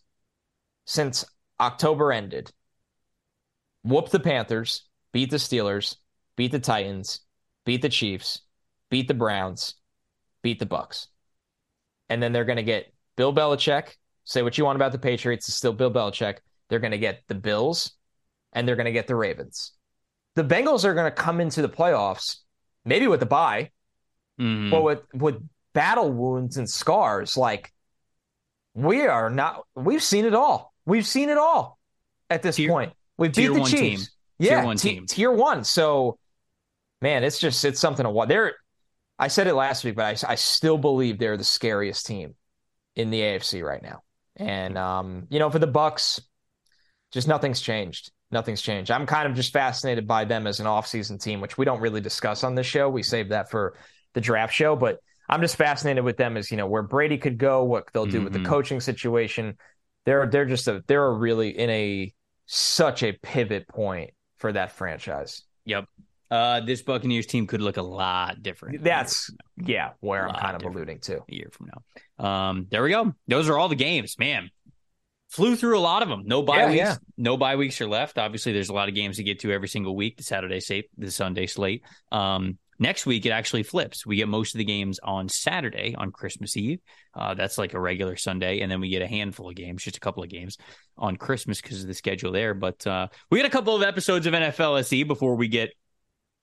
[0.84, 1.24] since
[1.60, 2.50] October ended,
[3.84, 5.96] whooped the Panthers, beat the Steelers,
[6.36, 7.20] beat the Titans,
[7.64, 8.42] beat the Chiefs,
[8.90, 9.74] beat the Browns,
[10.42, 11.08] beat the Bucks.
[12.08, 13.96] And then they're going to get Bill Belichick.
[14.24, 16.38] Say what you want about the Patriots, it's still Bill Belichick.
[16.68, 17.92] They're going to get the Bills
[18.52, 19.72] and they're going to get the Ravens.
[20.34, 22.38] The Bengals are going to come into the playoffs,
[22.84, 23.70] maybe with a bye,
[24.40, 24.70] mm-hmm.
[24.70, 25.36] but with with
[25.72, 27.36] battle wounds and scars.
[27.36, 27.72] Like
[28.74, 29.62] we are not.
[29.74, 30.74] We've seen it all.
[30.84, 31.78] We've seen it all
[32.28, 32.92] at this tier, point.
[33.16, 33.70] We've beat the Chiefs.
[33.70, 34.00] Team.
[34.38, 35.06] Yeah, tier one t- team.
[35.06, 35.64] Tier one.
[35.64, 36.18] So,
[37.00, 38.28] man, it's just it's something to watch.
[38.28, 38.56] They're
[39.18, 42.34] I said it last week, but I, I still believe they're the scariest team
[42.94, 44.02] in the AFC right now.
[44.36, 46.20] And um, you know, for the Bucks,
[47.12, 48.10] just nothing's changed.
[48.30, 48.90] Nothing's changed.
[48.90, 52.00] I'm kind of just fascinated by them as an offseason team, which we don't really
[52.00, 52.88] discuss on this show.
[52.88, 53.76] We save that for
[54.14, 54.98] the draft show, but
[55.28, 58.16] I'm just fascinated with them as you know where Brady could go, what they'll do
[58.16, 58.24] mm-hmm.
[58.24, 58.48] with the mm-hmm.
[58.48, 59.56] coaching situation.
[60.04, 62.14] They're they're just a they're really in a
[62.46, 65.42] such a pivot point for that franchise.
[65.64, 65.86] Yep.
[66.30, 68.82] Uh, this Buccaneers team could look a lot different.
[68.82, 72.24] That's yeah, where I'm kind of alluding to a year from now.
[72.24, 73.14] Um, there we go.
[73.28, 74.50] Those are all the games, man.
[75.28, 76.22] Flew through a lot of them.
[76.24, 76.78] No bye yeah, weeks.
[76.78, 76.96] Yeah.
[77.16, 78.18] No bye weeks are left.
[78.18, 80.16] Obviously, there's a lot of games to get to every single week.
[80.16, 81.82] The Saturday slate, the Sunday slate.
[82.10, 84.06] Um, next week it actually flips.
[84.06, 86.80] We get most of the games on Saturday on Christmas Eve.
[87.14, 89.96] Uh, that's like a regular Sunday, and then we get a handful of games, just
[89.96, 90.58] a couple of games
[90.96, 92.54] on Christmas because of the schedule there.
[92.54, 95.72] But uh, we got a couple of episodes of NFL SE before we get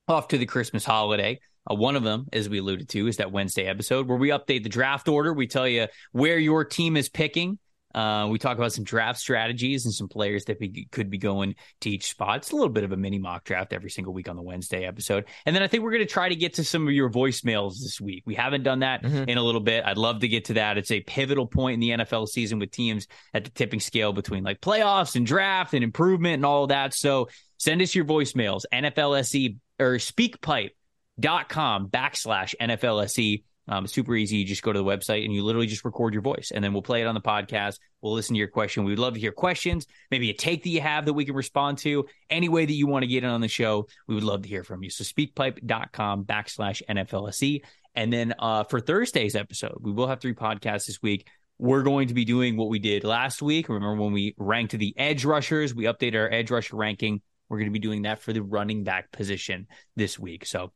[0.07, 1.39] off to the Christmas holiday.
[1.69, 4.63] Uh, one of them, as we alluded to, is that Wednesday episode where we update
[4.63, 5.33] the draft order.
[5.33, 7.57] We tell you where your team is picking.
[7.95, 11.53] Uh, we talk about some draft strategies and some players that be, could be going
[11.79, 12.37] to each spot.
[12.37, 14.85] It's a little bit of a mini mock draft every single week on the Wednesday
[14.85, 15.25] episode.
[15.45, 17.73] And then I think we're going to try to get to some of your voicemails
[17.79, 18.23] this week.
[18.25, 19.29] We haven't done that mm-hmm.
[19.29, 19.85] in a little bit.
[19.85, 20.79] I'd love to get to that.
[20.79, 23.05] It's a pivotal point in the NFL season with teams
[23.35, 26.95] at the tipping scale between like playoffs and draft and improvement and all of that.
[26.95, 33.43] So send us your voicemails, NFLSE or speakpipe.com backslash NFLSE.
[33.67, 34.37] Um, super easy.
[34.37, 36.73] You just go to the website and you literally just record your voice, and then
[36.73, 37.79] we'll play it on the podcast.
[38.01, 38.83] We'll listen to your question.
[38.83, 41.77] We'd love to hear questions, maybe a take that you have that we can respond
[41.79, 42.05] to.
[42.29, 44.49] Any way that you want to get in on the show, we would love to
[44.49, 44.89] hear from you.
[44.89, 47.61] So speakpipe.com backslash NFLSE.
[47.95, 51.27] And then uh, for Thursday's episode, we will have three podcasts this week.
[51.59, 53.69] We're going to be doing what we did last week.
[53.69, 55.73] Remember when we ranked the edge rushers?
[55.73, 57.21] We updated our edge rusher ranking
[57.53, 60.43] we're going to be doing that for the running back position this week.
[60.47, 60.71] So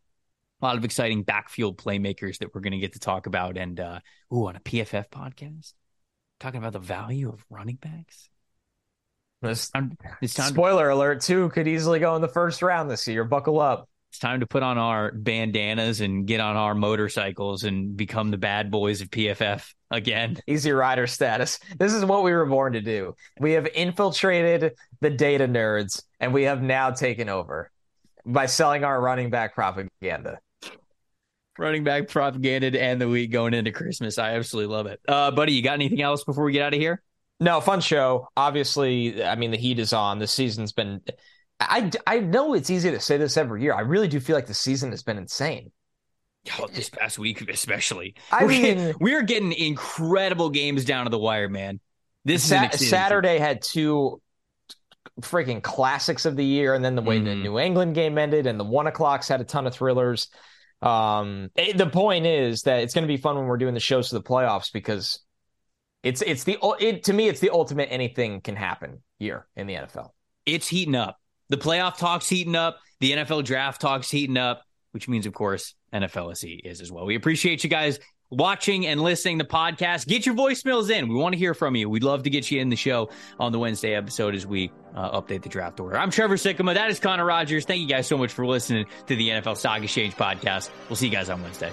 [0.61, 3.57] a lot of exciting backfield playmakers that we're going to get to talk about.
[3.57, 3.99] And uh,
[4.31, 5.73] ooh, on a PFF podcast,
[6.39, 8.29] talking about the value of running backs.
[9.41, 12.91] It's time, it's time Spoiler to, alert, too, could easily go in the first round
[12.91, 13.23] this year.
[13.23, 13.89] Buckle up.
[14.17, 18.37] It's time to put on our bandanas and get on our motorcycles and become the
[18.39, 20.37] bad boys of PFF again.
[20.47, 21.59] Easy rider status.
[21.77, 23.13] This is what we were born to do.
[23.39, 27.69] We have infiltrated the data nerds and we have now taken over
[28.25, 30.39] by selling our running back propaganda.
[31.59, 34.17] Running back propaganda and the week going into Christmas.
[34.17, 34.99] I absolutely love it.
[35.07, 37.03] Uh, buddy, you got anything else before we get out of here?
[37.39, 38.29] No, fun show.
[38.35, 40.17] Obviously, I mean, the heat is on.
[40.17, 41.01] The season's been
[41.59, 43.73] I, I know it's easy to say this every year.
[43.73, 45.71] I really do feel like the season has been insane.
[46.59, 48.15] Oh, this past week, especially.
[48.31, 51.79] I we're mean, getting, we're getting incredible games down to the wire, man.
[52.25, 54.21] This Sa- Saturday had two
[55.21, 57.25] freaking classics of the year, and then the way mm-hmm.
[57.25, 60.29] the New England game ended, and the one o'clocks had a ton of thrillers.
[60.81, 63.79] Um, it, the point is that it's going to be fun when we're doing the
[63.79, 65.19] shows for the playoffs because
[66.03, 69.73] It's it's the it to me it's the ultimate anything can happen year in the
[69.73, 70.11] NFL.
[70.45, 71.17] It's heating up.
[71.49, 72.79] The playoff talks heating up.
[72.99, 77.05] The NFL draft talks heating up, which means of course NFLSE is as well.
[77.05, 77.99] We appreciate you guys
[78.29, 80.07] watching and listening to the podcast.
[80.07, 81.07] Get your voicemails in.
[81.07, 81.89] We want to hear from you.
[81.89, 83.09] We'd love to get you in the show
[83.39, 85.97] on the Wednesday episode as we uh, update the draft order.
[85.97, 86.73] I'm Trevor Sikkema.
[86.73, 87.65] That is Connor Rogers.
[87.65, 90.69] Thank you guys so much for listening to the NFL Stock Exchange podcast.
[90.89, 91.71] We'll see you guys on Wednesday.